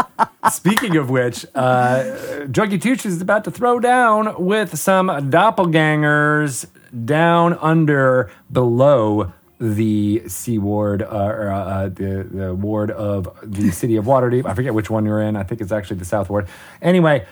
[0.50, 2.02] speaking of which, uh,
[2.46, 6.66] Druggy Tooch is about to throw down with some doppelgangers
[7.04, 13.96] down under, below the Sea Ward, uh, or uh, the, the ward of the city
[13.96, 14.44] of Waterdeep.
[14.46, 15.36] I forget which one you're in.
[15.36, 16.48] I think it's actually the South Ward.
[16.82, 17.26] Anyway,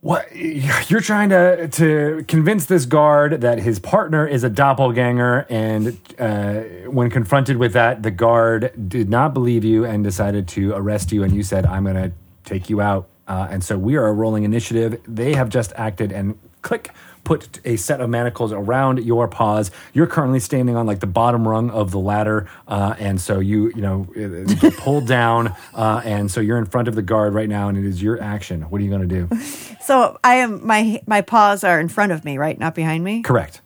[0.00, 0.34] what?
[0.34, 6.60] You're trying to to convince this guard that his partner is a doppelganger and uh,
[6.90, 11.22] when confronted with that the guard did not believe you and decided to arrest you
[11.22, 12.12] and you said i'm going to
[12.50, 13.08] take you out.
[13.26, 15.00] Uh, and so we are a rolling initiative.
[15.06, 16.90] They have just acted and click
[17.24, 19.70] put a set of manacles around your paws.
[19.92, 23.68] You're currently standing on like the bottom rung of the ladder uh, and so you
[23.74, 24.06] you know
[24.60, 27.78] get pulled down uh, and so you're in front of the guard right now and
[27.78, 28.62] it is your action.
[28.62, 29.28] What are you going to do?
[29.82, 33.22] So I am my my paws are in front of me, right, not behind me.
[33.22, 33.60] correct.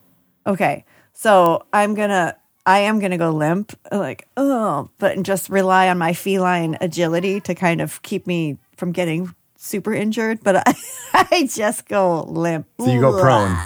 [0.46, 0.84] Okay.
[1.12, 6.14] So I'm gonna I am gonna go limp, like, oh, but just rely on my
[6.14, 9.34] feline agility to kind of keep me from getting
[9.64, 10.40] super injured.
[10.42, 10.74] But I,
[11.30, 12.66] I just go limp.
[12.80, 13.56] So you go prone.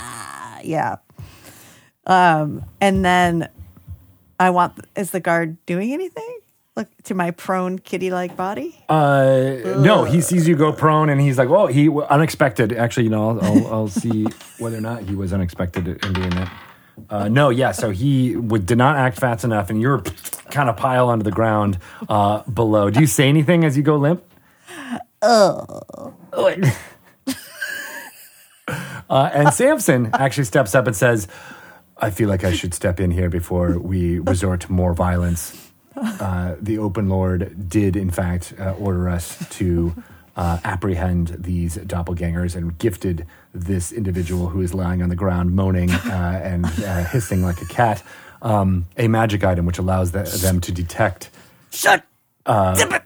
[0.63, 0.97] Yeah.
[2.07, 3.49] Um, and then
[4.41, 6.39] I want is the guard doing anything?
[6.77, 8.81] Look to my prone kitty like body?
[8.89, 13.11] Uh, no, he sees you go prone, and he's like, "Oh, he unexpected." Actually, you
[13.11, 14.27] know, I'll, I'll, I'll see
[14.59, 16.53] whether or not he was unexpected in doing that.
[17.11, 17.73] Uh, no, yeah.
[17.73, 20.03] So he would, did not act fast enough, and you're
[20.51, 22.91] kind of pile onto the ground uh, below.
[22.91, 24.23] Do you say anything as you go limp?
[25.21, 25.81] Oh.
[29.11, 31.29] uh, and Samson actually steps up and says,
[31.97, 35.69] "I feel like I should step in here before we resort to more violence."
[36.01, 39.95] uh, the open lord did in fact uh, order us to
[40.37, 45.91] uh, apprehend these doppelgangers and gifted this individual who is lying on the ground moaning
[45.91, 48.03] uh, and uh, hissing like a cat
[48.43, 51.31] um, a magic item which allows the, them to detect
[51.71, 52.05] Shut.
[52.49, 53.03] The,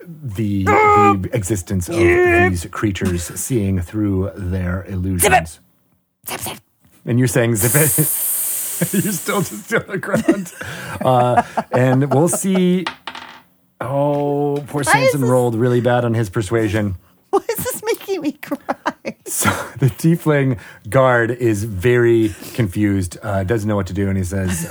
[0.64, 5.60] the existence of these creatures, seeing through their illusions.
[7.05, 7.98] And you're saying zip it.
[8.93, 10.52] you're still just on the ground.
[11.05, 11.43] Uh,
[11.73, 12.85] and we'll see.
[13.81, 16.97] Oh, poor Samson rolled really bad on his persuasion.
[17.31, 19.16] Why is this making me cry?
[19.27, 24.24] So the tiefling guard is very confused, uh, doesn't know what to do, and he
[24.24, 24.70] says,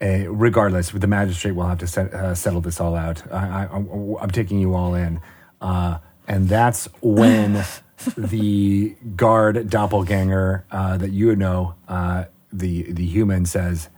[0.00, 3.22] uh, "Regardless, the magistrate will have to set, uh, settle this all out.
[3.32, 3.76] I, I,
[4.20, 5.20] I'm taking you all in."
[5.60, 5.98] Uh,
[6.28, 7.64] and that's when
[8.16, 13.88] the guard doppelganger uh, that you know, uh, the the human says,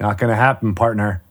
[0.00, 1.22] "Not going to happen, partner."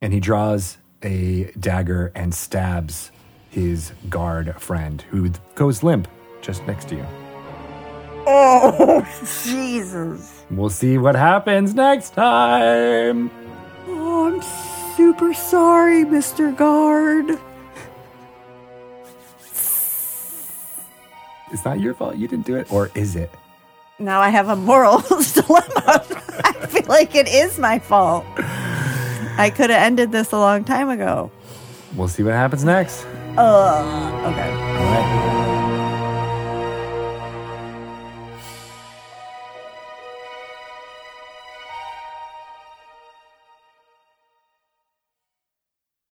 [0.00, 3.10] And he draws a dagger and stabs
[3.50, 6.08] his guard friend, who goes limp
[6.40, 7.06] just next to you.
[8.26, 9.06] Oh,
[9.44, 10.37] Jesus.
[10.50, 13.30] We'll see what happens next time.
[13.86, 14.42] Oh, I'm
[14.96, 16.56] super sorry, Mr.
[16.56, 17.38] Guard.
[21.50, 22.16] It's not your fault.
[22.16, 23.30] You didn't do it, or is it?
[23.98, 25.00] Now I have a moral
[25.34, 26.04] dilemma.
[26.44, 28.24] I feel like it is my fault.
[28.36, 31.30] I could have ended this a long time ago.
[31.94, 33.06] We'll see what happens next.
[33.36, 35.37] Uh, okay.